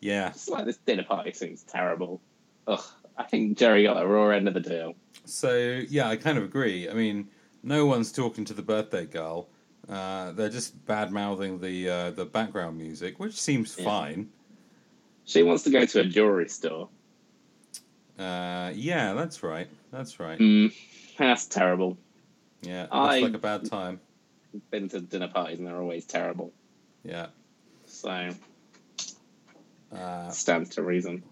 Yeah. 0.00 0.28
Just 0.30 0.48
like 0.48 0.66
this 0.66 0.76
dinner 0.76 1.02
party 1.02 1.32
seems 1.32 1.64
terrible. 1.64 2.20
Ugh, 2.68 2.80
I 3.18 3.24
think 3.24 3.58
Jerry 3.58 3.82
got 3.82 3.94
the 3.94 4.06
raw 4.06 4.28
end 4.28 4.46
of 4.46 4.54
the 4.54 4.60
deal. 4.60 4.94
So 5.24 5.82
yeah, 5.88 6.08
I 6.08 6.14
kind 6.14 6.38
of 6.38 6.44
agree. 6.44 6.88
I 6.88 6.92
mean, 6.92 7.26
no 7.64 7.86
one's 7.86 8.12
talking 8.12 8.44
to 8.44 8.54
the 8.54 8.62
birthday 8.62 9.04
girl. 9.06 9.48
Uh, 9.88 10.30
they're 10.30 10.48
just 10.48 10.86
bad 10.86 11.10
mouthing 11.10 11.58
the 11.58 11.90
uh, 11.90 12.10
the 12.12 12.24
background 12.24 12.78
music, 12.78 13.18
which 13.18 13.34
seems 13.34 13.76
Yeah. 13.76 13.84
fine. 13.84 14.28
She 15.24 15.42
wants 15.42 15.64
to 15.64 15.70
go 15.70 15.84
to 15.84 16.00
a 16.02 16.04
jewelry 16.04 16.48
store. 16.48 16.88
Uh, 18.16 18.70
yeah, 18.76 19.12
that's 19.14 19.42
right. 19.42 19.68
That's 19.90 20.20
right. 20.20 20.38
Mm, 20.38 20.72
that's 21.18 21.46
terrible. 21.46 21.96
Yeah, 22.62 22.82
looks 22.82 22.92
I- 22.92 23.20
like 23.20 23.34
a 23.34 23.38
bad 23.38 23.68
time. 23.70 24.00
Been 24.70 24.88
to 24.88 25.00
dinner 25.00 25.28
parties 25.28 25.58
and 25.58 25.66
they're 25.66 25.80
always 25.80 26.06
terrible. 26.06 26.50
Yeah, 27.04 27.26
So 27.84 28.30
uh, 29.94 30.30
stands 30.30 30.70
to 30.70 30.82
reason. 30.82 31.22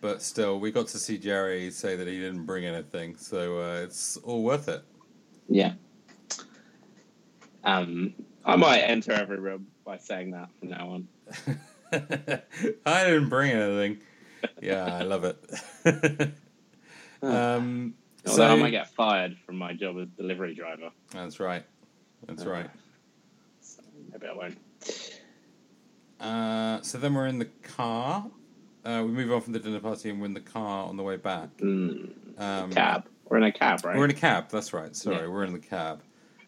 but 0.00 0.22
still, 0.22 0.58
we 0.58 0.70
got 0.72 0.88
to 0.88 0.98
see 0.98 1.18
Jerry 1.18 1.70
say 1.70 1.96
that 1.96 2.08
he 2.08 2.18
didn't 2.18 2.44
bring 2.46 2.64
anything, 2.64 3.16
so 3.16 3.58
uh, 3.60 3.82
it's 3.84 4.16
all 4.18 4.42
worth 4.42 4.68
it. 4.68 4.82
Yeah. 5.48 5.74
Um, 7.62 8.14
I 8.44 8.56
might 8.56 8.80
enter 8.80 9.12
every 9.12 9.38
room 9.38 9.66
by 9.84 9.98
saying 9.98 10.30
that 10.32 10.48
from 10.58 10.70
now 10.70 10.88
on. 10.90 11.08
I 12.86 13.04
didn't 13.04 13.28
bring 13.28 13.50
anything. 13.52 13.98
Yeah, 14.60 14.84
I 14.86 15.02
love 15.02 15.24
it. 15.24 15.38
um, 17.22 17.94
Although 18.26 18.36
so 18.36 18.46
I 18.52 18.54
might 18.56 18.70
get 18.70 18.88
fired 18.94 19.36
from 19.44 19.56
my 19.56 19.72
job 19.72 19.98
as 19.98 20.08
delivery 20.16 20.54
driver. 20.54 20.90
that's 21.12 21.40
right. 21.40 21.64
That's 22.26 22.44
Uh, 22.46 22.50
right. 22.50 22.70
So 23.60 23.82
maybe 24.12 24.26
I 24.28 24.32
won't. 24.32 24.58
Uh, 26.20 26.80
so 26.82 26.98
then 26.98 27.14
we're 27.14 27.26
in 27.26 27.38
the 27.38 27.48
car. 27.62 28.26
Uh, 28.84 29.02
we 29.06 29.12
move 29.12 29.32
on 29.32 29.40
from 29.40 29.52
the 29.52 29.58
dinner 29.58 29.80
party 29.80 30.10
and 30.10 30.20
we're 30.20 30.26
in 30.26 30.34
the 30.34 30.40
car 30.40 30.86
on 30.86 30.96
the 30.96 31.02
way 31.02 31.16
back. 31.16 31.56
Mm, 31.58 32.10
Um, 32.38 32.70
cab. 32.72 33.06
We're 33.28 33.38
in 33.38 33.44
a 33.44 33.52
cab, 33.52 33.84
right? 33.84 33.96
We're 33.96 34.04
in 34.04 34.10
a 34.10 34.14
cab. 34.14 34.48
That's 34.50 34.72
right. 34.72 34.94
Sorry, 34.94 35.16
Yeah. 35.22 35.26
we're 35.28 35.44
in 35.44 35.52
the 35.52 35.58
cab. 35.58 36.02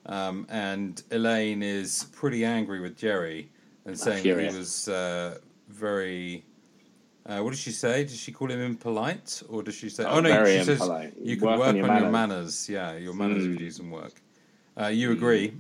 Um, 0.07 0.47
and 0.51 1.03
Elaine 1.11 1.63
is 1.63 2.05
pretty 2.13 2.45
angry 2.45 2.81
with 2.81 2.97
Jerry 2.97 3.51
and 3.87 3.99
saying 3.99 4.23
that 4.25 4.51
he 4.53 4.57
was 4.59 4.89
uh, 4.89 5.39
very 5.69 6.45
Uh, 7.27 7.41
what 7.41 7.51
does 7.51 7.59
she 7.61 7.71
say? 7.71 8.05
Does 8.05 8.19
she 8.19 8.33
call 8.33 8.51
him 8.51 8.61
impolite, 8.61 9.43
or 9.49 9.63
does 9.63 9.75
she 9.75 9.89
say? 9.89 10.05
Oh, 10.05 10.17
Oh, 10.17 10.21
no, 10.21 10.45
she 10.45 10.63
says 10.63 10.81
you 11.23 11.37
can 11.39 11.47
work, 11.47 11.61
on, 11.69 11.77
your, 11.77 11.87
manners." 11.87 12.13
manners. 12.13 12.69
Yeah, 12.69 12.97
your 12.97 13.15
manners 13.15 13.45
Mm. 13.45 13.49
would 13.51 13.59
do 13.59 13.71
some 13.71 13.91
work. 13.91 14.13
Uh, 14.79 14.89
you 14.89 15.13
agree? 15.13 15.55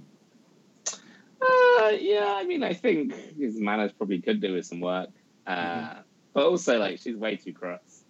Uh, 1.40 1.90
yeah, 1.98 2.34
I 2.36 2.44
mean, 2.44 2.62
I 2.62 2.72
think 2.74 3.14
his 3.38 3.58
manners 3.60 3.92
probably 3.92 4.20
could 4.20 4.40
do 4.40 4.52
with 4.54 4.66
some 4.66 4.80
work. 4.80 5.10
Uh, 5.46 5.52
Mm-hmm. 5.56 6.00
But 6.34 6.46
also, 6.46 6.78
like, 6.80 6.98
she's 6.98 7.14
way 7.16 7.36
too 7.36 7.52
cross. 7.52 8.02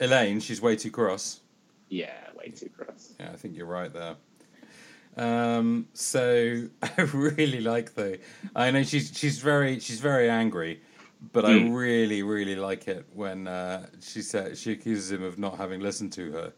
Elaine, 0.00 0.40
she's 0.40 0.60
way 0.60 0.74
too 0.74 0.90
cross. 0.90 1.40
Yeah, 1.88 2.10
way 2.36 2.48
too 2.48 2.68
cross. 2.68 3.12
Yeah, 3.20 3.30
I 3.32 3.36
think 3.36 3.56
you're 3.56 3.66
right 3.66 3.92
there. 3.92 4.16
Um, 5.16 5.86
so 5.92 6.64
I 6.82 7.02
really 7.12 7.60
like 7.60 7.94
though. 7.94 8.16
I 8.56 8.70
know 8.72 8.82
she's 8.82 9.12
she's 9.16 9.38
very 9.38 9.78
she's 9.78 10.00
very 10.00 10.28
angry, 10.28 10.80
but 11.32 11.44
I 11.44 11.54
Mm. 11.54 11.74
really 11.74 12.22
really 12.22 12.56
like 12.56 12.88
it 12.88 13.06
when 13.14 13.46
uh, 13.46 13.86
she 14.00 14.22
said 14.22 14.58
she 14.58 14.72
accuses 14.72 15.12
him 15.12 15.22
of 15.22 15.38
not 15.38 15.56
having 15.58 15.80
listened 15.80 16.12
to 16.14 16.32
her, 16.32 16.52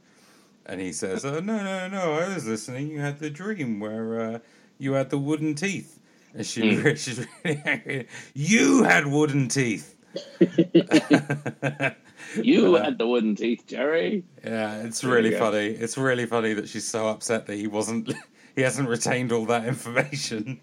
and 0.67 0.81
he 0.81 0.93
says, 0.93 1.25
"Oh 1.25 1.41
no 1.41 1.63
no 1.63 1.89
no, 1.89 2.13
I 2.15 2.35
was 2.35 2.47
listening. 2.47 2.89
You 2.89 3.01
had 3.01 3.19
the 3.19 3.31
dream 3.31 3.81
where 3.81 4.21
uh, 4.21 4.39
you 4.79 4.95
had 4.95 5.11
the 5.11 5.19
wooden 5.19 5.55
teeth." 5.55 6.01
And 6.35 6.47
she 6.47 6.63
Mm. 6.63 6.97
she's 7.03 7.27
really 7.45 7.63
angry. 7.65 8.09
You 8.35 8.85
had 8.85 9.07
wooden 9.07 9.49
teeth. 9.49 9.95
You 12.37 12.75
Uh, 12.77 12.85
had 12.85 12.99
the 12.99 13.07
wooden 13.07 13.37
teeth, 13.37 13.65
Jerry. 13.67 14.25
Yeah, 14.45 14.83
it's 14.83 15.05
really 15.05 15.31
funny. 15.33 15.67
It's 15.67 15.97
really 15.97 16.27
funny 16.27 16.55
that 16.55 16.69
she's 16.69 16.87
so 16.87 17.09
upset 17.09 17.47
that 17.47 17.57
he 17.57 17.67
wasn't, 17.67 18.13
he 18.57 18.63
hasn't 18.63 18.89
retained 18.89 19.31
all 19.33 19.47
that 19.47 19.67
information. 19.67 20.61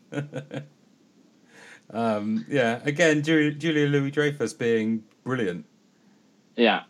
Um, 1.91 2.45
yeah, 2.49 2.79
again, 2.83 3.21
Ju- 3.23 3.53
Julia 3.53 3.87
Louis 3.87 4.11
Dreyfus 4.11 4.53
being 4.53 5.03
brilliant. 5.23 5.65
Yeah. 6.55 6.83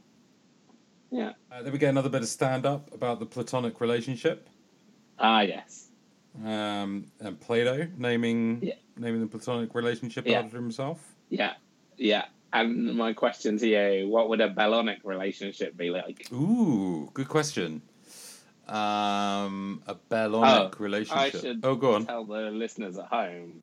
Yeah. 1.12 1.34
Uh, 1.52 1.62
then 1.64 1.72
we 1.74 1.78
get 1.80 1.90
another 1.90 2.10
bit 2.10 2.22
of 2.22 2.28
stand 2.28 2.66
up 2.66 2.94
about 2.94 3.20
the 3.20 3.26
platonic 3.26 3.82
relationship. 3.82 4.48
Ah, 5.20 5.42
yes. 5.42 5.90
Um, 6.46 7.06
and 7.20 7.40
Plato 7.40 7.88
naming 7.98 8.60
Yeah. 8.64 8.76
naming 8.98 9.22
the 9.22 9.28
platonic 9.28 9.76
relationship 9.76 10.26
Yeah. 10.26 10.40
after 10.40 10.56
himself. 10.58 11.16
Yeah. 11.30 11.54
Yeah. 11.98 12.26
And 12.54 12.96
my 12.96 13.14
question 13.14 13.58
to 13.60 13.68
you 13.68 14.08
what 14.10 14.30
would 14.30 14.42
a 14.42 14.50
Bellonic 14.50 15.00
relationship 15.04 15.76
be 15.78 15.90
like? 15.90 16.32
Ooh, 16.34 17.10
good 17.14 17.28
question. 17.30 17.82
Um, 18.68 19.84
a 19.88 19.96
Bellonic 20.10 20.76
Oh, 20.80 20.84
relationship. 20.84 21.36
I 21.36 21.40
should 21.40 21.60
oh, 21.64 21.76
go 21.76 21.96
on. 21.96 22.06
tell 22.06 22.24
the 22.24 22.52
listeners 22.52 22.98
at 22.98 23.06
home 23.08 23.62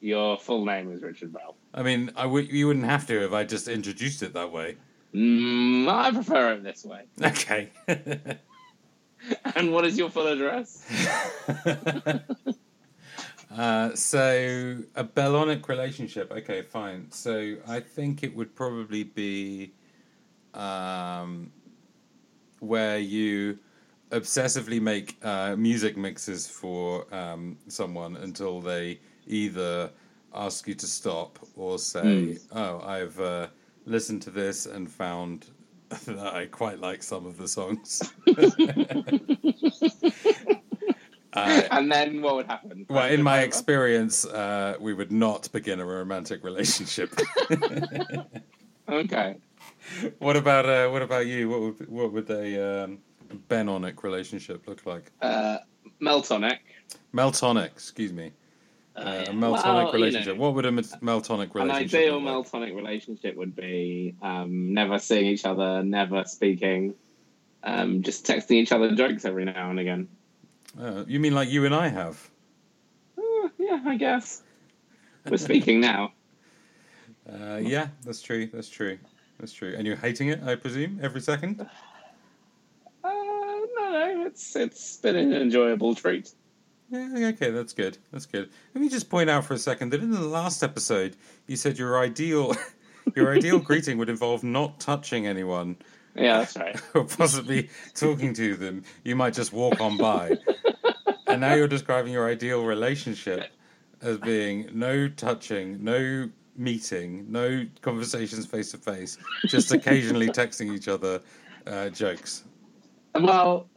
your 0.00 0.38
full 0.38 0.64
name 0.64 0.92
is 0.92 1.02
Richard 1.02 1.32
Bell. 1.32 1.56
I 1.74 1.82
mean, 1.82 2.10
I 2.16 2.22
w- 2.22 2.46
you 2.50 2.66
wouldn't 2.68 2.84
have 2.86 3.06
to 3.08 3.24
if 3.24 3.32
I 3.32 3.44
just 3.44 3.68
introduced 3.68 4.22
it 4.22 4.32
that 4.34 4.52
way. 4.52 4.76
Mm, 5.14 5.88
I 5.88 6.10
prefer 6.10 6.52
it 6.54 6.62
this 6.62 6.84
way. 6.84 7.04
Okay. 7.22 7.70
And 9.56 9.72
what 9.72 9.84
is 9.84 9.98
your 9.98 10.08
full 10.08 10.28
address? 10.28 10.84
uh, 13.56 13.94
so 13.94 14.78
a 14.94 15.02
Bellonic 15.02 15.68
relationship. 15.68 16.30
Okay, 16.30 16.62
fine. 16.62 17.10
So 17.10 17.56
I 17.66 17.80
think 17.80 18.22
it 18.22 18.36
would 18.36 18.54
probably 18.54 19.02
be 19.02 19.72
um, 20.54 21.50
where 22.60 22.98
you 22.98 23.58
obsessively 24.10 24.80
make 24.80 25.16
uh, 25.24 25.56
music 25.56 25.96
mixes 25.96 26.46
for 26.46 27.12
um, 27.12 27.58
someone 27.68 28.16
until 28.16 28.60
they 28.60 29.00
either 29.26 29.90
ask 30.34 30.66
you 30.68 30.74
to 30.74 30.86
stop 30.86 31.38
or 31.56 31.78
say, 31.78 32.38
"Oh, 32.52 32.80
I've 32.80 33.18
uh, 33.20 33.48
listened 33.84 34.22
to 34.22 34.30
this 34.30 34.66
and 34.66 34.90
found." 34.90 35.46
that 36.06 36.34
I 36.34 36.46
quite 36.46 36.80
like 36.80 37.00
some 37.00 37.26
of 37.26 37.36
the 37.36 37.46
songs. 37.46 38.02
uh, 41.32 41.62
and 41.70 41.92
then 41.92 42.20
what 42.20 42.34
would 42.34 42.46
happen? 42.46 42.86
Well, 42.88 43.08
in 43.08 43.22
my 43.22 43.36
Over? 43.38 43.46
experience, 43.46 44.26
uh, 44.26 44.74
we 44.80 44.94
would 44.94 45.12
not 45.12 45.48
begin 45.52 45.78
a 45.78 45.84
romantic 45.86 46.42
relationship. 46.42 47.14
Okay. 48.88 49.34
what 50.20 50.36
about 50.36 50.66
uh, 50.66 50.88
what 50.88 51.02
about 51.02 51.26
you? 51.26 51.48
What 51.48 51.60
would 51.60 51.88
what 51.88 52.12
would 52.12 52.30
a 52.30 52.84
um, 52.84 52.98
Benonic 53.48 54.04
relationship 54.04 54.66
look 54.68 54.86
like? 54.86 55.10
Uh, 55.20 55.58
Meltonic. 56.00 56.58
Meltonic, 57.12 57.66
excuse 57.66 58.12
me. 58.12 58.32
Uh, 58.96 59.00
Uh, 59.00 59.24
a 59.28 59.32
Meltonic 59.32 59.62
Well, 59.64 59.86
you 59.86 59.92
relationship. 59.92 60.36
know, 60.36 60.42
What 60.42 60.54
would 60.54 60.64
a 60.66 60.70
Meltonic 60.70 61.54
An 61.54 61.68
relationship 61.68 62.00
ideal 62.00 62.20
like? 62.20 62.34
Meltonic 62.34 62.74
relationship 62.74 63.36
would 63.36 63.54
be 63.54 64.14
um, 64.22 64.72
never 64.72 64.98
seeing 64.98 65.26
each 65.26 65.44
other, 65.44 65.82
never 65.82 66.24
speaking, 66.24 66.94
um, 67.62 68.02
just 68.02 68.24
texting 68.26 68.52
each 68.52 68.72
other 68.72 68.94
jokes 68.94 69.24
every 69.24 69.44
now 69.44 69.70
and 69.70 69.78
again. 69.78 70.08
Uh, 70.80 71.04
you 71.06 71.20
mean 71.20 71.34
like 71.34 71.50
you 71.50 71.64
and 71.66 71.74
I 71.74 71.88
have? 71.88 72.30
Uh, 73.18 73.48
yeah, 73.58 73.82
I 73.86 73.96
guess. 73.96 74.42
We're 75.30 75.36
speaking 75.36 75.80
now. 75.80 76.12
Uh, 77.30 77.56
yeah, 77.56 77.88
that's 78.04 78.22
true. 78.22 78.46
That's 78.52 78.68
true. 78.68 78.98
That's 79.38 79.52
true. 79.52 79.74
And 79.76 79.86
you're 79.86 79.96
hating 79.96 80.28
it, 80.28 80.42
I 80.42 80.54
presume, 80.54 81.00
every 81.02 81.20
second. 81.20 81.60
Uh, 81.60 81.66
no, 83.08 83.66
no, 83.78 84.24
it's 84.26 84.56
it's 84.56 84.96
been 84.98 85.16
an 85.16 85.32
enjoyable 85.34 85.94
treat. 85.94 86.32
Yeah, 86.90 87.28
okay, 87.34 87.50
that's 87.50 87.72
good. 87.72 87.98
That's 88.12 88.26
good. 88.26 88.50
Let 88.74 88.80
me 88.80 88.88
just 88.88 89.10
point 89.10 89.28
out 89.28 89.44
for 89.44 89.54
a 89.54 89.58
second 89.58 89.90
that 89.90 90.02
in 90.02 90.10
the 90.10 90.20
last 90.20 90.62
episode, 90.62 91.16
you 91.46 91.56
said 91.56 91.78
your 91.78 91.98
ideal, 91.98 92.54
your 93.16 93.34
ideal 93.34 93.58
greeting 93.58 93.98
would 93.98 94.08
involve 94.08 94.44
not 94.44 94.78
touching 94.78 95.26
anyone 95.26 95.76
Yeah, 96.14 96.38
that's 96.38 96.56
right. 96.56 96.80
or 96.94 97.04
possibly 97.04 97.70
talking 97.94 98.32
to 98.34 98.54
them. 98.56 98.84
You 99.04 99.16
might 99.16 99.34
just 99.34 99.52
walk 99.52 99.80
on 99.80 99.96
by, 99.96 100.36
and 101.26 101.40
now 101.40 101.54
you're 101.54 101.68
describing 101.68 102.12
your 102.12 102.28
ideal 102.28 102.64
relationship 102.64 103.50
as 104.00 104.18
being 104.18 104.68
no 104.72 105.08
touching, 105.08 105.82
no 105.82 106.28
meeting, 106.56 107.26
no 107.30 107.66
conversations 107.82 108.46
face 108.46 108.70
to 108.70 108.78
face, 108.78 109.18
just 109.46 109.72
occasionally 109.72 110.28
texting 110.28 110.72
each 110.72 110.88
other 110.88 111.20
uh, 111.66 111.88
jokes. 111.88 112.44
Well, 113.14 113.68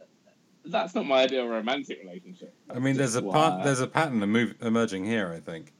that's 0.64 0.94
not 0.94 1.06
my 1.06 1.22
ideal 1.22 1.46
romantic 1.46 2.00
relationship. 2.02 2.54
I 2.68 2.78
mean, 2.78 2.96
there's 2.96 3.16
a 3.16 3.22
part, 3.22 3.64
there's 3.64 3.80
a 3.80 3.86
pattern 3.86 4.22
emerging 4.60 5.04
here. 5.04 5.32
I 5.32 5.40
think. 5.40 5.72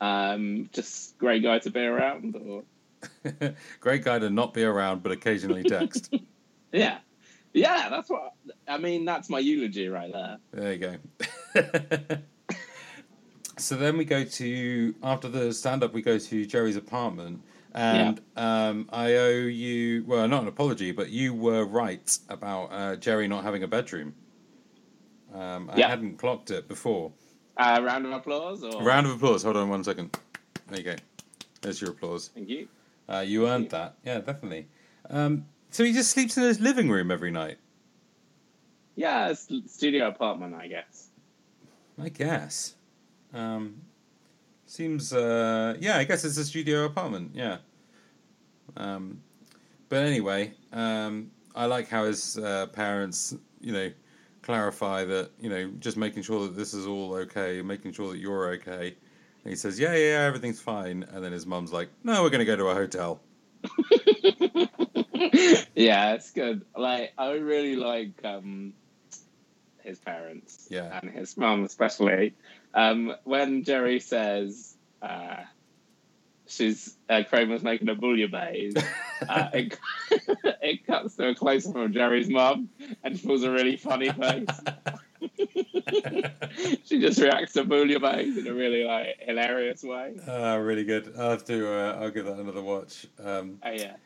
um, 0.00 0.70
just 0.72 1.18
great 1.18 1.42
guy 1.42 1.58
to 1.60 1.70
be 1.70 1.80
around, 1.80 2.36
or 2.36 2.62
Great 3.80 4.04
guy 4.04 4.18
to 4.18 4.30
not 4.30 4.54
be 4.54 4.64
around, 4.64 5.02
but 5.02 5.12
occasionally 5.12 5.62
text. 5.62 6.14
yeah, 6.72 6.98
yeah. 7.52 7.88
That's 7.88 8.10
what 8.10 8.32
I 8.66 8.78
mean. 8.78 9.04
That's 9.04 9.28
my 9.28 9.38
eulogy 9.38 9.88
right 9.88 10.12
there. 10.12 10.38
there 10.52 10.72
you 10.72 10.78
go. 10.78 12.16
so 13.56 13.76
then 13.76 13.96
we 13.96 14.04
go 14.04 14.24
to 14.24 14.94
after 15.02 15.28
the 15.28 15.52
stand 15.52 15.82
up, 15.82 15.92
we 15.92 16.02
go 16.02 16.18
to 16.18 16.46
Jerry's 16.46 16.76
apartment, 16.76 17.42
and 17.74 18.20
um, 18.36 18.88
I 18.92 19.14
owe 19.14 19.30
you 19.46 20.04
well, 20.06 20.26
not 20.28 20.42
an 20.42 20.48
apology, 20.48 20.92
but 20.92 21.10
you 21.10 21.34
were 21.34 21.64
right 21.64 22.18
about 22.28 22.66
uh, 22.72 22.96
Jerry 22.96 23.28
not 23.28 23.44
having 23.44 23.62
a 23.62 23.68
bedroom. 23.68 24.14
Um, 25.34 25.68
I 25.72 25.78
Yeah. 25.80 25.88
hadn't 25.88 26.16
clocked 26.18 26.50
it 26.50 26.68
before. 26.68 27.12
Uh, 27.56 27.80
round 27.82 28.06
of 28.06 28.12
applause, 28.12 28.62
or 28.62 28.82
round 28.84 29.06
of 29.06 29.12
applause. 29.12 29.42
Hold 29.42 29.56
on 29.56 29.68
one 29.68 29.84
second. 29.84 30.16
There 30.68 30.78
you 30.78 30.84
go. 30.84 30.96
There's 31.60 31.80
your 31.80 31.90
applause. 31.90 32.28
thank 32.34 32.48
you. 32.48 32.68
Uh, 33.08 33.24
you 33.26 33.48
earned 33.48 33.70
that. 33.70 33.96
Yeah, 34.04 34.18
definitely. 34.20 34.68
Um, 35.10 35.46
so 35.70 35.82
he 35.84 35.92
just 35.92 36.10
sleeps 36.10 36.36
in 36.36 36.44
his 36.44 36.60
living 36.60 36.88
room 36.90 37.10
every 37.10 37.30
night. 37.30 37.58
Yeah, 38.96 39.28
it's 39.28 39.48
studio 39.66 40.08
apartment, 40.08 40.54
I 40.54 40.66
guess. 40.68 41.08
I 42.00 42.08
guess. 42.10 42.74
Um, 43.32 43.82
seems. 44.70 45.12
Uh, 45.12 45.76
yeah, 45.80 45.98
I 45.98 46.04
guess 46.04 46.24
it's 46.24 46.36
a 46.36 46.44
studio 46.44 46.84
apartment. 46.84 47.32
Yeah. 47.34 47.58
Um, 48.76 49.20
but 49.88 50.04
anyway, 50.04 50.52
um, 50.72 51.30
I 51.54 51.66
like 51.66 51.88
how 51.88 52.04
his 52.04 52.38
uh, 52.38 52.66
parents, 52.66 53.34
you 53.60 53.72
know, 53.72 53.90
clarify 54.42 55.04
that 55.04 55.30
you 55.40 55.50
know 55.50 55.70
just 55.78 55.96
making 55.96 56.22
sure 56.22 56.44
that 56.44 56.56
this 56.56 56.74
is 56.74 56.86
all 56.86 57.14
okay, 57.14 57.62
making 57.62 57.92
sure 57.92 58.10
that 58.10 58.18
you're 58.18 58.50
okay. 58.54 58.94
And 59.44 59.50
he 59.50 59.56
says, 59.56 59.78
"Yeah, 59.78 59.92
yeah, 59.92 60.12
yeah, 60.12 60.26
everything's 60.26 60.60
fine." 60.60 61.04
And 61.12 61.24
then 61.24 61.32
his 61.32 61.46
mum's 61.46 61.72
like, 61.72 61.88
"No, 62.04 62.22
we're 62.22 62.30
going 62.30 62.40
to 62.40 62.44
go 62.44 62.56
to 62.56 62.66
a 62.66 62.74
hotel." 62.74 63.20
yeah, 65.74 66.14
it's 66.14 66.30
good. 66.30 66.64
Like 66.76 67.12
I 67.18 67.32
really 67.32 67.76
like 67.76 68.24
um, 68.24 68.72
his 69.82 69.98
parents. 69.98 70.68
Yeah. 70.70 71.00
and 71.00 71.10
his 71.10 71.36
mum 71.36 71.64
especially. 71.64 72.34
Um, 72.74 73.14
when 73.24 73.64
Jerry 73.64 74.00
says 74.00 74.76
uh, 75.02 75.36
she's 76.46 76.96
uh, 77.08 77.22
Kramer's 77.28 77.62
making 77.62 77.88
a 77.88 77.94
bouillabaisse, 77.94 78.82
uh, 79.28 79.48
it, 79.54 79.78
it 80.62 80.86
cuts 80.86 81.16
to 81.16 81.28
a 81.28 81.34
close 81.34 81.66
up 81.68 81.76
of 81.76 81.92
Jerry's 81.92 82.28
mum, 82.28 82.68
and 83.02 83.18
she 83.18 83.26
pulls 83.26 83.42
a 83.42 83.50
really 83.50 83.76
funny 83.76 84.10
face. 84.10 84.48
she 86.84 87.00
just 87.00 87.20
reacts 87.20 87.52
to 87.54 87.64
bouillabaisse 87.64 88.38
in 88.38 88.46
a 88.46 88.54
really 88.54 88.84
like 88.84 89.16
hilarious 89.20 89.82
way. 89.82 90.16
Ah, 90.26 90.54
really 90.54 90.84
good. 90.84 91.12
I'll 91.18 91.30
have 91.30 91.44
to. 91.46 91.72
Uh, 91.72 91.98
I'll 92.00 92.10
give 92.10 92.26
that 92.26 92.38
another 92.38 92.62
watch. 92.62 93.06
Um, 93.22 93.58
Oh 93.64 93.70
yeah. 93.70 93.96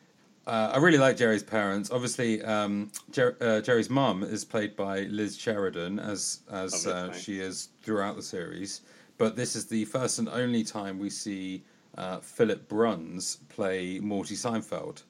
Uh, 0.47 0.71
I 0.73 0.77
really 0.77 0.97
like 0.97 1.15
Jerry's 1.17 1.43
parents. 1.43 1.89
Obviously, 1.91 2.41
um, 2.43 2.91
Jer- 3.11 3.37
uh, 3.41 3.61
Jerry's 3.61 3.89
mum 3.89 4.23
is 4.23 4.43
played 4.43 4.75
by 4.75 5.01
Liz 5.03 5.37
Sheridan, 5.37 5.99
as 5.99 6.41
as 6.51 6.85
uh, 6.87 7.11
she 7.13 7.39
is 7.39 7.69
throughout 7.81 8.15
the 8.15 8.21
series. 8.23 8.81
But 9.17 9.35
this 9.35 9.55
is 9.55 9.65
the 9.67 9.85
first 9.85 10.19
and 10.19 10.27
only 10.29 10.63
time 10.63 10.99
we 10.99 11.09
see 11.09 11.63
uh, 11.97 12.19
Philip 12.19 12.67
Bruns 12.67 13.37
play 13.49 13.99
Morty 13.99 14.35
Seinfeld, 14.35 15.03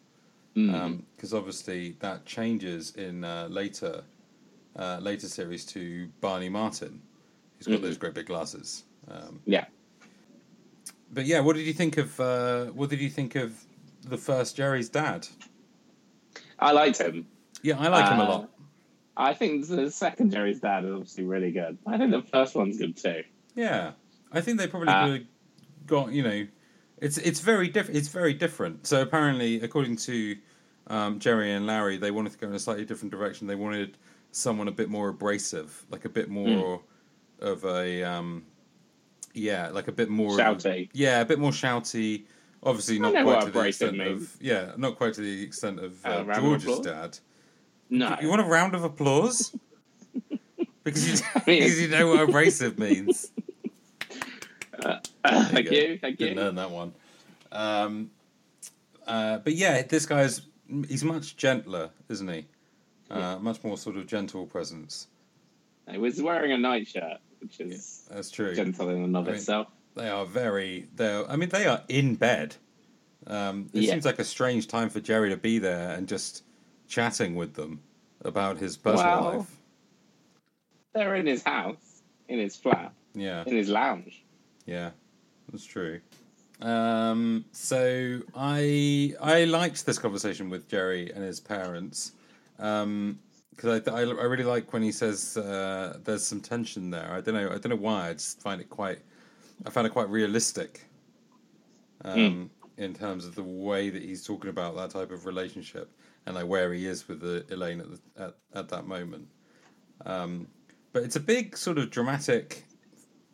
Mm. 0.56 1.02
because 1.16 1.34
obviously 1.34 1.96
that 2.00 2.26
changes 2.26 2.92
in 2.96 3.24
uh, 3.24 3.48
later 3.50 4.04
uh, 4.76 5.00
later 5.02 5.28
series 5.28 5.66
to 5.66 6.08
Barney 6.22 6.50
Martin, 6.50 7.02
who's 7.58 7.68
got 7.68 7.80
Mhm. 7.80 7.82
those 7.84 7.98
great 7.98 8.14
big 8.14 8.26
glasses. 8.28 8.84
Um, 9.08 9.40
Yeah. 9.46 9.66
but 11.12 11.26
yeah, 11.26 11.40
what 11.40 11.56
did 11.56 11.66
you 11.66 11.74
think 11.74 11.98
of 11.98 12.20
uh, 12.20 12.66
what 12.68 12.90
did 12.92 13.00
you 13.00 13.10
think 13.10 13.36
of 13.36 13.54
the 14.04 14.18
first 14.18 14.56
Jerry's 14.56 14.90
dad? 14.90 15.28
I 16.60 16.72
liked 16.72 17.00
him. 17.00 17.28
Yeah, 17.62 17.80
I 17.80 17.88
like 17.88 18.10
him 18.12 18.20
a 18.20 18.24
Uh, 18.24 18.28
lot. 18.30 18.50
I 19.16 19.34
think 19.34 19.68
the 19.68 19.92
second 19.92 20.32
Jerry's 20.32 20.60
dad 20.60 20.86
is 20.86 20.92
obviously 20.92 21.24
really 21.26 21.52
good. 21.52 21.78
I 21.86 21.98
think 21.98 22.12
the 22.12 22.22
first 22.24 22.56
one's 22.56 22.78
good 22.78 22.98
too. 22.98 23.24
Yeah, 23.56 23.92
I 24.32 24.42
think 24.42 24.58
they 24.58 24.68
probably 24.68 24.90
uh, 24.90 25.18
got 25.86 26.12
you 26.12 26.24
know, 26.24 26.48
it's 27.00 27.18
it's 27.20 27.40
very 27.40 27.68
different. 27.70 27.98
It's 27.98 28.08
very 28.08 28.34
different. 28.34 28.88
So 28.88 29.02
apparently, 29.02 29.62
according 29.62 29.98
to 29.98 30.36
um, 30.88 31.20
Jerry 31.20 31.52
and 31.54 31.68
Larry, 31.68 31.98
they 31.98 32.12
wanted 32.12 32.32
to 32.34 32.38
go 32.40 32.48
in 32.48 32.54
a 32.54 32.60
slightly 32.60 32.86
different 32.86 33.12
direction. 33.12 33.46
They 33.48 33.56
wanted 33.56 33.98
someone 34.32 34.68
a 34.68 34.72
bit 34.72 34.90
more 34.90 35.10
abrasive, 35.10 35.86
like 35.92 36.06
a 36.06 36.10
bit 36.10 36.26
Hmm. 36.28 36.34
more 36.34 36.82
of 37.40 37.64
a 37.66 38.04
um, 38.04 38.44
yeah, 39.36 39.70
like 39.70 39.88
a 39.88 39.92
bit 39.92 40.10
more 40.10 40.32
of 40.40 40.40
Shouty. 40.58 40.90
yeah, 40.94 41.22
a 41.22 41.26
bit 41.26 41.38
more 41.40 41.52
shouty. 41.52 42.24
Obviously, 42.66 43.00
not 43.00 43.14
quite 43.24 43.46
to 43.46 43.52
the 43.52 43.60
extent 43.68 44.02
of 44.02 44.36
yeah, 44.40 44.72
not 44.78 44.98
quite 44.98 45.14
to 45.16 45.22
the 45.22 45.44
extent 45.44 45.80
of 45.80 46.06
Uh, 46.06 46.10
uh, 46.10 46.24
round 46.24 46.56
of 46.56 46.64
George's 46.64 46.86
dad. 46.86 47.20
No. 47.90 48.18
You 48.22 48.30
want 48.30 48.42
a 48.42 48.46
round 48.46 48.74
of 48.74 48.84
applause? 48.84 49.56
because 50.84 51.08
you, 51.22 51.28
because 51.46 51.82
you 51.82 51.88
know 51.90 52.08
what 52.08 52.22
abrasive 52.30 52.80
means. 52.80 53.32
thank 54.82 55.70
go. 55.70 55.72
you. 55.72 55.98
Thank 56.00 56.18
Didn't 56.18 56.38
you. 56.38 56.44
earn 56.44 56.56
that 56.56 56.72
one. 56.72 56.94
Um, 57.52 58.12
uh, 59.06 59.40
but 59.40 59.54
yeah, 59.54 59.82
this 59.84 60.06
guy's 60.06 60.42
he's 60.88 61.04
much 61.04 61.36
gentler, 61.38 61.92
isn't 62.10 62.28
he? 62.28 62.46
Uh, 63.12 63.38
much 63.40 63.64
more 63.64 63.78
sort 63.78 63.98
of 63.98 64.08
gentle 64.08 64.46
presence. 64.48 65.08
He 65.92 65.98
was 65.98 66.22
wearing 66.22 66.52
a 66.54 66.58
nightshirt, 66.58 67.20
which 67.42 67.60
is 67.60 68.08
That's 68.10 68.32
true. 68.32 68.56
gentle 68.56 68.90
in 68.90 69.04
and 69.04 69.16
of 69.18 69.26
I 69.26 69.28
mean, 69.28 69.36
itself. 69.36 69.68
They 69.96 70.10
are 70.10 70.26
very. 70.26 70.88
They. 70.96 71.24
I 71.28 71.36
mean, 71.36 71.50
they 71.50 71.66
are 71.68 71.84
in 71.88 72.16
bed. 72.16 72.56
Um, 73.28 73.70
it 73.74 73.84
Yeah. 73.84 73.92
seems 73.92 74.06
like 74.06 74.20
a 74.20 74.24
strange 74.24 74.68
time 74.68 74.90
for 74.90 75.00
Jerry 75.00 75.30
to 75.30 75.38
be 75.38 75.60
there 75.60 75.92
and 75.96 76.08
just 76.08 76.44
chatting 76.88 77.36
with 77.36 77.54
them 77.54 77.82
about 78.22 78.58
his 78.58 78.76
personal 78.76 79.22
Well- 79.22 79.38
life. 79.40 79.60
They're 80.94 81.16
in 81.16 81.26
his 81.26 81.42
house, 81.44 82.04
in 82.28 82.38
his 82.40 82.56
flat, 82.56 82.94
Yeah. 83.16 83.44
in 83.48 83.56
his 83.56 83.70
lounge. 83.70 84.24
Yeah, 84.66 84.92
that's 85.52 85.64
true. 85.66 86.02
Um, 86.62 87.46
so 87.52 88.22
I 88.36 89.16
I 89.20 89.46
liked 89.46 89.86
this 89.86 89.98
conversation 89.98 90.50
with 90.50 90.68
Jerry 90.70 91.12
and 91.12 91.24
his 91.24 91.40
parents 91.40 92.12
because 92.58 93.88
I, 93.88 93.92
I 93.92 94.02
I 94.02 94.24
really 94.26 94.44
like 94.44 94.72
when 94.72 94.84
he 94.84 94.92
says 94.92 95.36
uh, 95.36 95.98
there's 96.04 96.24
some 96.24 96.42
tension 96.42 96.92
there. 96.92 97.12
I 97.12 97.22
don't 97.22 97.34
know 97.34 97.48
I 97.48 97.58
don't 97.58 97.70
know 97.70 97.76
why 97.76 98.10
I 98.10 98.14
just 98.14 98.40
find 98.42 98.62
it 98.62 98.70
quite 98.70 99.00
I 99.66 99.70
found 99.70 99.88
it 99.88 99.92
quite 99.92 100.10
realistic 100.10 100.86
um, 102.04 102.50
in 102.78 102.94
terms 102.94 103.26
of 103.26 103.36
the 103.36 103.44
way 103.44 103.90
that 103.90 104.02
he's 104.02 104.26
talking 104.26 104.50
about 104.50 104.76
that 104.76 104.90
type 104.90 105.12
of 105.12 105.26
relationship 105.26 105.92
and 106.26 106.36
like 106.36 106.48
where 106.48 106.74
he 106.74 106.86
is 106.86 107.08
with 107.08 107.22
the, 107.22 107.46
Elaine 107.52 107.82
at, 107.82 107.88
the, 107.90 108.24
at 108.24 108.36
at 108.54 108.70
that 108.70 108.88
moment. 108.88 109.28
Um, 110.06 110.48
but 110.92 111.04
it's 111.04 111.16
a 111.16 111.20
big 111.20 111.58
sort 111.58 111.78
of 111.78 111.90
dramatic 111.90 112.66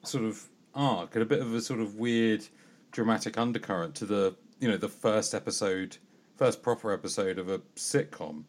sort 0.04 0.24
of 0.24 0.48
arc 0.74 1.16
and 1.16 1.22
a 1.22 1.26
bit 1.26 1.42
of 1.42 1.54
a 1.54 1.62
sort 1.62 1.80
of 1.80 1.96
weird 1.96 2.46
dramatic 2.92 3.38
undercurrent 3.38 3.96
to 3.96 4.06
the 4.06 4.36
you 4.60 4.68
know 4.68 4.78
the 4.78 4.90
first 4.90 5.34
episode 5.34 5.98
first 6.38 6.62
proper 6.62 6.92
episode 6.94 7.38
of 7.38 7.50
a 7.50 7.60
sitcom 7.76 8.44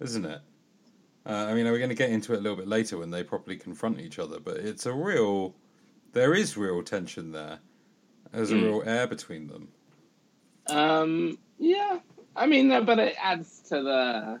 isn't 0.00 0.24
it 0.24 0.40
uh, 1.26 1.46
i 1.48 1.54
mean 1.54 1.64
we're 1.64 1.78
going 1.78 1.88
to 1.88 1.94
get 1.94 2.10
into 2.10 2.32
it 2.32 2.38
a 2.38 2.40
little 2.40 2.56
bit 2.56 2.68
later 2.68 2.98
when 2.98 3.10
they 3.10 3.22
properly 3.22 3.56
confront 3.56 3.98
each 3.98 4.18
other 4.18 4.38
but 4.38 4.56
it's 4.56 4.86
a 4.86 4.92
real 4.92 5.54
there 6.12 6.34
is 6.34 6.56
real 6.56 6.82
tension 6.82 7.32
there 7.32 7.58
there's 8.32 8.50
a 8.50 8.54
Mm. 8.54 8.62
real 8.62 8.82
air 8.86 9.06
between 9.06 9.46
them 9.48 9.68
Um, 10.66 11.38
yeah, 11.58 11.98
I 12.36 12.46
mean, 12.46 12.70
uh, 12.70 12.82
but 12.82 12.98
it 12.98 13.16
adds 13.22 13.60
to 13.70 13.82
the. 13.82 14.40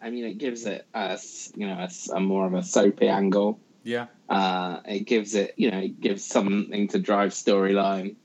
I 0.00 0.10
mean, 0.10 0.24
it 0.24 0.38
gives 0.38 0.66
it 0.66 0.84
us, 0.92 1.52
you 1.54 1.68
know 1.68 1.74
a, 1.78 2.16
a 2.16 2.20
more 2.20 2.46
of 2.46 2.54
a 2.54 2.62
soapy 2.64 3.08
angle. 3.08 3.60
yeah 3.84 4.06
Uh, 4.28 4.80
it 4.84 5.06
gives 5.06 5.34
it 5.36 5.54
you 5.56 5.70
know 5.70 5.78
it 5.78 6.00
gives 6.00 6.24
something 6.24 6.88
to 6.88 6.98
drive 6.98 7.30
storyline. 7.30 8.16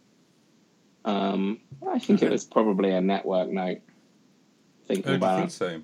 Um, 1.05 1.59
I 1.87 1.99
think 1.99 2.23
it 2.23 2.31
was 2.31 2.43
probably 2.45 2.91
a 2.91 3.01
network 3.01 3.49
note. 3.49 3.81
Thinking 4.87 5.11
oh, 5.11 5.15
about 5.15 5.37
think 5.39 5.51
so 5.51 5.81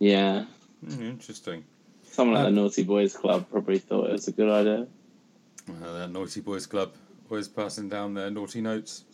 yeah, 0.00 0.44
Hmm, 0.84 1.02
interesting 1.02 1.64
someone 2.02 2.36
at 2.38 2.42
Uh, 2.42 2.44
the 2.46 2.50
Naughty 2.56 2.82
Boys 2.82 3.16
Club 3.16 3.46
probably 3.50 3.78
thought 3.78 4.08
it 4.10 4.12
was 4.12 4.26
a 4.28 4.32
good 4.32 4.50
idea. 4.50 4.88
Uh, 5.68 5.92
that 5.92 6.10
naughty 6.10 6.40
boys 6.40 6.66
club 6.66 6.92
always 7.30 7.48
passing 7.48 7.88
down 7.88 8.14
their 8.14 8.30
naughty 8.30 8.60
notes 8.60 9.04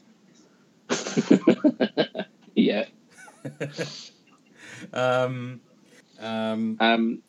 yeah. 2.54 2.84
um 4.92 5.60
um 6.20 6.76
Um, 6.80 7.22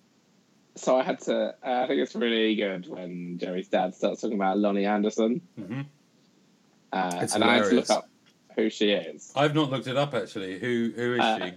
so 0.75 0.97
I 0.99 1.03
had 1.03 1.19
to. 1.21 1.55
Uh, 1.65 1.83
I 1.83 1.87
think 1.87 2.01
it's 2.01 2.15
really 2.15 2.55
good 2.55 2.87
when 2.87 3.37
Jerry's 3.39 3.69
dad 3.69 3.95
starts 3.95 4.21
talking 4.21 4.35
about 4.35 4.57
Loni 4.57 4.85
Anderson, 4.85 5.41
mhm. 5.59 5.85
uh, 6.91 7.27
and 7.33 7.43
I 7.43 7.55
had 7.55 7.69
to 7.69 7.75
look 7.75 7.89
up 7.89 8.09
who 8.55 8.69
she 8.69 8.91
is. 8.91 9.33
i've 9.35 9.53
not 9.53 9.69
looked 9.69 9.87
it 9.87 9.97
up 9.97 10.13
actually 10.13 10.57
who 10.57 10.91
who 10.95 11.15
is 11.15 11.19
Uh, 11.19 11.39
she 11.39 11.53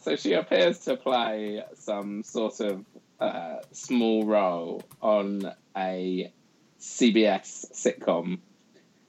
So 0.00 0.16
she 0.16 0.32
appears 0.34 0.78
to 0.80 0.96
play 0.96 1.62
some 1.74 2.22
sort 2.22 2.60
of 2.60 2.84
uh, 3.18 3.56
small 3.72 4.24
role 4.24 4.82
on 5.00 5.52
a 5.76 6.32
CBS 6.80 7.70
sitcom, 7.72 8.38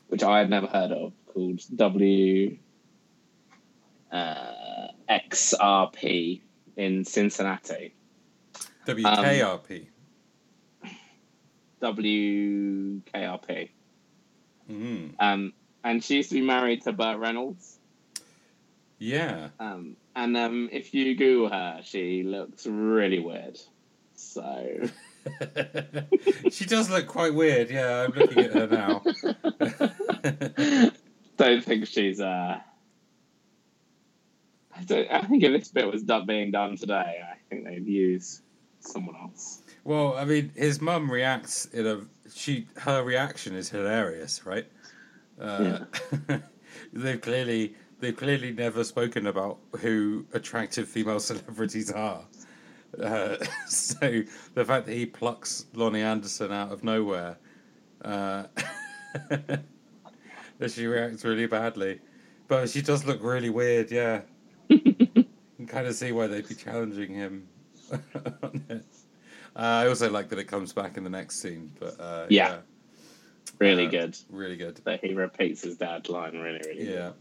which 0.08 0.24
I 0.24 0.40
had 0.40 0.50
never 0.50 0.68
heard 0.68 0.92
of, 0.92 1.14
called 1.28 1.62
W 1.76 2.58
uh, 4.12 4.88
XRP 5.10 6.42
in 6.76 7.06
Cincinnati. 7.06 7.94
WKRP. 8.86 9.88
WKRP. 11.82 13.70
Mm. 14.70 15.14
Um, 15.20 15.54
and 15.84 16.04
she 16.04 16.16
used 16.16 16.30
to 16.30 16.36
be 16.36 16.42
married 16.42 16.84
to 16.84 16.94
Burt 16.94 17.18
Reynolds. 17.20 17.78
Yeah. 19.00 19.50
Um, 19.60 19.96
and 20.16 20.36
um, 20.36 20.70
if 20.72 20.94
you 20.94 21.16
Google 21.16 21.50
her, 21.50 21.82
she 21.84 22.24
looks 22.24 22.66
really 22.66 23.20
weird. 23.20 23.60
So 24.16 24.90
she 26.52 26.66
does 26.66 26.90
look 26.90 27.08
quite 27.08 27.34
weird. 27.34 27.70
Yeah, 27.70 28.04
I'm 28.04 28.12
looking 28.12 28.44
at 28.46 28.54
her 28.54 28.68
now. 28.68 29.04
don't 31.38 31.64
think 31.64 31.88
she's. 31.88 32.20
Uh, 32.20 32.60
I 34.76 34.84
don't. 34.84 35.12
I 35.12 35.22
think 35.22 35.44
if 35.44 35.52
this 35.52 35.70
bit 35.70 35.92
was 35.92 36.04
done, 36.04 36.26
being 36.26 36.52
done 36.52 36.78
today, 36.78 37.22
I 37.24 37.38
think 37.50 37.66
they'd 37.66 37.86
use 37.86 38.42
someone 38.80 39.16
else. 39.16 39.62
well, 39.84 40.16
I 40.18 40.26
mean, 40.26 40.52
his 40.56 40.82
mum 40.82 41.12
reacts 41.12 41.66
in 41.66 41.88
a 41.88 42.02
she. 42.34 42.68
Her 42.78 43.04
reaction 43.04 43.56
is 43.56 43.70
hilarious, 43.70 44.46
right? 44.46 44.68
Uh, 45.40 45.80
they've 46.94 47.22
clearly 47.22 47.76
they've 48.00 48.16
clearly 48.16 48.52
never 48.52 48.84
spoken 48.84 49.28
about 49.28 49.58
who 49.80 50.26
attractive 50.34 50.88
female 50.88 51.20
celebrities 51.20 51.92
are. 51.92 52.24
Uh, 53.02 53.36
so 53.68 54.24
the 54.54 54.66
fact 54.66 54.86
that 54.86 54.94
he 54.94 55.06
plucks 55.06 55.66
Loni 55.74 56.02
Anderson 56.04 56.52
out 56.52 56.72
of 56.72 56.84
nowhere, 56.84 57.38
uh, 58.04 58.44
that 59.30 59.64
she 60.72 60.86
reacts 60.88 61.24
really 61.26 61.46
badly, 61.48 62.00
but 62.48 62.70
she 62.70 62.82
does 62.82 63.06
look 63.06 63.22
really 63.24 63.50
weird. 63.50 63.92
Yeah, 63.92 64.22
you 64.70 64.80
can 65.58 65.68
kind 65.68 65.88
of 65.88 65.96
see 65.96 66.12
why 66.12 66.28
they'd 66.28 66.48
be 66.48 66.56
challenging 66.56 67.14
him. 67.14 67.48
Uh, 69.56 69.82
I 69.86 69.88
also 69.88 70.08
like 70.12 70.30
that 70.30 70.38
it 70.38 70.44
comes 70.44 70.72
back 70.72 70.98
in 70.98 71.04
the 71.04 71.10
next 71.10 71.42
scene, 71.42 71.72
but 71.80 72.00
uh, 72.00 72.28
Yeah. 72.30 72.50
yeah, 72.50 72.58
Really 73.58 73.88
Uh, 73.88 73.90
good. 73.90 74.18
really 74.30 74.56
good. 74.56 74.80
That 74.84 75.04
he 75.04 75.16
repeats 75.16 75.64
his 75.64 75.78
dad 75.78 76.10
line. 76.10 76.34
Really, 76.38 76.60
really 76.64 76.86
good. 76.86 76.94
Yeah. 76.94 77.12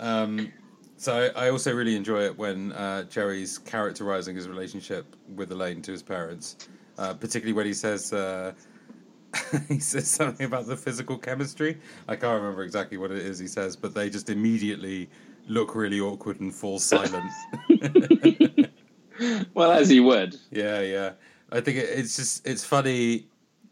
Um, 0.00 0.52
so 1.00 1.30
I, 1.34 1.48
also 1.48 1.74
really 1.74 1.96
enjoy 1.96 2.24
it 2.24 2.36
when 2.36 2.72
uh, 2.72 3.04
Jerry's 3.04 3.56
characterizing 3.56 4.36
his 4.36 4.46
relationship 4.46 5.16
with 5.34 5.50
Elaine 5.50 5.80
to 5.80 5.92
his 5.92 6.02
parents, 6.02 6.68
uh, 6.98 7.14
particularly 7.14 7.54
when 7.54 7.64
he 7.64 7.72
says 7.72 8.12
uh, 8.12 8.52
he 9.68 9.78
says 9.78 10.08
something 10.08 10.44
about 10.44 10.66
the 10.66 10.76
physical 10.76 11.16
chemistry. 11.16 11.78
I 12.06 12.16
can't 12.16 12.38
remember 12.42 12.64
exactly 12.64 12.98
what 12.98 13.10
it 13.12 13.18
is 13.18 13.38
he 13.38 13.46
says, 13.46 13.76
but 13.76 13.94
they 13.94 14.10
just 14.10 14.28
immediately 14.28 15.08
look 15.48 15.74
really 15.74 16.00
awkward 16.00 16.38
and 16.40 16.54
fall 16.54 16.78
silent. 16.78 17.32
Well, 19.54 19.72
as 19.72 19.88
he 19.88 20.00
would. 20.00 20.36
yeah, 20.50 20.80
yeah. 20.80 21.12
I 21.52 21.60
think 21.60 21.76
it, 21.78 21.88
it's 21.90 22.16
just 22.16 22.46
it's 22.46 22.64
funny. 22.64 23.26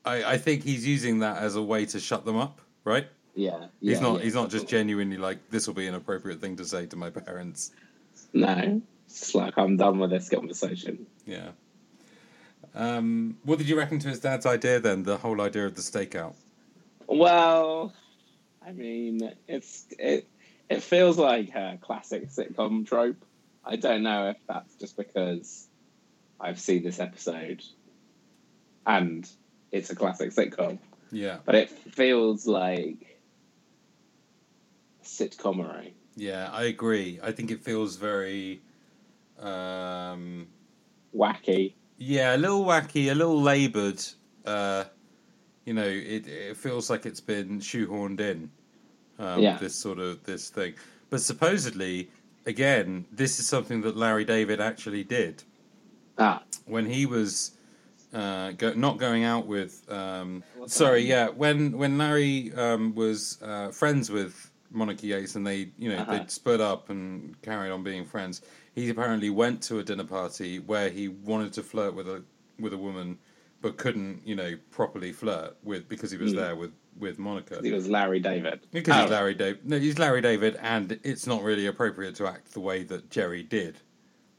I, 0.05 0.33
I 0.33 0.39
think 0.39 0.63
he's 0.63 0.87
using 0.87 1.21
that 1.21 1.39
as 1.39 1.57
a 1.57 1.63
way 1.63 1.87
to 1.87 2.01
shut 2.01 2.25
them 2.25 2.37
up, 2.37 2.61
right? 2.85 3.07
Yeah. 3.39 3.69
He's 3.81 3.93
yeah, 3.93 4.01
not. 4.01 4.19
yeah. 4.19 4.25
He's 4.25 4.35
not 4.35 4.51
just 4.51 4.67
genuinely 4.67 5.17
like 5.17 5.49
this 5.49 5.69
will 5.69 5.75
be 5.75 5.87
an 5.87 5.95
appropriate 5.95 6.41
thing 6.41 6.57
to 6.57 6.65
say 6.65 6.87
to 6.87 6.97
my 6.97 7.11
parents. 7.11 7.71
No. 8.33 8.83
It's 9.07 9.33
like 9.33 9.57
I'm 9.57 9.77
done 9.77 10.01
with 10.01 10.11
this 10.11 10.29
conversation. 10.29 11.07
Yeah. 11.25 11.51
Um, 12.75 13.39
what 13.45 13.59
did 13.59 13.69
you 13.69 13.79
reckon 13.79 14.01
to 14.01 14.09
his 14.09 14.19
dad's 14.19 14.45
idea 14.45 14.81
then? 14.81 15.05
The 15.05 15.17
whole 15.17 15.41
idea 15.41 15.67
of 15.67 15.77
the 15.77 15.83
stakeout. 15.83 16.35
Well, 17.07 17.93
I 18.67 18.73
mean, 18.73 19.33
it's 19.47 19.87
it 19.99 20.29
it 20.69 20.83
feels 20.83 21.17
like 21.17 21.55
a 21.55 21.79
classic 21.81 22.31
sitcom 22.31 22.89
trope. 22.89 23.25
I 23.65 23.77
don't 23.77 24.03
know 24.03 24.31
if 24.31 24.37
that's 24.49 24.75
just 24.75 24.97
because 24.97 25.69
I've 26.41 26.59
seen 26.59 26.83
this 26.83 26.99
episode 26.99 27.63
and 28.85 29.29
it's 29.71 29.91
a 29.91 29.95
classic 29.95 30.31
sitcom, 30.31 30.79
Yeah, 31.13 31.39
but 31.45 31.55
it 31.55 31.71
feels 31.71 32.47
like 32.47 33.08
sitcomery. 35.09 35.93
yeah, 36.17 36.51
I 36.53 36.65
agree. 36.65 37.19
I 37.23 37.33
think 37.33 37.51
it 37.51 37.61
feels 37.63 37.97
very, 37.97 38.61
um, 39.41 40.47
Wacky. 41.15 41.75
yeah, 41.97 42.37
a 42.37 42.39
little 42.39 42.65
wacky, 42.65 43.11
a 43.11 43.15
little 43.15 43.41
laboured. 43.41 44.03
Uh, 44.45 44.85
you 45.65 45.75
know, 45.75 45.85
it 45.87 46.27
it 46.27 46.57
feels 46.57 46.91
like 46.91 47.07
it's 47.07 47.21
been 47.21 47.61
shoehorned 47.61 48.21
in. 48.21 48.51
Um, 49.19 49.43
Yeah. 49.43 49.59
This 49.59 49.75
sort 49.75 49.99
of 49.99 50.23
this 50.25 50.49
thing, 50.51 50.75
but 51.11 51.21
supposedly, 51.21 52.11
again, 52.47 53.05
this 53.11 53.39
is 53.41 53.49
something 53.49 53.81
that 53.83 53.97
Larry 53.97 54.25
David 54.25 54.61
actually 54.61 55.05
did. 55.05 55.43
Ah, 56.19 56.43
when 56.67 56.87
he 56.87 57.07
was 57.07 57.53
uh, 58.13 58.53
go, 58.53 58.73
not 58.75 58.99
going 58.99 59.25
out 59.25 59.47
with 59.47 59.85
um, 59.91 60.43
sorry 60.67 61.03
yeah 61.03 61.29
when 61.29 61.77
when 61.79 61.97
Larry 61.99 62.53
um, 62.55 62.95
was 62.95 63.39
uh, 63.43 63.71
friends 63.71 64.11
with 64.11 64.51
Monica 64.71 65.07
Yates 65.07 65.35
and 65.35 65.47
they 65.47 65.71
you 65.79 65.89
know 65.91 65.99
Uh-huh. 65.99 66.19
they 66.19 66.25
split 66.29 66.61
up 66.61 66.91
and 66.91 67.41
carried 67.43 67.71
on 67.71 67.83
being 67.83 68.05
friends 68.05 68.43
he 68.75 68.89
apparently 68.91 69.31
went 69.31 69.63
to 69.65 69.79
a 69.79 69.83
dinner 69.83 70.05
party 70.05 70.59
where 70.59 70.91
he 70.91 71.09
wanted 71.09 71.53
to 71.55 71.63
flirt 71.63 71.95
with 71.95 72.09
a 72.09 72.23
with 72.61 72.73
a 72.73 72.79
woman 72.79 73.19
but 73.61 73.77
couldn't 73.77 74.21
you 74.27 74.37
know 74.37 74.55
properly 74.71 75.13
flirt 75.13 75.57
with 75.63 75.89
because 75.89 76.11
he 76.11 76.19
was 76.19 76.33
Hmm. 76.33 76.39
there 76.39 76.57
with 76.57 76.73
with 76.99 77.19
Monica 77.19 77.61
it 77.63 77.73
was 77.73 77.89
Larry 77.89 78.19
David. 78.21 78.61
because 78.73 78.95
Oh, 78.97 79.03
he's 79.03 79.11
Larry 79.11 79.35
David. 79.35 79.65
No, 79.69 79.79
he's 79.79 79.99
Larry 80.01 80.21
David, 80.21 80.57
and 80.61 80.99
it's 81.05 81.29
not 81.29 81.45
really 81.45 81.67
appropriate 81.67 82.17
to 82.17 82.27
act 82.27 82.53
the 82.55 82.61
way 82.61 82.83
that 82.83 83.09
Jerry 83.09 83.45
did 83.45 83.77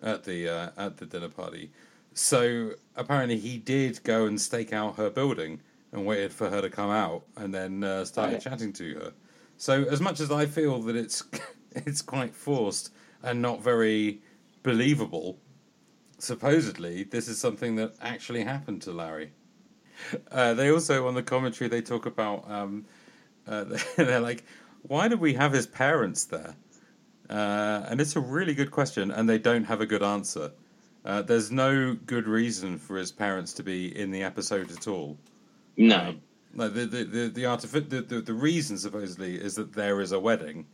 at 0.01 0.25
the 0.25 0.49
uh, 0.49 0.69
at 0.77 0.97
the 0.97 1.05
dinner 1.05 1.30
party. 1.30 1.71
So 2.13 2.73
apparently, 2.97 3.38
he 3.38 3.57
did 3.57 4.03
go 4.03 4.25
and 4.25 4.39
stake 4.41 4.73
out 4.73 4.97
her 4.97 5.09
building 5.09 5.61
and 5.93 6.05
waited 6.05 6.34
for 6.34 6.49
her 6.49 6.59
to 6.61 6.69
come 6.69 6.89
out, 6.89 7.23
and 7.38 7.53
then 7.53 7.82
uh, 7.84 8.03
started 8.03 8.34
Right. 8.34 8.41
chatting 8.41 8.73
to 8.73 8.93
her. 8.95 9.13
So 9.60 9.84
as 9.84 9.99
much 9.99 10.22
as 10.22 10.32
I 10.32 10.45
feel 10.45 10.82
that 10.84 10.95
it's 10.95 11.22
it's 11.74 12.01
quite 12.01 12.34
forced 12.34 12.93
and 13.22 13.41
not 13.41 13.62
very 13.62 14.22
believable, 14.64 15.38
supposedly 16.18 17.03
this 17.03 17.28
is 17.28 17.38
something 17.38 17.76
that 17.76 17.93
actually 18.01 18.43
happened 18.43 18.82
to 18.84 18.93
Larry. 18.93 19.34
Uh, 20.32 20.53
they 20.53 20.72
also 20.72 21.10
on 21.10 21.14
the 21.14 21.22
commentary 21.22 21.68
they 21.68 21.82
talk 21.82 22.05
about 22.05 22.49
um, 22.49 22.86
uh, 23.45 23.66
they're 23.97 24.22
like, 24.22 24.45
why 24.84 25.10
did 25.10 25.20
we 25.20 25.34
have 25.34 25.51
his 25.51 25.68
parents 25.68 26.24
there? 26.24 26.55
Uh, 27.30 27.86
and 27.89 27.99
it's 27.99 28.16
a 28.16 28.20
really 28.22 28.53
good 28.53 28.72
question, 28.72 29.12
and 29.12 29.28
they 29.30 29.38
don't 29.38 29.66
have 29.66 29.82
a 29.82 29.86
good 29.86 30.01
answer. 30.01 30.51
Uh, 31.03 31.22
there's 31.22 31.51
no 31.51 31.95
good 32.05 32.28
reason 32.28 32.78
for 32.78 32.95
his 32.95 33.12
parents 33.12 33.53
to 33.53 33.64
be 33.64 33.95
in 33.95 34.10
the 34.10 34.24
episode 34.24 34.72
at 34.72 34.88
all. 34.88 35.18
no. 35.76 35.99
Um, 35.99 36.22
like 36.53 36.73
the 36.73 36.85
the 36.85 37.03
the 37.03 37.27
the, 37.29 37.43
artifi- 37.43 37.89
the 37.89 38.01
the 38.01 38.21
the 38.21 38.33
reason 38.33 38.77
supposedly 38.77 39.35
is 39.35 39.55
that 39.55 39.73
there 39.73 40.01
is 40.01 40.11
a 40.11 40.19
wedding, 40.19 40.65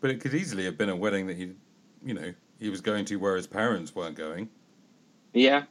but 0.00 0.10
it 0.10 0.20
could 0.20 0.34
easily 0.34 0.64
have 0.64 0.78
been 0.78 0.88
a 0.88 0.96
wedding 0.96 1.26
that 1.26 1.36
he, 1.36 1.52
you 2.04 2.14
know, 2.14 2.32
he 2.58 2.70
was 2.70 2.80
going 2.80 3.04
to 3.06 3.16
where 3.16 3.36
his 3.36 3.46
parents 3.46 3.94
weren't 3.94 4.16
going. 4.16 4.48
Yeah. 5.32 5.64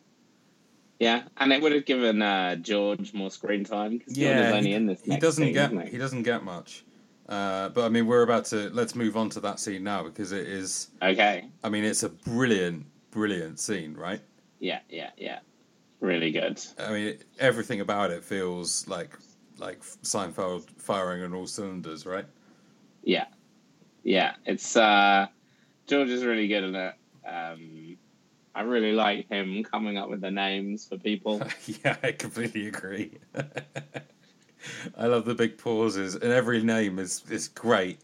Yeah, 0.99 1.23
and 1.37 1.53
it 1.53 1.61
would 1.61 1.73
have 1.73 1.85
given 1.85 2.23
uh, 2.23 2.55
George 2.55 3.13
more 3.13 3.29
screen 3.29 3.63
time 3.63 4.01
is 4.07 4.17
only 4.17 4.69
he, 4.69 4.73
in 4.73 4.87
this. 4.87 5.01
he 5.03 5.17
doesn't 5.17 5.43
scene, 5.43 5.53
get 5.53 5.71
isn't 5.71 5.87
he 5.89 5.97
doesn't 5.99 6.23
get 6.23 6.43
much. 6.43 6.85
Uh, 7.29 7.69
but 7.69 7.85
I 7.85 7.89
mean, 7.89 8.07
we're 8.07 8.23
about 8.23 8.45
to 8.45 8.69
let's 8.71 8.95
move 8.95 9.15
on 9.15 9.29
to 9.31 9.39
that 9.41 9.59
scene 9.59 9.83
now 9.83 10.03
because 10.03 10.31
it 10.31 10.47
is. 10.47 10.87
Okay. 11.01 11.45
I 11.63 11.69
mean, 11.69 11.83
it's 11.83 12.01
a 12.01 12.09
brilliant, 12.09 12.87
brilliant 13.11 13.59
scene, 13.59 13.93
right? 13.93 14.21
Yeah, 14.59 14.79
yeah, 14.89 15.11
yeah. 15.17 15.39
Really 15.99 16.31
good. 16.31 16.59
I 16.79 16.91
mean, 16.91 17.17
everything 17.37 17.81
about 17.81 18.09
it 18.09 18.23
feels 18.23 18.87
like 18.87 19.11
like 19.57 19.81
Seinfeld 20.03 20.69
firing 20.77 21.23
on 21.23 21.33
all 21.33 21.47
cylinders, 21.47 22.05
right? 22.05 22.25
Yeah, 23.03 23.25
yeah. 24.03 24.33
It's 24.45 24.75
uh, 24.75 25.27
George 25.87 26.09
is 26.09 26.23
really 26.23 26.47
good 26.47 26.75
at 26.75 26.75
it. 26.75 27.27
Um, 27.27 27.97
I 28.55 28.61
really 28.61 28.91
like 28.93 29.27
him 29.29 29.63
coming 29.63 29.97
up 29.97 30.09
with 30.09 30.21
the 30.21 30.31
names 30.31 30.87
for 30.87 30.97
people. 30.97 31.41
yeah, 31.83 31.95
I 32.01 32.11
completely 32.11 32.67
agree. 32.67 33.11
I 34.97 35.05
love 35.05 35.25
the 35.25 35.35
big 35.35 35.57
pauses, 35.57 36.15
and 36.15 36.31
every 36.31 36.63
name 36.63 36.99
is 36.99 37.23
is 37.29 37.47
great. 37.47 37.99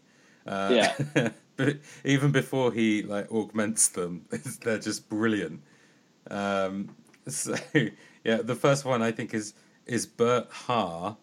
Uh, 0.46 0.68
Yeah. 0.72 1.30
but 1.56 1.76
even 2.04 2.30
before 2.30 2.72
he 2.72 3.02
like 3.02 3.30
augments 3.30 3.88
them, 3.88 4.26
they're 4.62 4.78
just 4.78 5.08
brilliant. 5.08 5.62
Um, 6.30 6.94
so 7.28 7.56
yeah, 8.24 8.38
the 8.42 8.54
first 8.54 8.84
one 8.84 9.02
I 9.02 9.10
think 9.12 9.34
is 9.34 9.54
is 9.86 10.06
Bert 10.06 10.48
Ha 10.50 11.16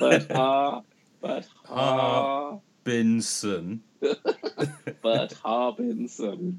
but 0.00 0.30
uh, 0.30 0.80
but 1.20 1.46
uh, 1.68 2.56
Binson. 2.84 3.80
but 4.00 5.34
Harbinson. 5.44 6.58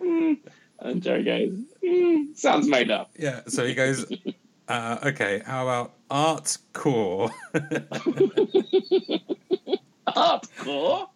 Mm. 0.00 0.38
And 0.78 1.02
Jerry 1.02 1.24
goes, 1.24 1.52
mm, 1.82 2.36
sounds 2.36 2.68
made 2.68 2.90
up. 2.90 3.10
Yeah, 3.18 3.42
so 3.48 3.66
he 3.66 3.74
goes. 3.74 4.06
Uh, 4.68 4.98
okay, 5.04 5.42
how 5.46 5.62
about 5.62 5.94
Art 6.10 6.58
Core? 6.72 7.30
Hardcore. 10.08 11.06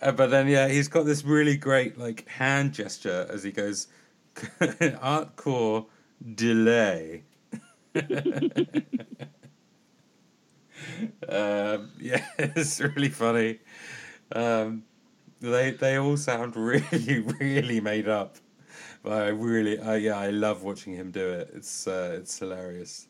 Uh, 0.00 0.12
but 0.12 0.30
then, 0.30 0.48
yeah, 0.48 0.66
he's 0.68 0.88
got 0.88 1.04
this 1.04 1.22
really 1.22 1.58
great 1.58 1.98
like 1.98 2.26
hand 2.26 2.72
gesture 2.72 3.26
as 3.28 3.42
he 3.42 3.52
goes, 3.52 3.88
"Artcore 4.34 5.84
delay." 6.34 7.24
Um, 11.28 11.90
yeah, 12.00 12.24
it's 12.38 12.80
really 12.80 13.08
funny. 13.08 13.60
Um, 14.32 14.84
they 15.40 15.72
they 15.72 15.96
all 15.98 16.16
sound 16.16 16.56
really 16.56 17.20
really 17.40 17.80
made 17.80 18.08
up, 18.08 18.36
but 19.02 19.12
I 19.12 19.28
really 19.28 19.76
yeah 20.02 20.18
I 20.18 20.30
love 20.30 20.62
watching 20.62 20.94
him 20.94 21.10
do 21.10 21.28
it. 21.30 21.50
It's 21.54 21.86
uh, 21.86 22.18
it's 22.20 22.38
hilarious. 22.38 23.08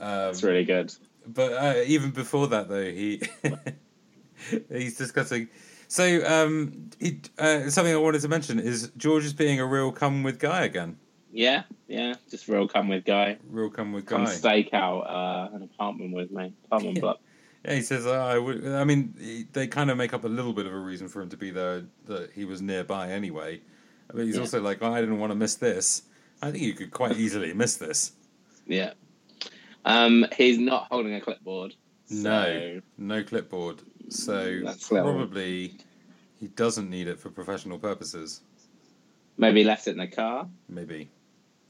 Um, 0.00 0.30
It's 0.30 0.42
really 0.42 0.64
good. 0.64 0.92
but 1.26 1.52
uh, 1.52 1.82
even 1.86 2.10
before 2.10 2.48
that, 2.48 2.68
though, 2.68 2.90
he 2.90 3.22
he's 4.70 4.96
discussing. 4.96 5.48
So, 5.88 6.24
um, 6.26 6.90
he, 6.98 7.20
uh, 7.38 7.70
something 7.70 7.92
I 7.94 7.98
wanted 7.98 8.22
to 8.22 8.28
mention 8.28 8.58
is 8.58 8.90
George 8.96 9.24
is 9.24 9.32
being 9.32 9.60
a 9.60 9.66
real 9.66 9.92
come 9.92 10.22
with 10.22 10.38
guy 10.38 10.64
again. 10.64 10.98
Yeah, 11.36 11.64
yeah. 11.88 12.14
Just 12.30 12.46
real 12.46 12.68
come 12.68 12.88
with 12.88 13.04
guy. 13.04 13.38
Real 13.50 13.68
come 13.68 13.92
with 13.92 14.06
Come 14.06 14.24
guy. 14.24 14.30
stake 14.30 14.72
out 14.72 15.00
uh, 15.00 15.54
an 15.56 15.62
apartment 15.62 16.14
with 16.14 16.30
me. 16.30 16.52
Apartment 16.66 16.94
Yeah. 16.96 17.00
block. 17.00 17.20
Yeah, 17.64 17.74
he 17.74 17.82
says, 17.82 18.06
oh, 18.06 18.12
I 18.12 18.38
would. 18.38 18.64
I 18.66 18.84
mean, 18.84 19.14
he, 19.20 19.46
they 19.52 19.66
kind 19.66 19.90
of 19.90 19.96
make 19.96 20.14
up 20.14 20.22
a 20.24 20.28
little 20.28 20.52
bit 20.52 20.66
of 20.66 20.72
a 20.72 20.78
reason 20.78 21.08
for 21.08 21.20
him 21.20 21.28
to 21.30 21.36
be 21.36 21.50
there 21.50 21.82
that 22.06 22.30
he 22.32 22.44
was 22.44 22.62
nearby 22.62 23.10
anyway. 23.10 23.60
But 24.12 24.26
he's 24.26 24.36
Yeah. 24.36 24.42
also 24.42 24.60
like, 24.60 24.78
oh, 24.80 24.92
I 24.92 25.00
didn't 25.00 25.18
want 25.18 25.32
to 25.32 25.34
miss 25.34 25.56
this. 25.56 26.02
I 26.40 26.50
think 26.52 26.62
you 26.62 26.74
could 26.74 26.92
quite 26.92 27.16
easily 27.16 27.52
miss 27.52 27.76
this. 27.78 28.12
Yeah. 28.66 28.92
Um, 29.84 30.26
he's 30.36 30.58
not 30.58 30.86
holding 30.90 31.14
a 31.14 31.20
clipboard. 31.20 31.74
No. 32.10 32.44
so- 32.44 32.80
No 32.98 33.24
clipboard. 33.24 33.82
So 34.10 34.60
That's 34.62 34.86
clever. 34.86 35.10
probably 35.12 35.74
he 36.38 36.48
doesn't 36.48 36.88
need 36.90 37.08
it 37.08 37.18
for 37.18 37.30
professional 37.30 37.78
purposes. 37.78 38.40
Maybe 39.38 39.64
left 39.64 39.88
it 39.88 39.92
in 39.92 39.96
the 39.98 40.06
car. 40.06 40.46
Maybe, 40.68 41.08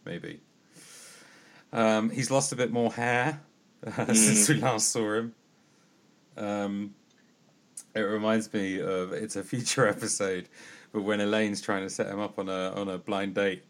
maybe. 0.04 0.40
Um, 1.72 2.10
he's 2.10 2.30
lost 2.30 2.52
a 2.52 2.56
bit 2.56 2.72
more 2.72 2.92
hair 2.92 3.40
since 4.06 4.48
we 4.48 4.56
last 4.56 4.90
saw 4.90 5.14
him. 5.14 5.34
Um, 6.36 6.94
it 7.94 8.00
reminds 8.00 8.52
me 8.52 8.80
of 8.80 9.12
it's 9.12 9.36
a 9.36 9.42
future 9.42 9.86
episode, 9.96 10.48
but 10.92 11.02
when 11.02 11.20
Elaine's 11.20 11.60
trying 11.60 11.82
to 11.82 11.90
set 11.90 12.08
him 12.08 12.20
up 12.20 12.38
on 12.38 12.48
a 12.48 12.72
on 12.72 12.88
a 12.88 12.98
blind 12.98 13.34
date, 13.34 13.64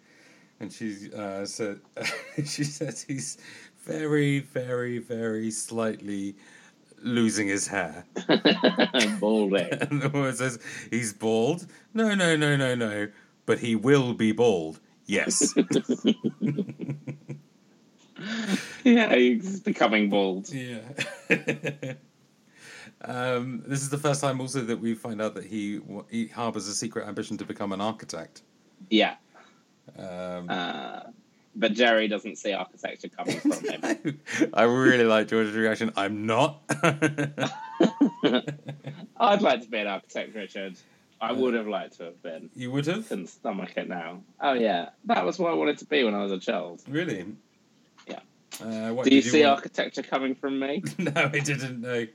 and 0.61 0.73
she 0.73 1.11
uh, 1.17 1.45
said 1.45 1.81
she 2.45 2.65
says 2.65 3.03
he's 3.03 3.39
very, 3.85 4.41
very, 4.41 4.99
very 4.99 5.51
slightly 5.51 6.35
losing 7.03 7.49
his 7.49 7.67
hair. 7.67 8.07
Balding. 9.21 9.69
And 9.73 10.01
the 10.01 10.09
woman 10.09 10.35
says 10.35 10.59
he's 10.91 11.13
bald. 11.13 11.67
No, 11.93 12.15
no, 12.15 12.35
no, 12.35 12.57
no, 12.57 12.75
no. 12.75 13.09
But 13.47 13.59
he 13.59 13.77
will 13.77 14.15
be 14.15 14.33
bald. 14.33 14.81
Yes. 15.07 15.55
yeah, 18.85 19.15
he's 19.15 19.61
becoming 19.61 20.09
bald. 20.09 20.49
yeah. 20.53 20.79
um, 23.03 23.63
this 23.67 23.83
is 23.83 23.91
the 23.91 23.99
first 23.99 24.21
time 24.21 24.41
also 24.41 24.61
that 24.63 24.81
we 24.81 24.95
find 24.95 25.21
out 25.21 25.35
that 25.35 25.45
he 25.45 25.81
he 26.11 26.29
harbors 26.29 26.69
a 26.69 26.75
secret 26.75 27.07
ambition 27.07 27.37
to 27.39 27.45
become 27.45 27.73
an 27.73 27.81
architect. 27.81 28.43
Yeah. 28.91 29.17
Um, 29.99 30.49
Uh, 30.49 31.01
but 31.57 31.73
Jerry 31.73 32.09
doesn't 32.09 32.37
see 32.37 32.53
architecture 32.53 33.09
coming 33.09 33.39
from 33.39 33.53
him. 33.53 34.21
I 34.55 34.65
really 34.65 35.05
like 35.05 35.29
George's 35.29 35.55
reaction. 35.55 35.93
I'm 35.97 36.27
not. 36.27 36.63
I'd 39.17 39.43
like 39.43 39.63
to 39.63 39.69
be 39.69 39.79
an 39.79 39.87
architect, 39.87 40.35
Richard. 40.35 40.77
I 41.21 41.33
would 41.33 41.55
have 41.55 41.67
liked 41.67 41.97
to 41.99 42.05
have 42.05 42.23
been. 42.23 42.51
you 42.55 42.71
would 42.71 42.87
have 42.87 43.09
Couldn't 43.09 43.29
stomach 43.29 43.73
it 43.77 43.89
now. 43.89 44.23
Oh 44.41 44.53
yeah, 44.53 44.91
that 45.07 45.25
was 45.25 45.39
what 45.39 45.51
I 45.51 45.55
wanted 45.55 45.79
to 45.79 45.85
be 45.87 46.05
when 46.05 46.15
I 46.15 46.23
was 46.23 46.33
a 46.33 46.39
child. 46.39 46.83
really. 46.89 47.25
Yeah. 48.07 48.21
Uh, 48.63 48.93
what 48.95 49.05
Do 49.07 49.15
you 49.15 49.23
did 49.23 49.31
see 49.31 49.43
want- 49.45 49.57
architecture 49.57 50.03
coming 50.03 50.35
from 50.35 50.59
me? 50.59 50.83
no, 50.99 51.13
I 51.17 51.39
didn't 51.39 51.81
know. 51.81 52.07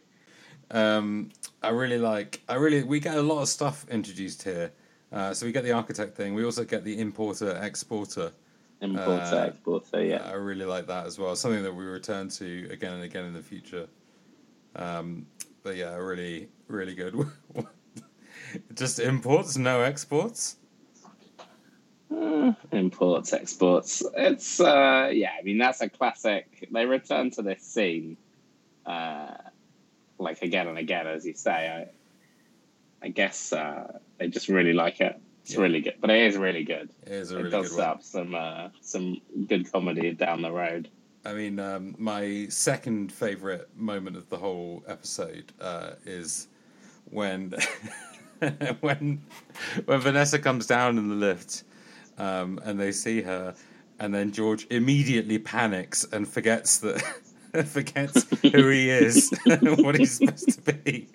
Um, 0.72 1.30
I 1.64 1.70
really 1.70 1.98
like. 1.98 2.42
I 2.48 2.56
really. 2.56 2.84
We 2.84 3.00
get 3.00 3.16
a 3.18 3.22
lot 3.22 3.42
of 3.42 3.48
stuff 3.50 3.86
introduced 3.90 4.44
here. 4.44 4.72
Uh, 5.12 5.34
so 5.34 5.46
we 5.48 5.52
get 5.52 5.64
the 5.64 5.72
architect 5.72 6.16
thing. 6.16 6.36
We 6.36 6.46
also 6.46 6.64
get 6.64 6.84
the 6.84 7.00
importer 7.00 7.58
exporter. 7.64 8.32
Importer, 8.82 9.36
Uh, 9.36 9.46
exporter, 9.46 10.04
yeah. 10.06 10.22
I 10.30 10.34
really 10.34 10.66
like 10.66 10.86
that 10.88 11.08
as 11.08 11.18
well. 11.18 11.36
Something 11.36 11.64
that 11.64 11.74
we 11.74 11.84
return 11.84 12.30
to 12.30 12.70
again 12.72 12.94
and 12.94 13.04
again 13.04 13.26
in 13.26 13.34
the 13.34 13.42
future. 13.42 13.88
Um, 14.76 15.26
but 15.64 15.76
yeah, 15.76 15.96
really, 15.96 16.48
really 16.68 16.94
good. 16.94 17.16
Just 18.74 19.00
imports, 19.00 19.58
no 19.58 19.82
exports. 19.82 20.56
Uh, 22.12 22.54
imports, 22.72 23.34
exports. 23.34 24.02
It's 24.18 24.60
uh, 24.60 25.10
yeah. 25.14 25.32
I 25.40 25.44
mean, 25.44 25.58
that's 25.60 25.82
a 25.82 25.90
classic. 25.90 26.68
They 26.72 26.86
return 26.86 27.30
to 27.32 27.42
this 27.44 27.62
scene, 27.62 28.18
uh, 28.86 29.34
like 30.18 30.42
again 30.42 30.68
and 30.68 30.78
again, 30.78 31.06
as 31.06 31.26
you 31.26 31.36
say. 31.36 31.88
I, 33.02 33.06
I 33.06 33.10
guess 33.10 33.54
uh, 33.54 34.00
they 34.18 34.28
just 34.28 34.50
really 34.50 34.74
like 34.74 35.02
it. 35.02 35.20
It's 35.44 35.54
Yeah. 35.54 35.62
really 35.62 35.82
good, 35.82 35.96
but 36.02 36.10
it 36.10 36.24
is 36.28 36.36
really 36.36 36.64
good. 36.64 36.90
It 37.04 37.12
is 37.12 37.32
a 37.32 37.40
it 37.46 37.50
does 37.52 37.70
good 37.70 37.78
set 37.78 37.88
up 37.88 38.04
some 38.04 38.34
uh, 38.34 38.70
some 38.82 39.22
good 39.48 39.72
comedy 39.72 40.12
down 40.14 40.42
the 40.42 40.52
road. 40.52 40.90
I 41.26 41.34
mean, 41.34 41.60
um, 41.60 41.96
my 42.00 42.48
second 42.50 43.12
favorite 43.12 43.70
moment 43.76 44.18
of 44.18 44.30
the 44.30 44.38
whole 44.38 44.84
episode 44.88 45.52
uh, 45.62 45.92
is 46.06 46.48
when 47.06 47.54
when 48.82 49.22
when 49.86 50.00
Vanessa 50.00 50.40
comes 50.40 50.66
down 50.68 50.98
in 50.98 51.10
the 51.10 51.16
lift 51.16 51.64
um, 52.18 52.60
and 52.64 52.80
they 52.80 52.92
see 52.92 53.22
her, 53.22 53.54
and 54.00 54.14
then 54.14 54.32
George 54.32 54.68
immediately 54.70 55.40
panics 55.40 56.06
and 56.12 56.28
forgets 56.28 56.80
that 56.80 57.02
forgets 57.68 58.26
who 58.42 58.70
he 58.70 58.90
is, 58.90 59.32
what 59.62 59.96
he's 59.98 60.12
supposed 60.12 60.64
to 60.64 60.74
be. 60.74 61.08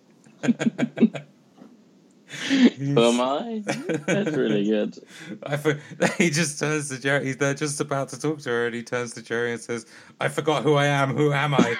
Who 2.78 3.00
am 3.00 3.20
I? 3.20 3.62
That's 3.64 4.36
really 4.36 4.64
good. 4.64 4.98
I 5.44 5.56
for, 5.56 5.80
he 6.18 6.30
just 6.30 6.58
turns 6.58 6.88
to 6.90 6.98
Jerry. 6.98 7.32
They're 7.32 7.54
just 7.54 7.80
about 7.80 8.08
to 8.10 8.20
talk 8.20 8.40
to 8.40 8.50
her, 8.50 8.66
and 8.66 8.74
he 8.74 8.82
turns 8.82 9.14
to 9.14 9.22
Jerry 9.22 9.52
and 9.52 9.60
says, 9.60 9.86
"I 10.20 10.28
forgot 10.28 10.62
who 10.62 10.74
I 10.74 10.86
am. 10.86 11.16
Who 11.16 11.32
am 11.32 11.54
I?" 11.54 11.76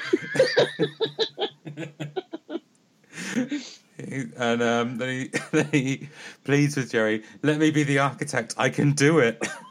He- 4.15 4.31
and 4.37 4.63
um, 4.63 4.99
then 4.99 5.09
he 5.09 5.31
then 5.53 5.69
he 5.73 6.09
pleads 6.45 6.77
with 6.77 6.93
Jerry, 6.93 7.25
"Let 7.43 7.59
me 7.59 7.71
be 7.71 7.83
the 7.83 7.99
architect. 7.99 8.55
I 8.57 8.71
can 8.71 8.93
do 8.93 9.19
it." 9.19 9.43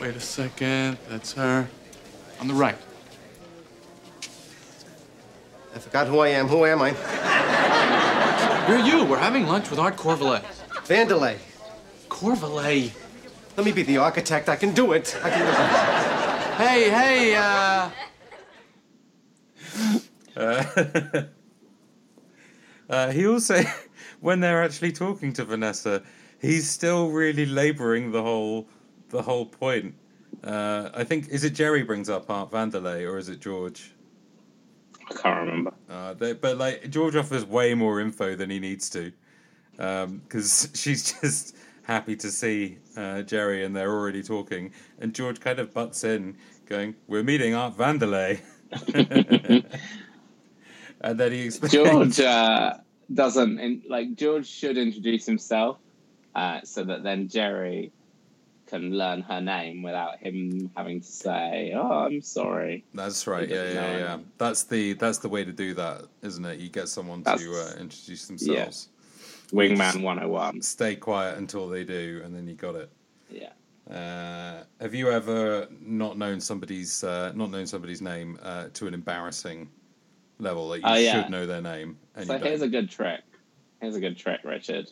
Wait 0.00 0.14
a 0.16 0.20
second. 0.20 0.98
That's 1.08 1.32
her. 1.34 1.68
On 2.40 2.48
the 2.48 2.54
right. 2.54 2.76
I 5.74 5.78
forgot 5.78 6.06
who 6.06 6.18
I 6.20 6.28
am. 6.28 6.48
Who 6.48 6.64
am 6.66 6.80
I? 6.82 6.90
You're 8.68 8.80
you. 8.80 9.04
We're 9.04 9.18
having 9.18 9.46
lunch 9.46 9.70
with 9.70 9.78
Art 9.78 9.96
Corvalet. 9.96 10.42
Vandelay. 10.86 11.38
Corvalet. 12.08 12.92
Let 13.56 13.64
me 13.64 13.72
be 13.72 13.82
the 13.84 13.98
architect. 13.98 14.48
I 14.48 14.56
can 14.56 14.74
do 14.74 14.92
it. 14.92 15.16
I 15.22 15.30
can 15.30 15.38
do 15.38 15.46
it. 15.46 15.56
Hey, 16.56 16.90
hey, 16.90 17.34
uh. 17.36 17.90
uh, 22.90 23.10
he 23.10 23.26
also, 23.26 23.62
when 24.20 24.40
they're 24.40 24.62
actually 24.62 24.92
talking 24.92 25.32
to 25.34 25.44
Vanessa, 25.44 26.02
he's 26.40 26.68
still 26.68 27.10
really 27.10 27.46
labouring 27.46 28.12
the 28.12 28.22
whole 28.22 28.68
the 29.08 29.22
whole 29.22 29.46
point. 29.46 29.94
Uh, 30.44 30.90
I 30.94 31.04
think 31.04 31.28
is 31.28 31.44
it 31.44 31.50
Jerry 31.50 31.82
brings 31.82 32.10
up 32.10 32.30
Art 32.30 32.50
Vandelay 32.50 33.10
or 33.10 33.18
is 33.18 33.28
it 33.28 33.40
George? 33.40 33.92
I 35.08 35.14
can't 35.14 35.40
remember. 35.40 35.72
Uh, 35.88 36.14
they, 36.14 36.32
but 36.32 36.58
like 36.58 36.90
George 36.90 37.16
offers 37.16 37.44
way 37.44 37.74
more 37.74 38.00
info 38.00 38.34
than 38.34 38.50
he 38.50 38.58
needs 38.58 38.90
to, 38.90 39.12
because 39.72 40.70
she's 40.74 41.20
just 41.20 41.56
happy 41.84 42.16
to 42.16 42.30
see 42.30 42.78
uh, 42.96 43.22
Jerry 43.22 43.64
and 43.64 43.74
they're 43.74 43.92
already 43.92 44.22
talking, 44.22 44.72
and 44.98 45.14
George 45.14 45.40
kind 45.40 45.58
of 45.60 45.72
butts 45.72 46.04
in, 46.04 46.36
going, 46.66 46.96
"We're 47.06 47.22
meeting 47.22 47.54
Art 47.54 47.76
Vandelay," 47.76 48.40
and 51.00 51.18
then 51.18 51.32
he 51.32 51.42
explains. 51.42 51.72
George 51.72 52.20
uh, 52.20 52.74
doesn't 53.12 53.58
in, 53.58 53.82
like 53.88 54.14
George 54.14 54.46
should 54.46 54.76
introduce 54.78 55.26
himself 55.26 55.78
uh, 56.34 56.60
so 56.64 56.84
that 56.84 57.02
then 57.02 57.28
Jerry 57.28 57.92
can 58.66 58.90
learn 58.90 59.22
her 59.22 59.40
name 59.40 59.82
without 59.82 60.18
him 60.18 60.70
having 60.76 61.00
to 61.00 61.06
say, 61.06 61.72
"Oh, 61.74 62.06
I'm 62.06 62.20
sorry." 62.20 62.84
That's 62.94 63.26
right. 63.26 63.48
Yeah, 63.48 63.64
yeah, 63.64 63.96
yeah. 63.98 64.14
him. 64.14 64.32
That's 64.38 64.64
the 64.64 64.94
that's 64.94 65.18
the 65.18 65.28
way 65.28 65.44
to 65.44 65.52
do 65.52 65.74
that, 65.74 66.02
isn't 66.22 66.44
it? 66.44 66.58
You 66.58 66.68
get 66.68 66.88
someone 66.88 67.22
to 67.24 67.30
uh, 67.32 67.80
introduce 67.80 68.26
themselves. 68.26 68.88
Wingman 69.52 70.02
101. 70.02 70.62
Stay 70.62 70.96
quiet 70.96 71.38
until 71.38 71.68
they 71.68 71.84
do, 71.84 72.20
and 72.24 72.34
then 72.34 72.48
you 72.48 72.54
got 72.54 72.74
it. 72.74 72.90
Yeah. 73.30 73.50
Uh, 73.90 74.64
have 74.80 74.94
you 74.94 75.10
ever 75.10 75.68
not 75.80 76.18
known 76.18 76.40
somebody's 76.40 77.04
uh, 77.04 77.32
not 77.34 77.50
known 77.50 77.66
somebody's 77.66 78.02
name 78.02 78.38
uh, 78.42 78.66
to 78.74 78.86
an 78.88 78.94
embarrassing 78.94 79.68
level 80.38 80.68
that 80.70 80.78
you 80.78 80.84
Oh, 80.86 80.94
yeah. 80.94 81.22
should 81.22 81.30
know 81.30 81.46
their 81.46 81.62
name 81.62 81.96
and 82.16 82.26
So 82.26 82.38
here's 82.38 82.62
a 82.62 82.68
good 82.68 82.90
trick. 82.90 83.22
Here's 83.80 83.94
a 83.94 84.00
good 84.00 84.16
trick, 84.18 84.40
Richard. 84.44 84.90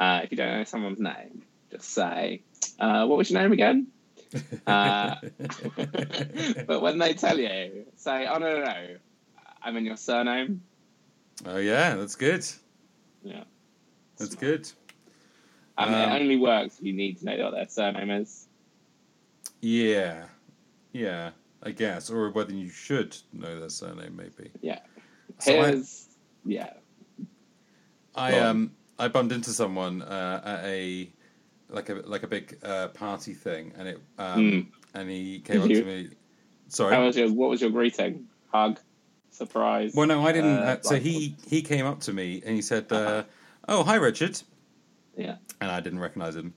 Uh, 0.00 0.20
if 0.24 0.30
you 0.32 0.36
don't 0.36 0.48
know 0.58 0.64
someone's 0.64 0.98
name, 0.98 1.42
just 1.70 1.90
say, 1.90 2.42
uh, 2.80 3.06
"What 3.06 3.18
was 3.18 3.30
your 3.30 3.40
name 3.40 3.52
again?" 3.52 3.86
Uh, 4.66 5.16
but 6.66 6.80
when 6.80 6.98
they 6.98 7.12
tell 7.12 7.38
you, 7.38 7.84
say, 7.96 8.26
"Oh 8.26 8.38
no, 8.38 8.58
no, 8.58 8.64
no, 8.64 8.96
I 9.62 9.70
mean 9.70 9.84
your 9.84 9.96
surname." 9.96 10.62
oh 11.46 11.58
yeah, 11.58 11.94
that's 11.96 12.14
good. 12.14 12.44
Yeah. 13.22 13.44
That's 14.16 14.34
good. 14.34 14.70
And 15.86 15.94
Um, 15.94 16.00
it 16.16 16.20
only 16.20 16.36
works 16.36 16.78
if 16.78 16.84
you 16.84 16.92
need 16.92 17.18
to 17.18 17.24
know 17.24 17.36
what 17.44 17.52
their 17.52 17.68
surname 17.68 18.10
is. 18.10 18.46
Yeah, 19.60 20.24
yeah, 20.92 21.30
I 21.62 21.70
guess, 21.70 22.10
or 22.10 22.30
whether 22.30 22.52
you 22.52 22.68
should 22.68 23.16
know 23.32 23.58
their 23.60 23.68
surname, 23.68 24.16
maybe. 24.16 24.50
Yeah. 24.60 24.80
So 25.38 25.52
I- 25.60 25.66
Here's 25.72 26.08
yeah. 26.44 26.72
I 28.14 28.38
um 28.40 28.72
I 28.98 29.08
bumped 29.08 29.32
into 29.32 29.50
someone 29.50 30.02
uh, 30.02 30.40
at 30.44 30.64
a 30.64 31.08
like 31.70 31.88
a 31.88 31.94
like 31.94 32.22
a 32.24 32.26
big 32.26 32.58
uh, 32.62 32.88
party 32.88 33.32
thing, 33.34 33.72
and 33.78 33.88
it 33.88 33.98
um 34.18 34.70
and 34.94 35.08
he 35.10 35.38
came 35.44 35.56
Did 35.56 35.64
up 35.64 35.70
you? 35.70 35.80
to 35.80 35.86
me. 35.86 36.08
Sorry. 36.68 36.94
How 36.94 37.04
was 37.06 37.16
your 37.16 37.32
what 37.32 37.50
was 37.50 37.60
your 37.60 37.70
greeting? 37.70 38.26
Hug? 38.52 38.78
Surprise? 39.30 39.94
well, 39.94 40.06
no, 40.06 40.26
I 40.26 40.32
didn't. 40.32 40.58
Uh, 40.58 40.76
Uh, 40.78 40.82
so 40.82 40.96
he 40.96 41.36
he 41.48 41.62
came 41.62 41.86
up 41.86 42.00
to 42.00 42.12
me 42.12 42.42
and 42.44 42.54
he 42.54 42.60
said, 42.60 42.92
uh, 42.92 43.22
"Oh, 43.66 43.82
hi, 43.82 43.94
Richard," 43.94 44.42
Yeah. 45.16 45.36
and 45.60 45.70
I 45.70 45.80
didn't 45.80 46.00
recognize 46.00 46.36
him. 46.36 46.54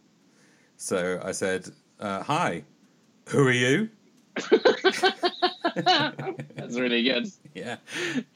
So 0.77 1.19
I 1.23 1.31
said, 1.31 1.67
uh, 1.99 2.23
"Hi, 2.23 2.63
who 3.29 3.47
are 3.47 3.51
you?" 3.51 3.89
That's 5.75 6.77
really 6.79 7.03
good. 7.03 7.27
Yeah, 7.53 7.77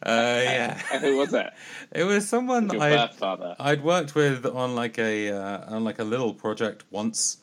uh, 0.04 0.40
yeah. 0.44 0.78
Who 1.00 1.18
was 1.18 1.34
it? 1.34 1.48
It 1.92 2.04
was 2.04 2.28
someone 2.28 2.70
Your 2.70 2.82
I 2.82 2.90
birth 2.96 3.16
father. 3.18 3.56
I'd 3.60 3.84
worked 3.84 4.16
with 4.16 4.46
on 4.46 4.76
like 4.76 4.98
a 5.00 5.30
uh, 5.32 5.76
on 5.76 5.84
like 5.84 6.00
a 6.00 6.04
little 6.04 6.34
project 6.34 6.84
once, 6.92 7.38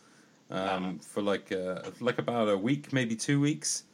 um, 0.51 0.59
Uh-huh. 0.61 0.93
for 1.01 1.22
like 1.22 1.53
uh, 1.53 1.83
like 2.01 2.18
about 2.18 2.49
a 2.49 2.57
week, 2.57 2.93
maybe 2.93 3.16
two 3.16 3.41
weeks, 3.41 3.85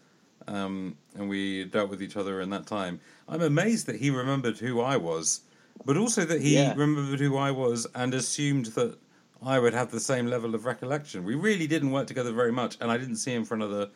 um, 0.49 0.97
and 1.17 1.29
we 1.29 1.65
dealt 1.65 1.91
with 1.91 2.03
each 2.03 2.17
other 2.17 2.41
in 2.41 2.51
that 2.51 2.67
time. 2.67 3.01
I'm 3.29 3.43
amazed 3.43 3.87
that 3.87 3.97
he 3.97 4.11
remembered 4.11 4.59
who 4.59 4.81
I 4.81 4.97
was, 4.97 5.41
but 5.85 5.97
also 5.97 6.25
that 6.25 6.41
he 6.43 6.55
Yeah. 6.55 6.75
remembered 6.77 7.21
who 7.21 7.37
I 7.37 7.51
was 7.51 7.87
and 7.95 8.15
assumed 8.15 8.67
that 8.67 8.99
I 9.45 9.59
would 9.59 9.75
have 9.75 9.91
the 9.91 10.01
same 10.01 10.27
level 10.27 10.55
of 10.55 10.65
recollection. 10.65 11.25
We 11.25 11.35
really 11.35 11.67
didn't 11.67 11.91
work 11.91 12.07
together 12.07 12.33
very 12.33 12.53
much, 12.53 12.77
and 12.81 12.91
I 12.91 12.97
didn't 12.99 13.17
see 13.17 13.33
him 13.35 13.45
for 13.45 13.55
another 13.55 13.91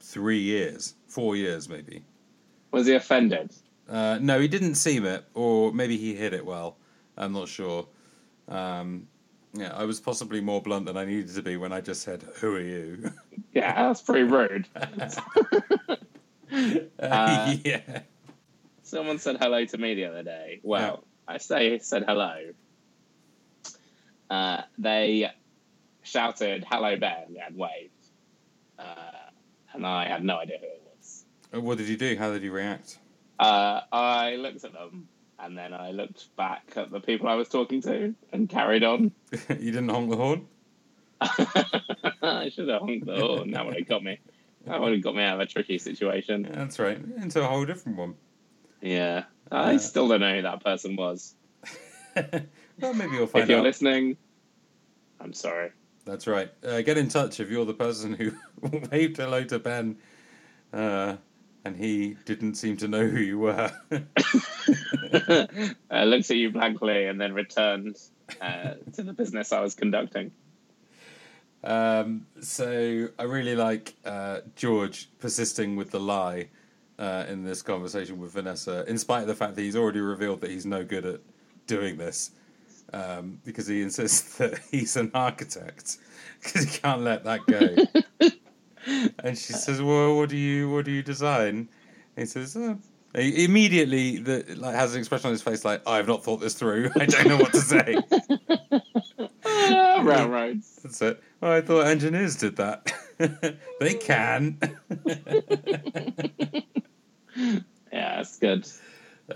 three 0.00 0.40
years, 0.40 0.94
four 1.06 1.36
years 1.36 1.68
maybe. 1.68 2.04
Was 2.72 2.86
he 2.86 2.94
offended? 2.94 3.52
Uh, 3.88 4.18
no, 4.20 4.38
he 4.40 4.48
didn't 4.48 4.74
seem 4.74 5.04
it, 5.06 5.24
or 5.34 5.72
maybe 5.72 5.96
he 5.96 6.14
hid 6.14 6.34
it 6.34 6.44
well. 6.44 6.76
I'm 7.16 7.32
not 7.32 7.48
sure. 7.48 7.86
Um, 8.48 9.08
yeah, 9.54 9.72
I 9.74 9.84
was 9.84 9.98
possibly 10.00 10.40
more 10.40 10.60
blunt 10.60 10.86
than 10.86 10.96
I 10.96 11.04
needed 11.04 11.34
to 11.34 11.42
be 11.42 11.56
when 11.56 11.72
I 11.72 11.80
just 11.80 12.02
said, 12.02 12.22
"Who 12.40 12.54
are 12.56 12.60
you?" 12.60 13.10
Yeah, 13.54 13.88
that's 13.88 14.02
pretty 14.02 14.24
rude. 14.24 14.66
Uh, 16.50 17.54
yeah. 17.64 18.00
Someone 18.82 19.18
said 19.18 19.36
hello 19.38 19.64
to 19.66 19.78
me 19.78 19.94
the 19.94 20.06
other 20.06 20.22
day. 20.22 20.60
Well, 20.62 21.04
I 21.28 21.36
say 21.38 21.78
said 21.78 22.04
hello. 22.08 22.36
Uh, 24.30 24.62
they 24.78 25.30
shouted 26.02 26.64
"Hello, 26.68 26.96
Ben" 26.96 27.36
and 27.44 27.56
waved, 27.56 27.92
uh, 28.78 28.84
and 29.74 29.86
I 29.86 30.08
had 30.08 30.24
no 30.24 30.38
idea 30.38 30.56
who 30.58 30.66
it 30.66 30.82
was. 30.96 31.24
Uh, 31.54 31.60
What 31.60 31.78
did 31.78 31.88
you 31.88 31.96
do? 31.98 32.16
How 32.16 32.32
did 32.32 32.42
you 32.42 32.50
react? 32.50 32.98
Uh, 33.38 33.82
I 33.92 34.36
looked 34.36 34.64
at 34.64 34.72
them, 34.72 35.08
and 35.38 35.56
then 35.56 35.74
I 35.74 35.90
looked 35.92 36.34
back 36.36 36.72
at 36.76 36.90
the 36.90 37.00
people 37.00 37.28
I 37.28 37.34
was 37.34 37.48
talking 37.48 37.82
to, 37.82 38.14
and 38.32 38.48
carried 38.48 38.82
on. 38.82 39.12
you 39.48 39.70
didn't 39.70 39.90
honk 39.90 40.10
the 40.10 40.16
horn. 40.16 40.46
I 41.20 42.50
should 42.54 42.68
have 42.68 42.80
honked 42.80 43.06
the 43.06 43.16
horn. 43.16 43.50
That 43.50 43.66
would 43.66 43.76
have 43.76 43.86
got 43.88 44.02
me. 44.02 44.18
That 44.66 44.80
would 44.80 44.92
have 44.92 45.02
got 45.02 45.14
me 45.14 45.22
out 45.22 45.34
of 45.34 45.40
a 45.40 45.46
tricky 45.46 45.78
situation. 45.78 46.44
Yeah, 46.44 46.56
that's 46.56 46.78
right. 46.78 46.98
Into 47.20 47.42
a 47.42 47.46
whole 47.46 47.64
different 47.64 47.98
one. 47.98 48.14
Yeah, 48.80 49.24
I 49.50 49.78
still 49.78 50.08
don't 50.08 50.20
know 50.20 50.36
who 50.36 50.42
that 50.42 50.62
person 50.62 50.96
was. 50.96 51.34
well, 52.16 52.94
maybe 52.94 53.16
you'll 53.16 53.26
find 53.26 53.42
out. 53.42 53.44
if 53.44 53.48
you're 53.48 53.58
out. 53.58 53.64
listening, 53.64 54.16
I'm 55.20 55.32
sorry. 55.32 55.70
That's 56.04 56.26
right. 56.26 56.50
Uh, 56.64 56.80
get 56.82 56.96
in 56.96 57.08
touch 57.08 57.40
if 57.40 57.50
you're 57.50 57.66
the 57.66 57.74
person 57.74 58.14
who 58.14 58.32
waved 58.90 59.18
hello 59.18 59.44
to 59.44 59.58
Ben, 59.58 59.98
uh, 60.72 61.16
and 61.64 61.76
he 61.76 62.16
didn't 62.24 62.54
seem 62.54 62.76
to 62.78 62.88
know 62.88 63.06
who 63.06 63.20
you 63.20 63.38
were. 63.38 63.70
uh, 63.92 63.98
looked 66.04 66.30
at 66.30 66.36
you 66.36 66.50
blankly 66.50 67.06
and 67.06 67.20
then 67.20 67.34
returned 67.34 67.96
uh, 68.40 68.74
to 68.94 69.02
the 69.02 69.12
business 69.12 69.52
I 69.52 69.60
was 69.60 69.74
conducting. 69.74 70.32
Um, 71.64 72.26
so 72.40 73.08
I 73.18 73.22
really 73.24 73.56
like 73.56 73.94
uh, 74.04 74.40
George 74.54 75.10
persisting 75.18 75.76
with 75.76 75.90
the 75.90 76.00
lie 76.00 76.48
uh, 76.98 77.24
in 77.28 77.44
this 77.44 77.62
conversation 77.62 78.18
with 78.18 78.32
Vanessa, 78.32 78.84
in 78.88 78.98
spite 78.98 79.22
of 79.22 79.28
the 79.28 79.34
fact 79.34 79.54
that 79.56 79.62
he's 79.62 79.76
already 79.76 80.00
revealed 80.00 80.40
that 80.40 80.50
he's 80.50 80.66
no 80.66 80.84
good 80.84 81.06
at 81.06 81.20
doing 81.66 81.96
this, 81.96 82.32
um, 82.92 83.40
because 83.44 83.66
he 83.66 83.82
insists 83.82 84.34
that 84.38 84.58
he's 84.70 84.96
an 84.96 85.10
architect 85.14 85.98
because 86.42 86.64
he 86.64 86.78
can't 86.78 87.02
let 87.02 87.24
that 87.24 87.46
go. 87.46 88.28
and 89.24 89.38
she 89.38 89.52
says, 89.52 89.80
"Well, 89.82 90.16
what 90.16 90.28
do 90.28 90.36
you 90.36 90.70
what 90.70 90.84
do 90.84 90.90
you 90.90 91.02
design?" 91.02 91.68
And 92.16 92.18
he 92.18 92.26
says. 92.26 92.56
Oh. 92.56 92.78
He 93.16 93.44
immediately 93.44 94.18
the, 94.18 94.44
like 94.58 94.74
has 94.74 94.92
an 94.92 94.98
expression 94.98 95.28
on 95.28 95.32
his 95.32 95.40
face 95.40 95.64
like 95.64 95.80
I 95.86 95.96
have 95.96 96.06
not 96.06 96.22
thought 96.22 96.40
this 96.40 96.52
through. 96.52 96.90
I 96.96 97.06
don't 97.06 97.26
know 97.26 97.38
what 97.38 97.52
to 97.52 97.60
say. 97.60 97.96
Railroads. 100.04 100.80
That's 100.82 101.00
it. 101.00 101.22
Oh, 101.42 101.50
I 101.50 101.62
thought 101.62 101.86
engineers 101.86 102.36
did 102.36 102.56
that. 102.56 102.92
they 103.80 103.94
can. 103.94 104.58
That's 108.18 108.36
good. 108.38 108.68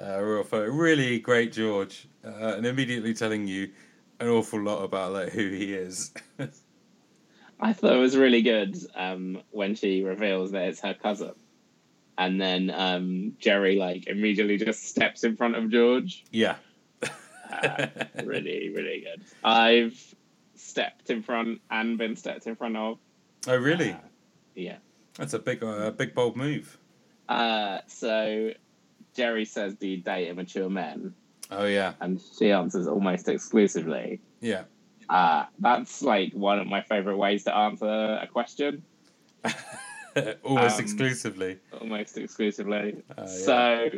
uh, 0.00 0.20
real 0.20 0.42
photo. 0.42 0.72
Really 0.72 1.20
great, 1.20 1.52
George, 1.52 2.08
uh, 2.24 2.54
and 2.56 2.66
immediately 2.66 3.14
telling 3.14 3.46
you 3.46 3.70
an 4.18 4.26
awful 4.28 4.60
lot 4.60 4.82
about 4.82 5.12
like 5.12 5.28
who 5.28 5.50
he 5.50 5.72
is. 5.72 6.12
I 7.60 7.72
thought 7.74 7.92
it 7.92 7.98
was 8.00 8.16
really 8.16 8.42
good 8.42 8.76
um, 8.96 9.40
when 9.52 9.76
she 9.76 10.02
reveals 10.02 10.50
that 10.50 10.64
it's 10.64 10.80
her 10.80 10.94
cousin. 10.94 11.34
And 12.18 12.40
then 12.40 12.72
um, 12.74 13.36
Jerry 13.38 13.76
like 13.76 14.08
immediately 14.08 14.56
just 14.56 14.82
steps 14.88 15.22
in 15.22 15.36
front 15.36 15.54
of 15.54 15.70
George. 15.70 16.24
yeah. 16.32 16.56
Uh, 17.52 17.86
really, 18.24 18.72
really 18.74 19.04
good. 19.06 19.22
I've 19.44 20.14
stepped 20.56 21.08
in 21.08 21.22
front 21.22 21.60
and 21.70 21.98
been 21.98 22.16
stepped 22.16 22.48
in 22.48 22.56
front 22.56 22.76
of. 22.76 22.98
oh, 23.46 23.56
really? 23.56 23.92
Uh, 23.92 23.98
yeah. 24.56 24.78
That's 25.14 25.34
a 25.34 25.38
big, 25.38 25.62
uh, 25.62 25.92
big 25.92 26.16
bold 26.16 26.36
move. 26.36 26.78
Uh, 27.28 27.78
so 27.86 28.52
Jerry 29.14 29.44
says, 29.44 29.74
"Do 29.74 29.86
you 29.88 29.98
date 29.98 30.28
immature 30.28 30.68
men?" 30.70 31.14
Oh 31.50 31.66
yeah, 31.66 31.92
And 32.00 32.20
she 32.38 32.50
answers 32.50 32.86
almost 32.86 33.28
exclusively. 33.28 34.20
yeah. 34.40 34.64
Uh, 35.10 35.44
that's 35.58 36.00
like 36.00 36.32
one 36.32 36.58
of 36.58 36.66
my 36.66 36.80
favorite 36.80 37.18
ways 37.18 37.44
to 37.44 37.54
answer 37.54 37.84
a 38.22 38.26
question. 38.32 38.82
Almost 40.44 40.78
Um, 40.78 40.84
exclusively. 40.84 41.58
almost 41.78 42.16
exclusively. 42.18 43.02
Oh, 43.16 43.22
yeah. 43.22 43.26
So 43.26 43.90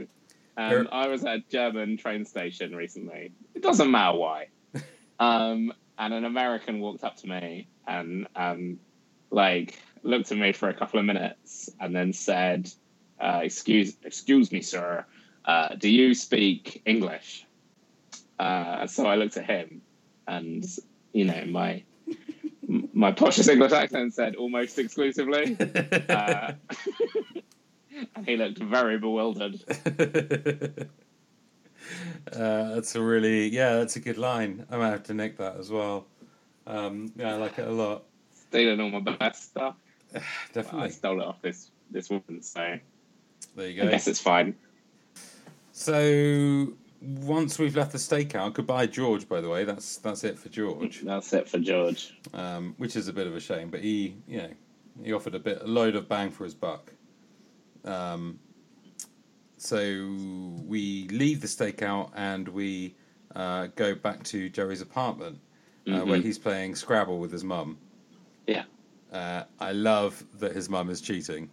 um, 0.56 0.88
I 0.92 1.08
was 1.08 1.24
at 1.24 1.36
a 1.38 1.42
German 1.50 1.96
train 1.96 2.24
station 2.24 2.74
recently. 2.74 3.32
It 3.54 3.62
doesn't 3.62 3.90
matter 3.90 4.16
why. 4.16 4.46
um, 5.20 5.72
and 5.98 6.14
an 6.14 6.24
American 6.24 6.80
walked 6.80 7.04
up 7.04 7.16
to 7.18 7.28
me 7.28 7.68
and 7.86 8.26
um, 8.36 8.78
like 9.30 9.78
looked 10.02 10.30
at 10.32 10.38
me 10.38 10.52
for 10.52 10.68
a 10.68 10.74
couple 10.74 10.98
of 11.00 11.04
minutes 11.06 11.68
and 11.80 11.94
then 11.94 12.12
said, 12.12 12.70
uh, 13.20 13.40
"Excuse, 13.42 13.96
excuse 14.04 14.52
me, 14.52 14.60
sir. 14.60 15.04
Uh, 15.44 15.74
do 15.76 15.88
you 15.88 16.14
speak 16.14 16.82
English?" 16.86 17.46
Uh, 18.38 18.86
so 18.86 19.06
I 19.06 19.16
looked 19.16 19.36
at 19.36 19.46
him, 19.46 19.82
and 20.26 20.64
you 21.12 21.24
know 21.24 21.44
my 21.46 21.82
my 22.92 23.12
poshest 23.12 23.48
English 23.48 23.72
accent 23.72 24.14
said 24.14 24.36
almost 24.36 24.78
exclusively. 24.78 25.56
Uh, 26.08 26.52
and 28.16 28.26
he 28.26 28.36
looked 28.36 28.58
very 28.58 28.98
bewildered. 28.98 29.58
uh, 32.32 32.74
that's 32.74 32.94
a 32.94 33.02
really 33.02 33.48
yeah, 33.48 33.76
that's 33.76 33.96
a 33.96 34.00
good 34.00 34.18
line. 34.18 34.66
I 34.70 34.76
might 34.76 34.90
have 34.90 35.04
to 35.04 35.14
nick 35.14 35.38
that 35.38 35.56
as 35.56 35.70
well. 35.70 36.06
Um, 36.66 37.12
yeah, 37.16 37.34
I 37.34 37.36
like 37.36 37.58
it 37.58 37.68
a 37.68 37.72
lot. 37.72 38.04
Stealing 38.32 38.80
all 38.80 38.90
my 39.00 39.16
best 39.16 39.50
stuff. 39.50 39.76
Well, 40.14 40.22
I 40.22 40.52
Definitely. 40.52 40.90
stole 40.90 41.20
it 41.20 41.26
off 41.26 41.42
this 41.42 41.70
this 41.90 42.08
woman, 42.08 42.40
so 42.40 42.78
There 43.56 43.68
you 43.68 43.82
I 43.82 43.84
go. 43.86 43.90
guess 43.90 44.06
it's 44.08 44.20
fine. 44.20 44.54
So 45.72 46.68
once 47.00 47.58
we've 47.58 47.76
left 47.76 47.92
the 47.92 47.98
stakeout, 47.98 48.54
goodbye 48.54 48.86
George. 48.86 49.28
By 49.28 49.40
the 49.40 49.48
way, 49.48 49.64
that's 49.64 49.96
that's 49.98 50.24
it 50.24 50.38
for 50.38 50.48
George, 50.48 51.00
That's 51.04 51.32
it 51.32 51.48
for 51.48 51.58
George. 51.58 52.14
um, 52.32 52.74
which 52.78 52.96
is 52.96 53.08
a 53.08 53.12
bit 53.12 53.26
of 53.26 53.34
a 53.34 53.40
shame. 53.40 53.70
But 53.70 53.80
he, 53.80 54.16
you 54.26 54.38
know, 54.38 54.50
he 55.02 55.12
offered 55.12 55.34
a 55.34 55.38
bit 55.38 55.60
a 55.62 55.66
load 55.66 55.96
of 55.96 56.08
bang 56.08 56.30
for 56.30 56.44
his 56.44 56.54
buck. 56.54 56.92
Um, 57.84 58.38
so 59.58 59.76
we 60.66 61.08
leave 61.08 61.40
the 61.40 61.46
stakeout 61.46 62.10
and 62.14 62.48
we 62.48 62.94
uh, 63.34 63.68
go 63.76 63.94
back 63.94 64.22
to 64.24 64.48
Jerry's 64.48 64.80
apartment 64.80 65.38
uh, 65.88 66.00
where 66.00 66.18
Mhm. 66.18 66.22
he's 66.22 66.38
playing 66.38 66.74
Scrabble 66.76 67.18
with 67.18 67.32
his 67.32 67.44
mum. 67.44 67.78
Yeah. 68.46 68.64
Uh, 69.12 69.44
I 69.60 69.72
love 69.72 70.22
that 70.38 70.52
his 70.52 70.68
mum 70.68 70.90
is 70.90 71.00
cheating. 71.00 71.50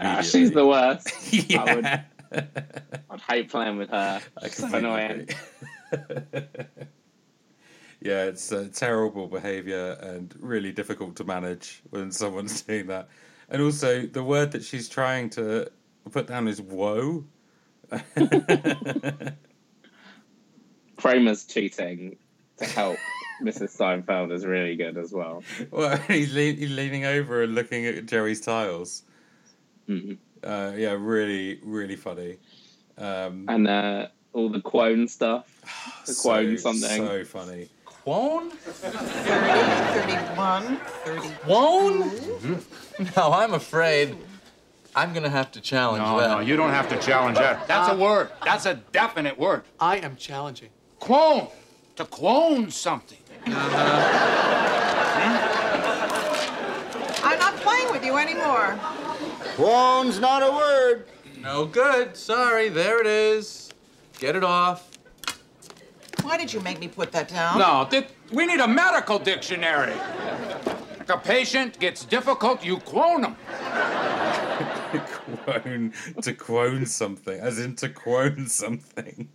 Ah, 0.00 0.20
she's 0.22 0.50
the 0.50 0.66
worst. 0.66 1.10
yeah. 1.32 1.62
I 1.66 1.74
would, 1.74 1.86
I'd 3.10 3.20
hate 3.28 3.50
playing 3.50 3.78
with 3.78 3.90
her. 3.90 4.20
I 4.36 4.44
She's 4.44 4.56
so 4.56 4.74
annoying. 4.74 5.28
yeah, 8.00 8.24
it's 8.24 8.52
uh, 8.52 8.68
terrible 8.72 9.26
behaviour 9.28 9.92
and 10.00 10.34
really 10.38 10.72
difficult 10.72 11.16
to 11.16 11.24
manage 11.24 11.82
when 11.90 12.12
someone's 12.12 12.60
doing 12.66 12.86
that. 12.88 13.08
And 13.48 13.62
also, 13.62 14.02
the 14.02 14.22
word 14.22 14.52
that 14.52 14.62
she's 14.62 14.88
trying 14.88 15.30
to 15.30 15.70
put 16.10 16.26
down 16.26 16.48
is 16.48 16.60
"woe." 16.60 17.24
Kramer's 20.98 21.44
cheating 21.46 22.18
to 22.58 22.66
help 22.66 22.98
Mrs. 23.42 23.76
Seinfeld 23.76 24.32
is 24.32 24.44
really 24.44 24.76
good 24.76 24.98
as 24.98 25.12
well. 25.12 25.42
well, 25.70 25.96
he's, 26.08 26.34
le- 26.34 26.52
he's 26.52 26.70
leaning 26.70 27.04
over 27.06 27.42
and 27.42 27.54
looking 27.54 27.86
at 27.86 28.04
Jerry's 28.06 28.40
tiles. 28.42 29.04
Mhm. 29.88 30.18
Uh, 30.44 30.72
yeah, 30.76 30.94
really, 30.98 31.58
really 31.64 31.96
funny. 31.96 32.36
Um, 32.96 33.44
And 33.48 33.66
uh, 33.68 34.08
all 34.32 34.48
the 34.50 34.60
quone 34.60 35.08
stuff. 35.08 35.46
The 36.06 36.12
so, 36.14 36.22
quone 36.30 36.58
something. 36.58 37.06
so 37.06 37.24
funny. 37.24 37.68
Quone? 37.84 38.50
30, 38.50 38.98
31, 40.00 40.76
30. 41.04 41.28
Quone? 41.44 42.10
No, 43.16 43.32
I'm 43.32 43.54
afraid 43.54 44.16
I'm 44.96 45.12
gonna 45.12 45.28
have 45.30 45.52
to 45.52 45.60
challenge 45.60 46.02
No, 46.02 46.18
that. 46.18 46.28
no, 46.30 46.40
you 46.40 46.56
don't 46.56 46.70
have 46.70 46.88
to 46.88 46.98
challenge 46.98 47.38
that. 47.38 47.68
That's 47.68 47.88
a 47.92 47.96
word. 47.96 48.30
That's 48.44 48.66
a 48.66 48.74
definite 48.74 49.38
word. 49.38 49.62
I 49.78 49.98
am 49.98 50.16
challenging. 50.16 50.70
Clone. 50.98 51.46
To 51.96 52.04
clone 52.04 52.70
something. 52.72 53.18
I'm 57.22 57.38
not 57.38 57.54
playing 57.56 57.90
with 57.92 58.04
you 58.04 58.16
anymore. 58.16 58.78
Quone's 59.58 60.20
not 60.20 60.44
a 60.44 60.52
word. 60.52 61.06
No 61.40 61.66
good. 61.66 62.16
Sorry. 62.16 62.68
There 62.68 63.00
it 63.00 63.08
is. 63.08 63.70
Get 64.20 64.36
it 64.36 64.44
off. 64.44 64.88
Why 66.22 66.36
did 66.36 66.52
you 66.52 66.60
make 66.60 66.78
me 66.78 66.86
put 66.86 67.10
that 67.10 67.26
down? 67.26 67.58
No, 67.58 67.84
th- 67.90 68.06
we 68.30 68.46
need 68.46 68.60
a 68.60 68.68
medical 68.68 69.18
dictionary. 69.18 69.96
Like 71.00 71.08
a 71.08 71.18
patient 71.18 71.80
gets 71.80 72.04
difficult, 72.04 72.64
you 72.64 72.76
clone 72.76 73.22
them. 73.22 73.36
quone 75.44 75.92
to 76.22 76.32
quone 76.34 76.86
something, 76.86 77.40
as 77.40 77.58
in 77.58 77.74
to 77.76 77.88
quone 77.88 78.46
something. 78.46 79.28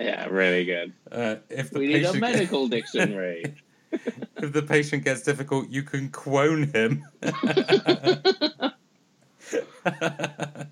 Yeah, 0.00 0.28
really 0.30 0.64
good. 0.64 0.94
Uh, 1.12 1.36
if 1.50 1.72
the 1.72 1.80
We 1.80 1.88
need 1.88 2.06
a 2.06 2.14
medical 2.14 2.68
dictionary. 2.68 3.54
if 3.92 4.50
the 4.50 4.62
patient 4.62 5.04
gets 5.04 5.20
difficult, 5.20 5.68
you 5.68 5.82
can 5.82 6.08
quone 6.08 6.72
him. 6.72 7.04
uh, 9.84 10.64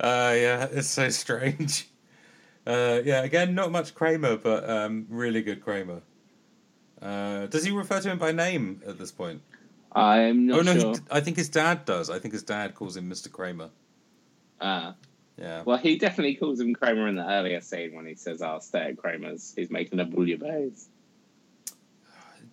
yeah, 0.00 0.68
it's 0.70 0.88
so 0.88 1.08
strange. 1.08 1.88
Uh, 2.66 3.00
yeah, 3.04 3.22
again, 3.22 3.54
not 3.54 3.70
much 3.70 3.94
Kramer, 3.94 4.36
but 4.36 4.68
um, 4.68 5.06
really 5.08 5.42
good 5.42 5.62
Kramer. 5.62 6.02
Uh, 7.00 7.46
does 7.46 7.64
he 7.64 7.70
refer 7.70 8.00
to 8.00 8.10
him 8.10 8.18
by 8.18 8.32
name 8.32 8.82
at 8.86 8.98
this 8.98 9.12
point? 9.12 9.40
I'm 9.92 10.46
not 10.46 10.58
oh 10.58 10.62
no, 10.62 10.72
he 10.72 10.80
sure. 10.80 10.94
d- 10.94 11.00
I 11.10 11.20
think 11.20 11.36
his 11.36 11.48
dad 11.48 11.84
does. 11.84 12.10
I 12.10 12.18
think 12.18 12.32
his 12.34 12.42
dad 12.42 12.74
calls 12.74 12.96
him 12.96 13.08
Mr. 13.08 13.30
Kramer. 13.30 13.70
Ah. 14.60 14.94
Yeah. 15.38 15.62
Well, 15.64 15.76
he 15.76 15.98
definitely 15.98 16.34
calls 16.34 16.60
him 16.60 16.74
Kramer 16.74 17.08
in 17.08 17.14
the 17.14 17.28
earlier 17.28 17.60
scene 17.60 17.94
when 17.94 18.06
he 18.06 18.14
says, 18.14 18.40
"I'll 18.40 18.60
stay 18.60 18.88
at 18.88 18.96
Kramer's." 18.96 19.52
He's 19.54 19.70
making 19.70 20.00
a 20.00 20.06
bouillabaisse. 20.06 20.86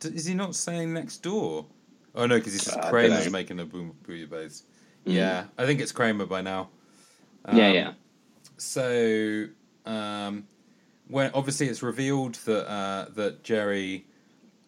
Is 0.03 0.25
he 0.25 0.33
not 0.33 0.53
saying 0.53 0.93
next 0.93 1.23
door? 1.23 1.65
Oh 2.15 2.25
no, 2.25 2.37
because 2.37 2.53
he 2.53 2.59
says 2.59 2.75
Uh, 2.75 2.89
Kramer's 2.89 3.31
making 3.31 3.59
a 3.59 3.65
boom 3.65 3.95
bouillabaisse. 4.03 4.63
Mhm. 5.05 5.13
Yeah, 5.13 5.45
I 5.57 5.65
think 5.65 5.81
it's 5.81 5.91
Kramer 5.91 6.25
by 6.25 6.41
now. 6.41 6.69
yeah, 7.51 7.67
Um, 7.69 7.75
yeah. 7.75 7.93
So, 8.57 9.47
um, 9.85 10.47
when 11.07 11.31
obviously 11.33 11.67
it's 11.67 11.83
revealed 11.83 12.35
that 12.45 12.69
uh, 12.69 13.05
that 13.15 13.43
Jerry, 13.43 14.05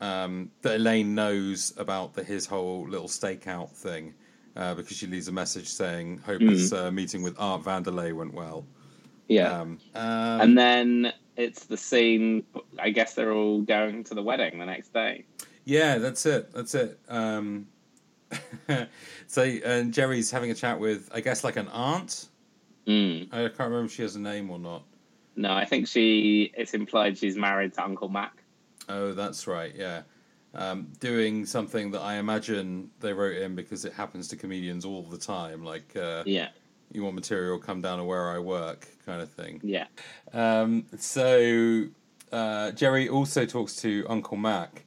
um, 0.02 0.52
that 0.62 0.76
Elaine 0.76 1.16
knows 1.16 1.74
about 1.78 2.14
the 2.14 2.24
his 2.24 2.46
whole 2.46 2.88
little 2.88 3.08
stakeout 3.08 3.70
thing, 3.72 4.14
uh, 4.56 4.74
because 4.76 4.98
she 4.98 5.08
leaves 5.08 5.28
a 5.28 5.32
message 5.32 5.68
saying, 5.68 6.18
"Hope 6.26 6.42
Mm. 6.42 6.50
his 6.50 6.74
uh, 6.74 6.92
meeting 6.92 7.22
with 7.24 7.36
Art 7.40 7.64
Vandelay 7.64 8.14
went 8.14 8.34
well." 8.34 8.66
Yeah. 9.28 9.62
Um, 9.62 9.80
um, 9.96 10.42
and 10.42 10.58
then 10.58 11.14
it's 11.38 11.66
the 11.66 11.78
scene. 11.78 12.44
I 12.78 12.90
guess 12.90 13.14
they're 13.14 13.32
all 13.34 13.62
going 13.62 14.04
to 14.06 14.14
the 14.14 14.24
wedding 14.24 14.60
the 14.60 14.66
next 14.66 14.94
day. 14.94 15.26
Yeah, 15.66 15.98
that's 15.98 16.26
it. 16.26 16.52
That's 16.54 16.74
it. 16.76 17.00
Um, 17.10 17.68
so, 19.28 19.44
and 19.44 19.94
Jerry's 19.94 20.32
having 20.32 20.52
a 20.52 20.56
chat 20.56 20.80
with, 20.80 21.10
I 21.14 21.22
guess, 21.22 21.44
like 21.44 21.58
an 21.58 21.68
aunt. 21.70 22.28
Mm. 22.88 23.28
I 23.34 23.38
can't 23.48 23.58
remember 23.60 23.86
if 23.86 23.92
she 23.94 24.04
has 24.04 24.16
a 24.16 24.20
name 24.20 24.50
or 24.50 24.60
not. 24.60 24.84
No, 25.36 25.54
I 25.54 25.66
think 25.66 25.88
she. 25.88 26.52
It's 26.56 26.74
implied 26.74 27.18
she's 27.18 27.36
married 27.36 27.74
to 27.74 27.84
Uncle 27.84 28.10
Mac. 28.10 28.34
Oh, 28.88 29.14
that's 29.14 29.48
right. 29.48 29.74
Yeah, 29.76 30.04
um, 30.54 30.88
doing 31.00 31.46
something 31.46 31.92
that 31.92 32.02
I 32.02 32.16
imagine 32.16 32.92
they 33.02 33.12
wrote 33.12 33.38
in 33.38 33.56
because 33.56 33.84
it 33.84 33.94
happens 33.94 34.28
to 34.30 34.36
comedians 34.36 34.86
all 34.86 35.02
the 35.02 35.18
time. 35.18 35.64
Like, 35.66 35.96
uh, 35.96 36.24
Yeah, 36.26 36.50
you 36.92 37.04
want 37.04 37.16
material, 37.16 37.58
come 37.58 37.82
down 37.82 37.98
to 37.98 38.04
where 38.06 38.30
I 38.30 38.38
work, 38.40 38.88
kind 39.06 39.22
of 39.22 39.30
thing. 39.32 39.60
yeah, 39.64 39.88
Um, 40.32 40.86
so 41.00 41.86
uh, 42.32 42.72
Jerry 42.72 43.10
also 43.10 43.46
talks 43.46 43.76
to 43.78 44.06
Uncle 44.08 44.38
Mac, 44.38 44.85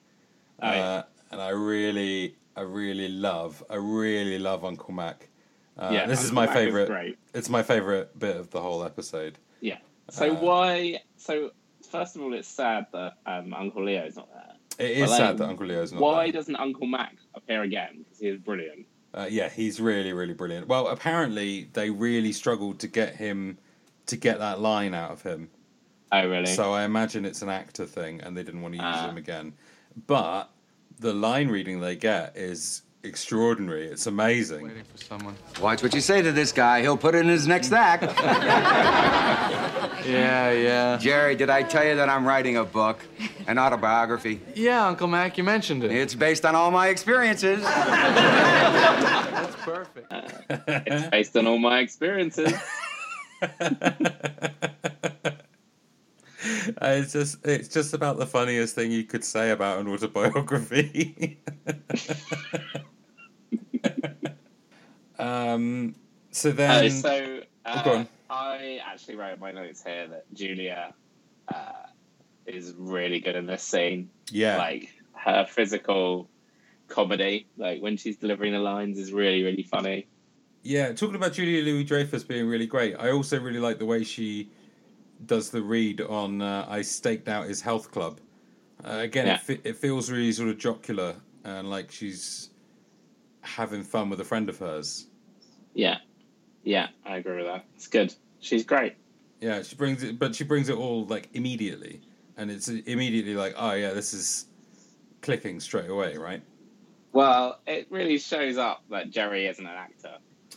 Uh, 0.61 1.03
and 1.31 1.41
I 1.41 1.51
really, 1.51 2.37
I 2.57 2.63
really 2.63 3.09
love, 3.09 3.63
I 3.71 3.77
really 3.77 4.39
love 4.39 4.65
Uncle 4.65 4.93
Mac. 4.93 5.29
Uh, 5.79 5.91
yeah. 5.93 6.07
this 6.07 6.25
is 6.25 6.33
my 6.33 6.47
Mac 6.47 6.57
is 6.57 6.63
favorite. 6.65 6.89
great. 6.89 7.19
It's 7.35 7.49
my 7.49 7.63
favorite 7.63 8.19
bit 8.19 8.37
of 8.37 8.51
the 8.51 8.61
whole 8.61 8.83
episode. 8.85 9.39
Yeah. 9.61 9.79
So 10.11 10.31
Uh, 10.31 10.35
why? 10.41 11.01
So 11.17 11.51
first 11.89 12.17
of 12.17 12.23
all, 12.23 12.35
it's 12.35 12.49
sad 12.49 12.87
that 12.93 13.15
um, 13.27 13.55
Uncle 13.55 13.85
Leo's 13.85 14.17
not 14.17 14.29
there. 14.33 14.45
It 14.89 14.97
is 14.99 15.09
But, 15.11 15.17
sad 15.17 15.31
um, 15.33 15.37
that 15.39 15.49
Uncle 15.51 15.67
Leo's 15.67 15.93
not. 15.93 15.99
There. 16.01 16.09
Why 16.09 16.25
there. 16.25 16.33
doesn't 16.33 16.57
Uncle 16.57 16.87
Mac 16.87 17.17
appear 17.35 17.63
again? 17.63 17.99
Because 18.05 18.19
he 18.19 18.29
is 18.29 18.39
brilliant. 18.41 18.87
Uh, 19.15 19.27
yeah, 19.31 19.49
he's 19.49 19.81
really, 19.81 20.13
really 20.13 20.35
brilliant. 20.35 20.67
Well, 20.69 20.89
apparently 20.89 21.69
they 21.73 21.91
really 21.91 22.33
struggled 22.33 22.79
to 22.81 22.89
get 22.89 23.15
him 23.17 23.59
to 24.07 24.17
get 24.17 24.39
that 24.39 24.61
line 24.61 24.95
out 24.95 25.11
of 25.13 25.23
him. 25.23 25.49
Oh, 26.13 26.27
really? 26.29 26.47
So 26.47 26.73
I 26.73 26.85
imagine 26.85 27.25
it's 27.25 27.43
an 27.43 27.49
actor 27.51 27.85
thing, 27.87 28.21
and 28.23 28.37
they 28.37 28.43
didn't 28.43 28.63
want 28.63 28.75
to 28.75 28.79
use 28.79 28.87
Ah. 28.87 29.09
him 29.11 29.17
again. 29.17 29.53
But 30.07 30.51
the 30.99 31.13
line 31.13 31.49
reading 31.49 31.81
they 31.81 31.97
get 31.97 32.37
is 32.37 32.83
extraordinary. 33.03 33.87
It's 33.87 34.07
amazing. 34.07 34.65
Waiting 34.65 34.85
for 34.85 35.03
someone. 35.03 35.37
Watch 35.61 35.83
what 35.83 35.95
you 35.95 36.01
say 36.01 36.23
to 36.23 36.33
this 36.33 36.53
guy. 36.53 36.83
He'll 36.83 36.97
put 36.97 37.15
it 37.15 37.19
in 37.19 37.29
his 37.29 37.47
next 37.47 37.73
act. 37.73 38.05
Yeah, 40.09 40.53
yeah. 40.53 40.97
Jerry, 40.97 41.37
did 41.37 41.51
I 41.51 41.63
tell 41.63 41.85
you 41.85 41.97
that 41.97 42.09
I'm 42.09 42.27
writing 42.27 42.57
a 42.57 42.65
book, 42.65 42.99
an 43.47 43.59
autobiography? 43.59 44.41
Yeah, 44.55 44.87
Uncle 44.87 45.07
Mac, 45.07 45.37
you 45.37 45.45
mentioned 45.45 45.85
it. 45.85 45.93
It's 45.93 46.15
based 46.15 46.47
on 46.47 46.55
all 46.55 46.71
my 46.71 46.89
experiences. 46.89 47.63
That's 47.63 49.55
perfect. 49.57 50.11
it's 50.69 51.11
based 51.11 51.37
on 51.37 51.47
all 51.47 51.59
my 51.59 51.81
experiences. 51.81 52.55
Uh, 56.81 57.01
it's 57.01 57.13
just 57.13 57.45
it's 57.45 57.67
just 57.67 57.95
about 57.95 58.17
the 58.17 58.27
funniest 58.27 58.75
thing 58.75 58.93
you 58.93 59.03
could 59.03 59.25
say 59.25 59.51
about 59.51 59.81
an 59.81 59.89
autobiography. 59.89 61.41
um. 65.19 65.97
So 66.31 66.53
then, 66.53 66.87
Uh, 66.87 66.91
so 66.91 67.41
Oh, 67.69 67.83
go 67.85 67.91
uh, 67.91 67.95
on. 67.97 68.09
I 68.31 68.81
actually 68.85 69.17
wrote 69.17 69.35
in 69.35 69.41
my 69.41 69.53
notes 69.53 69.83
here 69.83 70.07
that 70.09 70.33
Julia 70.35 70.95
uh, 71.53 71.73
is 72.47 72.75
really 72.77 73.21
good 73.21 73.37
in 73.37 73.47
this 73.47 73.63
scene. 73.63 74.11
yeah, 74.31 74.57
Like 74.57 74.93
her 75.13 75.47
physical 75.47 76.29
comedy, 76.89 77.47
like 77.57 77.83
when 77.83 77.97
she's 77.97 78.17
delivering 78.17 78.53
the 78.53 78.59
lines, 78.59 78.99
is 78.99 79.13
really 79.13 79.43
really 79.43 79.63
funny. 79.63 80.07
Yeah, 80.63 80.93
talking 80.93 81.15
about 81.15 81.33
Julia 81.33 81.63
Louis 81.63 81.85
Dreyfus 81.85 82.25
being 82.25 82.47
really 82.47 82.67
great, 82.67 82.97
I 82.99 83.11
also 83.11 83.41
really 83.41 83.61
like 83.61 83.79
the 83.79 83.87
way 83.87 84.05
she 84.05 84.51
does 85.27 85.51
the 85.51 85.63
read 85.63 86.01
on 86.01 86.41
uh, 86.43 86.67
I 86.69 86.83
staked 86.83 87.29
out 87.29 87.47
his 87.47 87.61
health 87.61 87.91
club. 87.91 88.21
Uh, 88.85 88.99
again, 89.01 89.27
Yeah. 89.27 89.35
it, 89.35 89.41
fe- 89.41 89.61
it 89.65 89.77
feels 89.77 90.11
really 90.11 90.33
sort 90.33 90.49
of 90.49 90.59
jocular 90.59 91.17
and 91.45 91.69
like 91.71 91.91
she's 91.91 92.51
having 93.41 93.83
fun 93.83 94.11
with 94.11 94.21
a 94.21 94.25
friend 94.25 94.49
of 94.49 94.59
hers. 94.59 95.07
Yeah, 95.75 95.99
yeah, 96.63 96.89
I 97.05 97.17
agree 97.17 97.37
with 97.37 97.47
that. 97.47 97.65
It's 97.77 97.87
good. 97.89 98.15
She's 98.41 98.65
great. 98.65 98.95
Yeah, 99.41 99.63
she 99.63 99.77
brings 99.77 100.03
it, 100.03 100.19
but 100.19 100.35
she 100.35 100.45
brings 100.45 100.69
it 100.69 100.77
all 100.77 101.05
like 101.07 101.29
immediately, 101.35 102.01
and 102.37 102.51
it's 102.51 102.69
immediately 102.69 103.35
like, 103.35 103.55
oh 103.57 103.73
yeah, 103.73 103.93
this 103.93 104.13
is 104.15 104.47
clicking 105.23 105.61
straight 105.61 105.91
away, 105.91 106.17
right? 106.17 106.43
Well, 107.13 107.61
it 107.67 107.87
really 107.91 108.19
shows 108.19 108.59
up 108.59 108.83
that 108.91 109.11
Jerry 109.11 109.47
isn't 109.47 109.65
an 109.65 109.73
actor. 109.75 110.17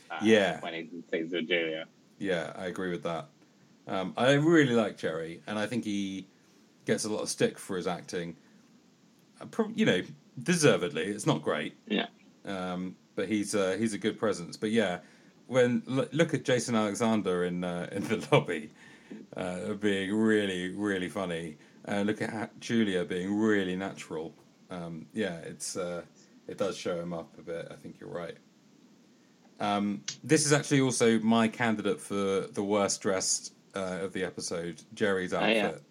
Uh, 0.09 0.19
Yeah. 0.23 0.59
when 0.61 0.73
he 0.73 0.89
sings 1.09 1.31
with 1.31 1.47
Julia. 1.47 1.85
Yeah, 2.19 2.53
I 2.55 2.65
agree 2.65 2.91
with 2.91 3.03
that. 3.03 3.29
Um, 3.87 4.13
I 4.17 4.33
really 4.33 4.73
like 4.73 4.97
Jerry, 4.97 5.41
and 5.47 5.57
I 5.59 5.65
think 5.67 5.83
he 5.85 6.27
gets 6.85 7.05
a 7.05 7.09
lot 7.09 7.21
of 7.21 7.29
stick 7.29 7.57
for 7.57 7.75
his 7.77 7.87
acting. 7.87 8.35
Uh, 9.41 9.45
prob- 9.45 9.73
You 9.75 9.85
know, 9.85 10.01
deservedly. 10.41 11.03
It's 11.03 11.25
not 11.25 11.41
great, 11.41 11.75
Yeah. 11.87 12.07
um, 12.45 12.95
but 13.15 13.27
he's 13.27 13.55
uh, 13.55 13.75
he's 13.79 13.93
a 13.93 13.97
good 13.97 14.17
presence. 14.19 14.55
But 14.57 14.71
yeah, 14.71 14.99
when 15.47 15.83
l- 15.89 16.07
look 16.11 16.33
at 16.33 16.43
Jason 16.45 16.75
Alexander 16.75 17.43
in 17.45 17.63
uh, 17.63 17.87
in 17.91 18.03
the 18.03 18.25
lobby, 18.31 18.69
uh, 19.35 19.73
being 19.73 20.13
really 20.13 20.69
really 20.75 21.09
funny, 21.09 21.57
and 21.85 22.07
look 22.07 22.21
at 22.21 22.29
Ha- 22.29 22.49
Julia 22.59 23.03
being 23.03 23.33
really 23.35 23.75
natural. 23.75 24.33
Um, 24.69 25.07
yeah, 25.13 25.37
it's 25.39 25.75
uh, 25.75 26.03
it 26.47 26.57
does 26.57 26.77
show 26.77 26.99
him 26.99 27.13
up 27.13 27.35
a 27.37 27.41
bit. 27.41 27.67
I 27.71 27.75
think 27.75 27.99
you're 27.99 28.09
right. 28.09 28.37
Um, 29.59 30.01
this 30.23 30.45
is 30.45 30.53
actually 30.53 30.81
also 30.81 31.19
my 31.19 31.47
candidate 31.47 31.99
for 32.01 32.47
the 32.51 32.63
worst 32.63 33.01
dressed 33.01 33.53
uh, 33.75 33.99
of 34.01 34.13
the 34.13 34.23
episode, 34.23 34.81
Jerry's 34.93 35.33
Oh, 35.33 35.45
yeah. 35.45 35.65
outfit. 35.67 35.83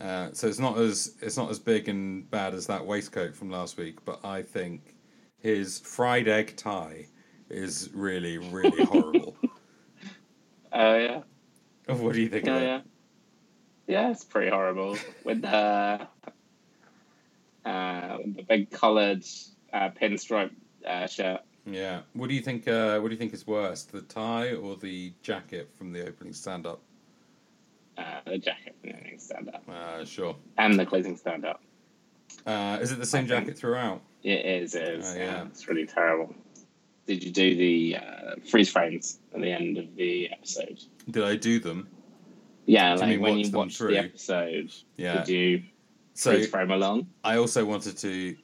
uh, 0.00 0.28
so 0.32 0.46
it's 0.48 0.58
not 0.58 0.76
as 0.78 1.14
it's 1.22 1.36
not 1.36 1.50
as 1.50 1.58
big 1.58 1.88
and 1.88 2.30
bad 2.30 2.54
as 2.54 2.66
that 2.66 2.84
waistcoat 2.84 3.34
from 3.34 3.50
last 3.50 3.76
week, 3.76 4.04
but 4.04 4.24
I 4.24 4.42
think 4.42 4.94
his 5.38 5.78
fried 5.78 6.28
egg 6.28 6.54
tie 6.56 7.06
is 7.48 7.90
really 7.94 8.38
really 8.38 8.84
horrible. 8.92 9.36
Oh 10.72 10.96
yeah. 10.96 11.20
What 11.88 12.14
do 12.14 12.20
you 12.20 12.28
think 12.28 12.46
Yeah, 12.46 12.58
it? 12.58 12.62
yeah. 12.64 12.80
Yeah, 13.88 14.10
it's 14.10 14.24
pretty 14.24 14.50
horrible 14.50 14.98
with 15.24 15.42
the 15.42 15.48
uh, 17.64 18.18
the 18.24 18.44
big 18.48 18.70
collared 18.70 19.24
uh, 19.72 19.90
pinstripe 19.90 20.50
uh, 20.86 21.06
shirt. 21.06 21.40
Yeah. 21.64 22.00
What 22.14 22.28
do 22.28 22.34
you 22.34 22.40
think? 22.42 22.66
Uh, 22.68 22.98
what 23.00 23.08
do 23.08 23.14
you 23.14 23.18
think 23.18 23.32
is 23.34 23.46
worse, 23.46 23.84
the 23.84 24.02
tie 24.02 24.54
or 24.54 24.76
the 24.76 25.12
jacket 25.22 25.70
from 25.76 25.92
the 25.92 26.06
opening 26.06 26.32
stand 26.32 26.66
up? 26.66 26.80
Uh, 27.98 28.20
the 28.26 28.38
jacket 28.38 28.76
and 28.82 28.92
everything 28.94 29.18
stand 29.18 29.48
up, 29.48 29.62
Uh, 29.68 30.04
sure. 30.04 30.36
and 30.58 30.78
the 30.78 30.84
closing 30.84 31.16
stand 31.16 31.44
up. 31.46 31.62
Uh, 32.46 32.78
is 32.80 32.92
it 32.92 32.98
the 32.98 33.06
same 33.06 33.24
I 33.24 33.28
jacket 33.28 33.56
throughout? 33.58 34.02
It 34.22 34.44
is, 34.44 34.74
it 34.74 34.82
is. 34.88 35.12
Oh, 35.14 35.18
yeah. 35.18 35.24
yeah. 35.24 35.44
it's 35.46 35.66
really 35.68 35.86
terrible. 35.86 36.34
Did 37.06 37.22
you 37.24 37.30
do 37.30 37.54
the 37.56 37.96
uh, 37.96 38.34
freeze 38.50 38.70
frames 38.70 39.20
at 39.34 39.40
the 39.40 39.50
end 39.50 39.78
of 39.78 39.94
the 39.96 40.30
episode? 40.30 40.80
Did 41.10 41.22
I 41.24 41.36
do 41.36 41.58
them? 41.60 41.88
Yeah, 42.66 42.94
Do 42.96 43.00
like 43.00 43.08
mean 43.10 43.20
when 43.20 43.36
watch 43.38 43.46
you 43.46 43.52
watched 43.52 43.78
through? 43.78 43.90
the 43.92 43.98
episode, 43.98 44.72
Yeah. 44.96 45.18
did 45.24 45.28
you 45.28 45.62
So 46.14 46.32
freeze 46.32 46.48
frame 46.48 46.72
along? 46.72 47.06
I 47.24 47.36
also 47.36 47.64
wanted 47.64 47.96
to. 47.98 48.36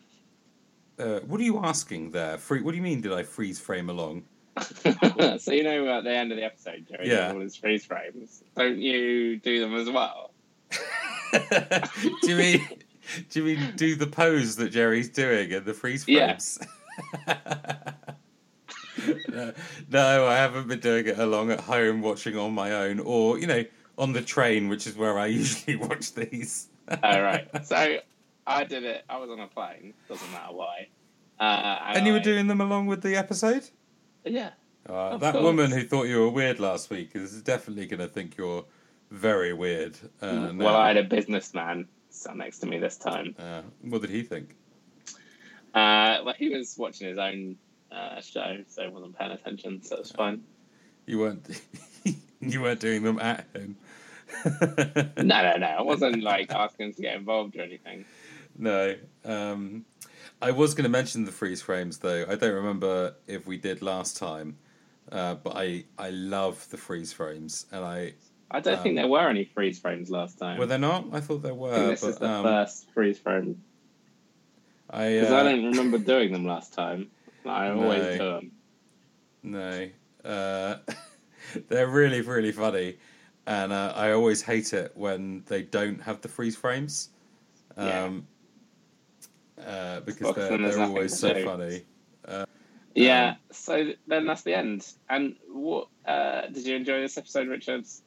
Uh, 0.99 1.21
what 1.27 1.41
are 1.41 1.45
you 1.45 1.59
asking 1.59 2.13
there? 2.13 2.39
Free, 2.39 2.61
what 2.63 2.71
do 2.71 2.77
you 2.77 2.83
mean? 2.83 3.01
Did 3.01 3.13
I 3.13 3.23
freeze 3.25 3.59
frame 3.59 3.91
along? 3.91 4.23
so 5.39 5.53
you 5.53 5.63
know 5.63 5.89
at 5.89 6.05
the 6.05 6.11
end 6.15 6.31
of 6.33 6.37
the 6.39 6.45
episode, 6.45 6.87
Jerry 6.91 7.09
Yeah. 7.11 7.33
all 7.33 7.41
his 7.41 7.57
freeze 7.57 7.85
frames. 7.85 8.43
Don't 8.57 8.79
you 8.79 9.39
do 9.39 9.61
them 9.61 9.75
as 9.75 9.89
well? 9.91 10.33
do 10.73 12.31
you 12.31 12.37
mean? 12.37 12.67
Do 13.31 13.41
you 13.43 13.57
mean 13.57 13.73
do 13.77 13.95
the 13.97 14.07
pose 14.07 14.57
that 14.57 14.71
Jerry's 14.71 15.09
doing 15.09 15.51
in 15.51 15.65
the 15.65 15.75
freeze 15.75 16.07
Yeah. 16.07 16.27
frames? 16.37 16.59
no, 19.29 19.53
no, 19.91 20.27
I 20.27 20.37
haven't 20.37 20.69
been 20.69 20.81
doing 20.81 21.07
it 21.07 21.19
along 21.19 21.51
at 21.51 21.61
home, 21.61 22.03
watching 22.03 22.37
on 22.37 22.53
my 22.53 22.73
own, 22.73 23.01
or 23.01 23.39
you 23.39 23.47
know, 23.47 23.65
on 23.99 24.13
the 24.13 24.23
train, 24.23 24.69
which 24.69 24.87
is 24.87 24.97
where 24.97 25.19
I 25.19 25.27
usually 25.27 25.77
watch 25.77 26.13
these. 26.15 26.69
All 27.03 27.23
right. 27.23 27.49
So 27.67 27.97
I 28.47 28.65
did 28.65 28.85
it. 28.85 29.05
I 29.09 29.17
was 29.19 29.31
on 29.31 29.41
a 29.41 29.47
plane. 29.47 29.95
Doesn't 30.09 30.31
matter 30.33 30.53
why. 30.53 30.89
Uh, 31.41 31.79
and 31.95 32.07
you 32.07 32.13
were 32.13 32.21
doing 32.21 32.47
them 32.47 32.61
along 32.61 32.87
with 32.87 33.03
the 33.03 33.17
episode. 33.17 33.69
Yeah. 34.25 34.51
Uh, 34.89 35.17
that 35.19 35.33
course. 35.33 35.45
woman 35.45 35.71
who 35.71 35.85
thought 35.85 36.05
you 36.05 36.21
were 36.21 36.31
weird 36.31 36.59
last 36.59 36.91
week 36.91 37.11
is 37.15 37.41
definitely 37.43 37.87
going 37.87 38.01
to 38.01 38.09
think 38.09 38.37
you're 38.37 38.65
very 39.11 39.53
weird. 39.53 39.97
Uh, 40.21 40.53
now. 40.53 40.65
Well, 40.65 40.77
I 40.77 40.89
had 40.89 40.97
a 40.97 41.05
businessman 41.05 41.87
sat 42.11 42.37
next 42.37 42.59
to 42.61 42.67
me 42.67 42.79
this 42.79 42.97
time. 42.97 43.35
Uh, 43.39 43.63
what 43.83 44.01
did 44.01 44.11
he 44.11 44.23
think? 44.23 44.57
Uh, 45.75 46.19
well, 46.25 46.35
he 46.37 46.49
was 46.49 46.77
watching 46.77 47.09
his 47.09 47.19
own 47.19 47.57
uh, 47.91 48.21
show, 48.21 48.59
so 48.69 48.83
he 48.83 48.89
wasn't 48.89 49.17
paying 49.17 49.33
attention, 49.33 49.83
so 49.83 49.97
it 49.97 50.01
was 50.01 50.13
fine. 50.13 50.43
You 51.07 51.19
weren't. 51.21 51.61
you 52.41 52.61
weren't 52.61 52.81
doing 52.81 53.03
them 53.03 53.19
at 53.21 53.47
him. 53.55 53.77
No, 54.45 55.43
no, 55.43 55.57
no. 55.59 55.67
I 55.67 55.83
wasn't 55.83 56.23
like 56.23 56.53
asking 56.53 56.87
him 56.87 56.95
to 56.95 57.03
get 57.03 57.17
involved 57.17 57.57
or 57.57 57.63
anything. 57.63 58.05
No. 58.59 58.97
Um, 59.25 59.85
I 60.43 60.51
was 60.51 60.75
going 60.75 60.85
to 60.85 60.91
mention 60.91 61.25
the 61.25 61.33
freeze 61.33 61.63
frames 61.63 61.99
though. 61.99 62.25
I 62.29 62.35
don't 62.35 62.55
remember 62.55 63.15
if 63.27 63.47
we 63.47 63.57
did 63.59 63.81
last 63.81 64.17
time, 64.17 64.59
uh, 65.11 65.37
but 65.37 65.57
I 65.57 65.85
I 65.99 66.11
love 66.11 66.69
the 66.71 66.77
freeze 66.77 67.13
frames, 67.13 67.67
and 67.73 67.85
I 67.85 68.15
I 68.51 68.61
don't 68.61 68.77
Um, 68.77 68.83
think 68.83 68.97
there 68.97 69.09
were 69.09 69.29
any 69.29 69.45
freeze 69.45 69.79
frames 69.79 70.11
last 70.11 70.39
time. 70.39 70.59
were 70.59 70.67
there 70.67 70.79
not? 70.79 71.07
I 71.13 71.21
thought 71.21 71.43
there 71.43 71.55
were, 71.55 71.71
this 71.89 72.03
is 72.03 72.19
the 72.19 72.29
um, 72.29 72.43
first 72.45 72.91
freeze 72.93 73.19
frame 73.19 73.63
I 74.91 75.15
because 75.15 75.31
uh, 75.33 75.37
I 75.37 75.43
don't 75.45 75.65
remember 75.65 75.99
doing 75.99 76.33
them 76.33 76.45
last 76.45 76.75
time. 76.75 77.09
I 77.47 77.69
always 77.71 78.03
No. 78.03 78.13
do 78.13 78.19
them. 78.19 78.53
No. 79.43 79.89
Uh, 80.31 80.77
they're 81.69 81.89
really, 81.89 82.21
really 82.21 82.53
funny. 82.53 82.99
And 83.47 83.73
uh, 83.73 83.93
I 83.97 84.13
always 84.13 84.43
hate 84.43 84.73
it 84.73 84.93
when 84.95 85.43
they 85.47 85.63
don't 85.63 86.01
have 86.03 86.21
the 86.21 86.29
freeze 86.29 86.57
frames. 86.57 87.09
Yeah. 87.77 88.05
Um, 88.05 88.27
uh, 89.67 90.01
because 90.01 90.35
they're, 90.35 90.59
they're 90.59 90.81
always 90.81 91.19
so 91.19 91.33
do. 91.33 91.45
funny. 91.45 91.85
Yeah. 92.95 93.31
Um, 93.31 93.37
so 93.51 93.93
then 94.07 94.27
that's 94.27 94.43
the 94.43 94.55
end. 94.55 94.87
And 95.09 95.37
what 95.49 95.89
uh, 96.07 96.43
did 96.49 96.67
you 96.67 96.77
enjoy 96.77 97.01
this 97.01 97.17
episode, 97.17 97.49
Richards? 97.49 98.03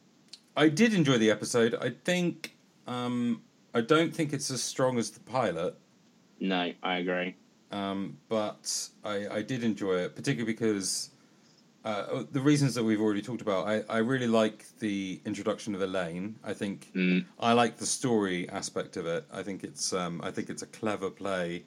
I 0.56 0.68
did 0.68 0.94
enjoy 0.94 1.18
the 1.18 1.30
episode. 1.30 1.74
I 1.80 1.90
think. 2.04 2.56
Um, 2.86 3.42
I 3.74 3.80
don't 3.80 4.14
think 4.14 4.32
it's 4.32 4.50
as 4.50 4.62
strong 4.62 4.96
as 4.96 5.10
the 5.10 5.20
pilot. 5.20 5.76
No, 6.40 6.72
I 6.82 6.98
agree. 6.98 7.34
um, 7.72 8.16
but 8.28 8.88
I, 9.04 9.26
I 9.28 9.42
did 9.42 9.64
enjoy 9.64 9.96
it, 9.96 10.14
particularly 10.16 10.52
because 10.52 11.10
uh, 11.86 12.24
the 12.32 12.40
reasons 12.40 12.74
that 12.74 12.82
we've 12.82 13.00
already 13.00 13.22
talked 13.22 13.42
about. 13.42 13.68
I, 13.68 13.84
I 13.88 13.98
really 13.98 14.26
like 14.26 14.66
the 14.80 15.20
introduction 15.24 15.74
of 15.76 15.80
Elaine. 15.82 16.34
I 16.42 16.52
think 16.52 16.90
Mm. 16.94 17.24
I 17.38 17.52
like 17.52 17.76
the 17.76 17.86
story 17.86 18.48
aspect 18.50 18.96
of 18.96 19.06
it. 19.06 19.24
I 19.32 19.42
think 19.44 19.62
it's 19.62 19.92
um, 19.92 20.20
I 20.24 20.30
think 20.32 20.50
it's 20.50 20.62
a 20.62 20.66
clever 20.66 21.10
play 21.10 21.64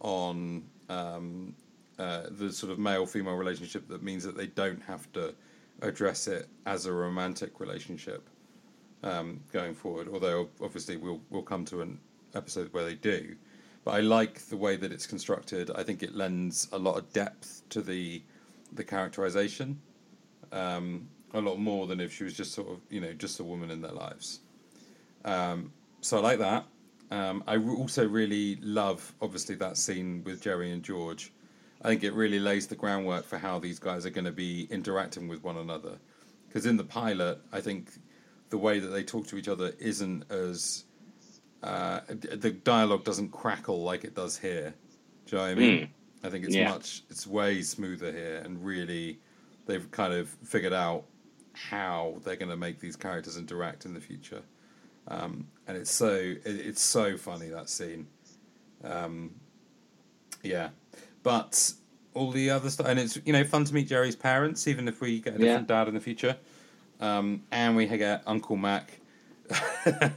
on 0.00 0.62
um, 0.88 1.54
uh, 1.98 2.24
the 2.30 2.52
sort 2.52 2.70
of 2.72 2.78
male 2.78 3.06
female 3.06 3.34
relationship 3.34 3.88
that 3.88 4.02
means 4.02 4.22
that 4.24 4.36
they 4.36 4.46
don't 4.46 4.82
have 4.82 5.10
to 5.14 5.34
address 5.82 6.28
it 6.28 6.48
as 6.64 6.86
a 6.86 6.92
romantic 6.92 7.58
relationship 7.58 8.22
um, 9.02 9.40
going 9.52 9.74
forward. 9.74 10.08
Although 10.12 10.48
obviously 10.62 10.96
we'll 10.96 11.20
we'll 11.30 11.42
come 11.42 11.64
to 11.66 11.80
an 11.82 11.98
episode 12.34 12.72
where 12.72 12.84
they 12.84 12.94
do. 12.94 13.34
But 13.84 13.94
I 13.94 14.00
like 14.00 14.40
the 14.48 14.56
way 14.56 14.76
that 14.76 14.92
it's 14.92 15.06
constructed. 15.06 15.70
I 15.74 15.82
think 15.82 16.02
it 16.02 16.14
lends 16.14 16.68
a 16.72 16.78
lot 16.78 16.96
of 16.98 17.12
depth 17.12 17.62
to 17.70 17.82
the 17.82 18.22
the 18.76 18.84
characterization, 18.84 19.80
um, 20.52 21.08
a 21.34 21.40
lot 21.40 21.58
more 21.58 21.86
than 21.86 22.00
if 22.00 22.12
she 22.12 22.24
was 22.24 22.34
just 22.34 22.52
sort 22.52 22.68
of 22.68 22.78
you 22.90 23.00
know 23.00 23.12
just 23.12 23.40
a 23.40 23.44
woman 23.44 23.70
in 23.70 23.80
their 23.80 23.92
lives. 23.92 24.40
Um, 25.24 25.72
so 26.00 26.18
I 26.18 26.20
like 26.20 26.38
that. 26.38 26.66
Um, 27.10 27.44
I 27.46 27.56
also 27.56 28.06
really 28.06 28.56
love 28.56 29.14
obviously 29.20 29.54
that 29.56 29.76
scene 29.76 30.22
with 30.24 30.42
Jerry 30.42 30.72
and 30.72 30.82
George. 30.82 31.32
I 31.82 31.88
think 31.88 32.04
it 32.04 32.14
really 32.14 32.40
lays 32.40 32.66
the 32.66 32.74
groundwork 32.74 33.24
for 33.24 33.38
how 33.38 33.58
these 33.58 33.78
guys 33.78 34.06
are 34.06 34.10
going 34.10 34.24
to 34.24 34.32
be 34.32 34.66
interacting 34.70 35.28
with 35.28 35.44
one 35.44 35.56
another. 35.56 35.98
Because 36.48 36.66
in 36.66 36.76
the 36.76 36.84
pilot, 36.84 37.40
I 37.52 37.60
think 37.60 37.90
the 38.50 38.58
way 38.58 38.78
that 38.78 38.88
they 38.88 39.02
talk 39.02 39.26
to 39.28 39.36
each 39.36 39.48
other 39.48 39.72
isn't 39.78 40.30
as 40.30 40.84
uh, 41.62 42.00
the 42.08 42.50
dialogue 42.50 43.04
doesn't 43.04 43.30
crackle 43.30 43.82
like 43.82 44.04
it 44.04 44.14
does 44.14 44.38
here. 44.38 44.74
Do 45.26 45.36
you 45.36 45.42
know 45.42 45.48
what 45.48 45.50
I 45.50 45.54
mean? 45.54 45.88
I 46.24 46.30
think 46.30 46.44
it's 46.44 46.54
Yeah. 46.56 46.70
much, 46.70 47.02
it's 47.10 47.26
way 47.26 47.62
smoother 47.62 48.10
here, 48.12 48.42
and 48.44 48.64
really, 48.64 49.18
they've 49.66 49.88
kind 49.90 50.12
of 50.12 50.28
figured 50.44 50.72
out 50.72 51.04
how 51.52 52.20
they're 52.24 52.36
going 52.36 52.50
to 52.50 52.56
make 52.56 52.80
these 52.80 52.96
characters 52.96 53.36
interact 53.36 53.84
in 53.84 53.94
the 53.94 54.00
future. 54.00 54.42
Um, 55.08 55.46
and 55.66 55.76
it's 55.76 55.90
so 55.90 56.10
it, 56.14 56.42
it's 56.44 56.82
so 56.82 57.16
funny 57.16 57.48
that 57.48 57.68
scene. 57.68 58.06
Um, 58.84 59.34
yeah, 60.42 60.70
but 61.22 61.72
all 62.14 62.30
the 62.32 62.50
other 62.50 62.70
stuff, 62.70 62.86
and 62.88 62.98
it's 62.98 63.18
you 63.24 63.32
know 63.32 63.44
fun 63.44 63.64
to 63.64 63.74
meet 63.74 63.88
Jerry's 63.88 64.16
parents, 64.16 64.66
even 64.68 64.88
if 64.88 65.00
we 65.00 65.20
get 65.20 65.34
a 65.34 65.38
Yeah. 65.38 65.44
different 65.44 65.68
dad 65.68 65.88
in 65.88 65.94
the 65.94 66.00
future. 66.00 66.36
Um, 66.98 67.42
and 67.52 67.76
we 67.76 67.86
get 67.86 68.22
Uncle 68.26 68.56
Mac. 68.56 69.00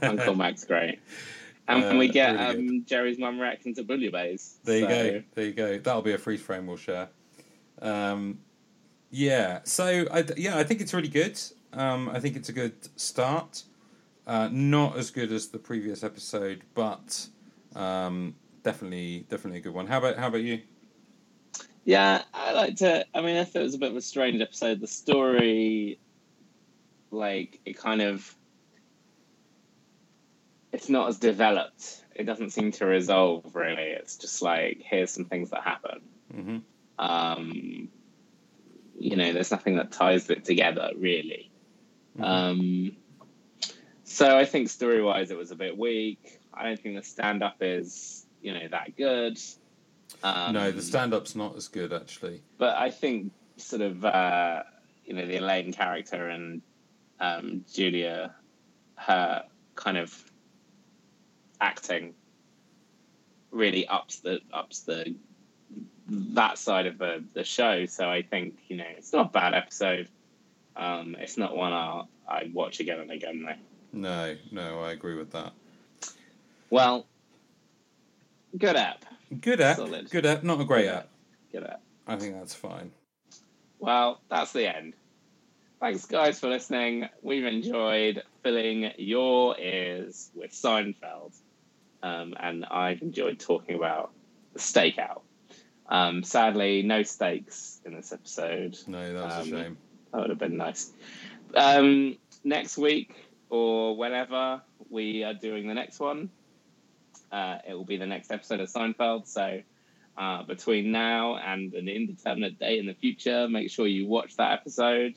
Uncle 0.02 0.34
Mac's 0.34 0.64
great. 0.64 0.98
And 1.76 1.96
Uh, 1.96 1.98
we 1.98 2.08
get 2.08 2.32
really 2.32 2.68
um, 2.68 2.84
Jerry's 2.84 3.18
mum 3.18 3.38
reacting 3.38 3.74
to 3.76 3.84
Bouillabaisse. 3.84 4.56
There 4.64 4.78
you 4.78 4.88
go. 4.88 5.22
There 5.34 5.44
you 5.44 5.52
go. 5.52 5.78
That'll 5.78 6.02
be 6.02 6.12
a 6.12 6.18
freeze 6.18 6.42
frame 6.42 6.66
we'll 6.66 6.76
share. 6.76 7.08
Um, 7.80 8.38
yeah. 9.10 9.60
So 9.64 10.06
I 10.10 10.24
yeah 10.36 10.58
I 10.58 10.64
think 10.64 10.80
it's 10.80 10.94
really 10.94 11.08
good. 11.08 11.40
Um, 11.72 12.08
I 12.08 12.20
think 12.20 12.36
it's 12.36 12.48
a 12.48 12.52
good 12.52 12.74
start. 12.98 13.62
Uh, 14.26 14.48
not 14.52 14.96
as 14.96 15.10
good 15.10 15.32
as 15.32 15.48
the 15.48 15.58
previous 15.58 16.04
episode, 16.04 16.62
but 16.74 17.26
um, 17.74 18.34
definitely 18.62 19.26
definitely 19.28 19.58
a 19.58 19.62
good 19.62 19.74
one. 19.74 19.86
How 19.86 19.98
about 19.98 20.16
how 20.18 20.28
about 20.28 20.42
you? 20.42 20.60
Yeah, 21.84 22.22
I 22.34 22.52
liked 22.52 22.82
it. 22.82 23.06
I 23.14 23.20
mean, 23.22 23.36
I 23.36 23.44
thought 23.44 23.60
it 23.60 23.64
was 23.64 23.74
a 23.74 23.78
bit 23.78 23.90
of 23.90 23.96
a 23.96 24.02
strange 24.02 24.40
episode. 24.40 24.80
The 24.80 24.86
story, 24.86 25.98
like, 27.10 27.58
it 27.64 27.76
kind 27.76 28.02
of. 28.02 28.36
It's 30.72 30.88
not 30.88 31.08
as 31.08 31.18
developed. 31.18 32.04
It 32.14 32.24
doesn't 32.24 32.50
seem 32.50 32.72
to 32.72 32.86
resolve, 32.86 33.54
really. 33.54 33.82
It's 33.82 34.16
just 34.16 34.42
like, 34.42 34.80
here's 34.84 35.10
some 35.10 35.24
things 35.24 35.50
that 35.50 35.62
happen. 35.62 36.00
hmm 36.32 36.58
Um, 36.98 37.88
you 38.98 39.16
know, 39.16 39.32
there's 39.32 39.50
nothing 39.50 39.76
that 39.76 39.90
ties 39.92 40.28
it 40.30 40.44
together, 40.44 40.90
really. 40.96 41.50
Um, 42.18 42.96
so 44.04 44.36
I 44.36 44.44
think 44.44 44.68
story 44.68 45.02
wise, 45.02 45.30
it 45.30 45.38
was 45.38 45.50
a 45.52 45.56
bit 45.56 45.78
weak. 45.78 46.40
I 46.52 46.64
don't 46.64 46.78
think 46.80 46.96
the 46.96 47.02
stand 47.02 47.42
up 47.42 47.56
is, 47.60 48.26
you 48.42 48.52
know, 48.52 48.68
that 48.70 48.96
good. 48.96 49.38
Um, 50.22 50.52
no, 50.54 50.70
the 50.70 50.82
stand 50.82 51.14
up's 51.14 51.34
not 51.34 51.56
as 51.56 51.68
good 51.68 51.92
actually. 51.92 52.42
but 52.58 52.76
I 52.76 52.90
think 52.90 53.32
sort 53.56 53.80
of 53.80 54.04
uh, 54.04 54.64
you 55.04 55.14
know 55.14 55.24
the 55.24 55.36
Elaine 55.36 55.72
character 55.72 56.28
and 56.28 56.60
um, 57.20 57.64
Julia, 57.72 58.34
her 58.96 59.44
kind 59.76 59.96
of 59.96 60.29
acting 61.60 62.14
really 63.50 63.86
ups 63.86 64.20
the 64.20 64.40
ups 64.52 64.80
the 64.80 65.14
that 66.08 66.58
side 66.58 66.86
of 66.86 66.98
the 66.98 67.22
the 67.34 67.44
show. 67.44 67.86
So 67.86 68.08
I 68.08 68.22
think 68.22 68.58
you 68.68 68.76
know 68.76 68.84
it's 68.96 69.12
not 69.12 69.26
a 69.26 69.28
bad 69.30 69.54
episode. 69.54 70.08
Um, 70.76 71.16
it's 71.18 71.36
not 71.36 71.56
one 71.56 71.72
I'll 71.72 72.08
I'd 72.28 72.54
watch 72.54 72.80
again 72.80 73.00
and 73.00 73.10
again 73.10 73.42
though. 73.44 73.54
No, 73.92 74.36
no, 74.52 74.80
I 74.80 74.92
agree 74.92 75.16
with 75.16 75.32
that. 75.32 75.52
Well, 76.70 77.06
good 78.56 78.76
app, 78.76 79.04
Good 79.40 79.60
app, 79.60 79.76
Solid. 79.78 80.08
good 80.10 80.24
app, 80.26 80.44
not 80.44 80.60
a 80.60 80.64
great 80.64 80.84
Yeah. 80.84 80.98
app. 80.98 81.08
good 81.50 81.64
app. 81.64 81.82
I 82.06 82.16
think 82.16 82.34
that's 82.34 82.54
fine. 82.54 82.92
Well, 83.80 84.20
that's 84.28 84.52
the 84.52 84.66
end. 84.74 84.94
Thanks, 85.80 86.04
guys, 86.04 86.38
for 86.38 86.48
listening. 86.48 87.08
We've 87.22 87.44
enjoyed 87.44 88.22
filling 88.42 88.92
your 88.98 89.58
ears 89.58 90.30
with 90.34 90.52
Seinfeld, 90.52 91.32
um, 92.02 92.34
and 92.38 92.64
I've 92.64 93.02
enjoyed 93.02 93.38
talking 93.38 93.76
about 93.76 94.12
the 94.52 94.58
stakeout. 94.58 95.20
Um, 95.88 96.22
sadly, 96.22 96.82
no 96.82 97.02
steaks 97.02 97.80
in 97.84 97.94
this 97.94 98.12
episode. 98.12 98.78
No, 98.86 99.12
that 99.12 99.24
was 99.24 99.34
Um, 99.48 99.54
a 99.54 99.62
shame. 99.64 99.76
That 100.12 100.20
would 100.20 100.30
have 100.30 100.38
been 100.38 100.56
nice. 100.56 100.92
Um, 101.54 102.16
next 102.44 102.78
week, 102.78 103.14
or 103.48 103.96
whenever 103.96 104.62
we 104.88 105.24
are 105.24 105.34
doing 105.34 105.66
the 105.68 105.74
next 105.74 105.98
one. 106.00 106.30
Uh, 107.32 107.58
it 107.68 107.74
will 107.74 107.84
be 107.84 107.96
the 107.96 108.06
next 108.06 108.30
episode 108.32 108.58
of 108.60 108.68
Seinfeld. 108.68 109.26
So 109.28 109.60
uh, 110.16 110.42
between 110.44 110.90
now 110.90 111.36
and 111.36 111.72
an 111.74 111.88
indeterminate 111.88 112.58
date 112.58 112.78
in 112.80 112.86
the 112.86 112.94
future, 112.94 113.48
make 113.48 113.70
sure 113.70 113.86
you 113.86 114.06
watch 114.06 114.36
that 114.36 114.52
episode. 114.52 115.14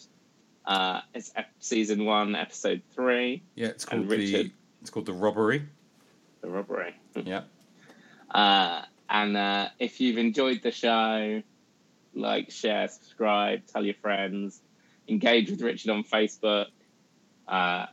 Uh, 0.65 1.01
it's 1.14 1.31
ep- 1.35 1.49
season 1.60 2.05
one, 2.05 2.35
episode 2.35 2.81
three, 2.93 3.43
Yeah, 3.55 3.68
it's 3.68 3.84
called 3.85 4.07
the 4.07 4.15
Richard. 4.18 4.51
it's 4.81 4.89
called 4.89 5.05
the 5.07 5.14
robbery. 5.14 5.64
The 6.44 6.49
robbery. 6.49 6.94
Yeah. 7.15 7.41
Uh, 8.34 8.82
and 9.07 9.38
uh, 9.38 9.68
if 9.78 10.02
you've 10.02 10.18
enjoyed 10.18 10.64
the 10.64 10.72
show, 10.72 11.44
like, 12.15 12.49
share, 12.49 12.88
subscribe, 12.88 13.68
tell 13.68 13.86
your 13.86 13.94
friends, 13.94 14.60
engage 15.07 15.52
with 15.52 15.61
Richard 15.61 15.91
on 15.91 16.03
Facebook, 16.03 16.65
uh, 17.48 17.86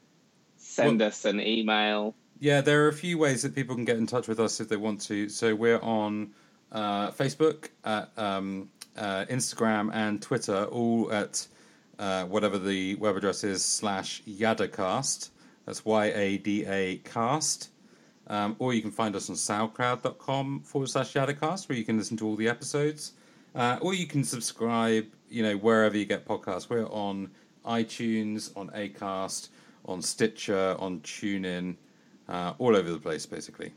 send 0.56 1.02
us 1.02 1.26
an 1.26 1.40
email. 1.40 2.14
Yeah, 2.38 2.62
there 2.62 2.86
are 2.86 2.88
a 2.88 2.94
few 2.94 3.18
ways 3.18 3.42
that 3.42 3.54
people 3.54 3.74
can 3.74 3.84
get 3.84 3.98
in 3.98 4.06
touch 4.06 4.28
with 4.28 4.40
us 4.40 4.60
if 4.60 4.70
they 4.70 4.78
want 4.78 5.02
to. 5.02 5.28
So 5.28 5.54
we're 5.54 5.80
on 5.80 6.30
uh, 6.72 7.10
Facebook, 7.10 7.68
at, 7.84 8.10
um, 8.16 8.70
uh, 8.96 9.26
Instagram, 9.28 9.90
and 9.92 10.22
Twitter, 10.22 10.64
all 10.64 11.12
at 11.12 11.46
uh, 11.98 12.24
whatever 12.24 12.58
the 12.58 12.94
web 12.94 13.14
address 13.14 13.44
is 13.44 13.62
slash 13.62 14.22
Yadacast. 14.22 15.28
That's 15.66 15.84
Y 15.84 16.06
A 16.06 16.38
D 16.38 16.64
A 16.64 16.96
cast. 17.04 17.68
Um, 18.30 18.54
or 18.60 18.72
you 18.72 18.80
can 18.80 18.92
find 18.92 19.14
us 19.16 19.28
on 19.28 19.34
soundcloud.com 19.36 20.60
forward 20.60 20.88
slash 20.88 21.14
Yadacast, 21.14 21.68
where 21.68 21.76
you 21.76 21.84
can 21.84 21.98
listen 21.98 22.16
to 22.18 22.26
all 22.26 22.36
the 22.36 22.48
episodes. 22.48 23.12
Uh, 23.56 23.76
or 23.80 23.92
you 23.92 24.06
can 24.06 24.22
subscribe, 24.22 25.04
you 25.28 25.42
know, 25.42 25.56
wherever 25.56 25.96
you 25.96 26.04
get 26.04 26.24
podcasts. 26.24 26.68
We're 26.70 26.86
on 26.86 27.28
iTunes, 27.66 28.56
on 28.56 28.68
Acast, 28.70 29.48
on 29.84 30.00
Stitcher, 30.00 30.76
on 30.78 31.00
TuneIn, 31.00 31.74
uh, 32.28 32.52
all 32.58 32.76
over 32.76 32.90
the 32.92 33.00
place, 33.00 33.26
basically. 33.26 33.72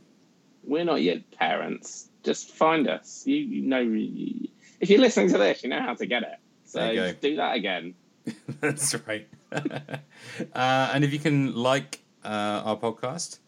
We're 0.64 0.86
not 0.86 1.02
yet 1.02 1.30
parents. 1.32 2.10
Just 2.24 2.52
find 2.52 2.88
us. 2.88 3.24
You, 3.26 3.38
you 3.38 3.62
know, 3.64 3.80
you- 3.80 4.50
if 4.80 4.90
you're 4.90 5.00
listening 5.00 5.30
to 5.32 5.38
this, 5.40 5.64
you 5.64 5.70
know 5.70 5.82
how 5.82 5.96
to 5.96 6.06
get 6.06 6.22
it. 6.24 6.38
So 6.66 6.80
There 6.80 6.94
you 6.94 7.00
go. 7.00 7.08
just 7.10 7.22
do 7.22 7.36
that 7.38 7.56
again. 7.56 7.96
That's 8.62 8.96
right. 9.08 9.28
uh, 9.52 10.92
and 10.94 11.04
if 11.04 11.12
you 11.12 11.20
can 11.20 11.56
like 11.56 12.02
uh, 12.24 12.62
our 12.66 12.78
podcast, 12.78 13.40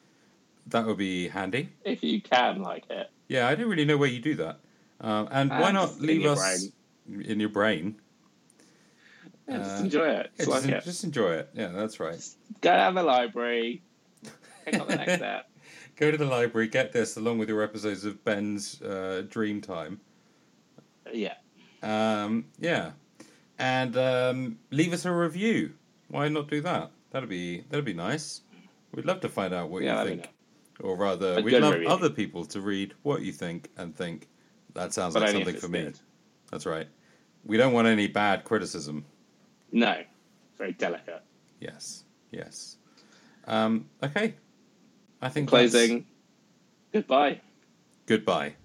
that 0.67 0.85
would 0.85 0.97
be 0.97 1.27
handy. 1.27 1.69
If 1.83 2.03
you 2.03 2.21
can 2.21 2.61
like 2.61 2.85
it. 2.89 3.09
Yeah, 3.27 3.47
I 3.47 3.55
don't 3.55 3.69
really 3.69 3.85
know 3.85 3.97
where 3.97 4.09
you 4.09 4.19
do 4.19 4.35
that. 4.35 4.59
Um, 5.01 5.27
and 5.31 5.51
Uh, 5.51 5.57
why 5.59 5.71
not 5.71 5.89
just 5.89 6.01
leave 6.01 6.25
us 6.25 6.67
in 7.07 7.39
your 7.39 7.49
brain? 7.49 7.99
Yeah, 9.47 9.57
just 9.59 9.81
Uh, 9.81 9.83
enjoy 9.83 10.07
it. 10.07 10.31
Yeah, 10.37 10.45
Just 10.45 10.49
just, 10.51 10.65
like 10.65 10.73
it. 10.75 10.83
just 10.83 11.03
enjoy 11.03 11.31
it. 11.33 11.49
Yeah, 11.53 11.67
that's 11.67 11.99
right. 11.99 12.19
Go 12.61 12.71
down 12.71 12.95
the 12.95 13.03
library. 13.03 13.83
Pick 14.65 14.75
up 14.79 14.87
the 14.87 14.95
next 14.95 15.15
step. 15.15 15.49
Go 15.97 16.11
to 16.11 16.17
the 16.17 16.25
library, 16.25 16.67
get 16.67 16.91
this 16.91 17.15
along 17.15 17.37
with 17.37 17.47
your 17.47 17.61
episodes 17.61 18.03
of 18.03 18.21
Ben's 18.25 18.81
uh, 18.81 19.23
Dream 19.29 19.61
Time. 19.61 20.01
Yeah. 21.13 21.35
Um, 21.83 22.45
yeah, 22.59 22.91
and 23.59 23.95
um, 23.95 24.57
leave 24.71 24.91
us 24.91 25.05
a 25.05 25.11
review. 25.11 25.73
Why 26.09 26.27
not 26.27 26.49
do 26.49 26.59
that? 26.61 26.91
That'd 27.11 27.29
be 27.29 27.61
that'd 27.69 27.85
be 27.85 27.93
nice. 27.93 28.41
We'd 28.91 29.05
love 29.05 29.21
to 29.21 29.29
find 29.29 29.53
out 29.53 29.69
what 29.69 29.83
Yeah, 29.83 30.01
you 30.03 30.09
think, 30.09 30.29
or 30.81 30.95
rather, 30.95 31.41
we'd 31.41 31.59
love 31.59 31.75
other 31.87 32.09
people 32.09 32.45
to 32.45 32.61
read 32.61 32.93
what 33.03 33.21
you 33.21 33.31
think 33.31 33.69
and 33.77 33.95
think 33.95 34.27
that 34.73 34.93
sounds 34.93 35.13
But 35.13 35.23
like 35.23 35.31
something 35.31 35.55
for 35.55 35.67
me. 35.67 35.83
good. 35.83 35.99
That's 36.51 36.65
right. 36.65 36.87
We 37.45 37.57
don't 37.57 37.73
want 37.73 37.87
any 37.87 38.07
bad 38.07 38.43
criticism. 38.43 39.05
No. 39.71 40.03
Very 40.57 40.73
delicate. 40.73 41.21
Yes, 41.59 42.03
yes. 42.31 42.77
Um, 43.47 43.89
okay. 44.03 44.33
I 45.21 45.29
think 45.29 45.49
that's- 45.49 45.71
Closing. 45.71 46.05
Goodbye. 46.91 47.41
Goodbye. 48.05 48.55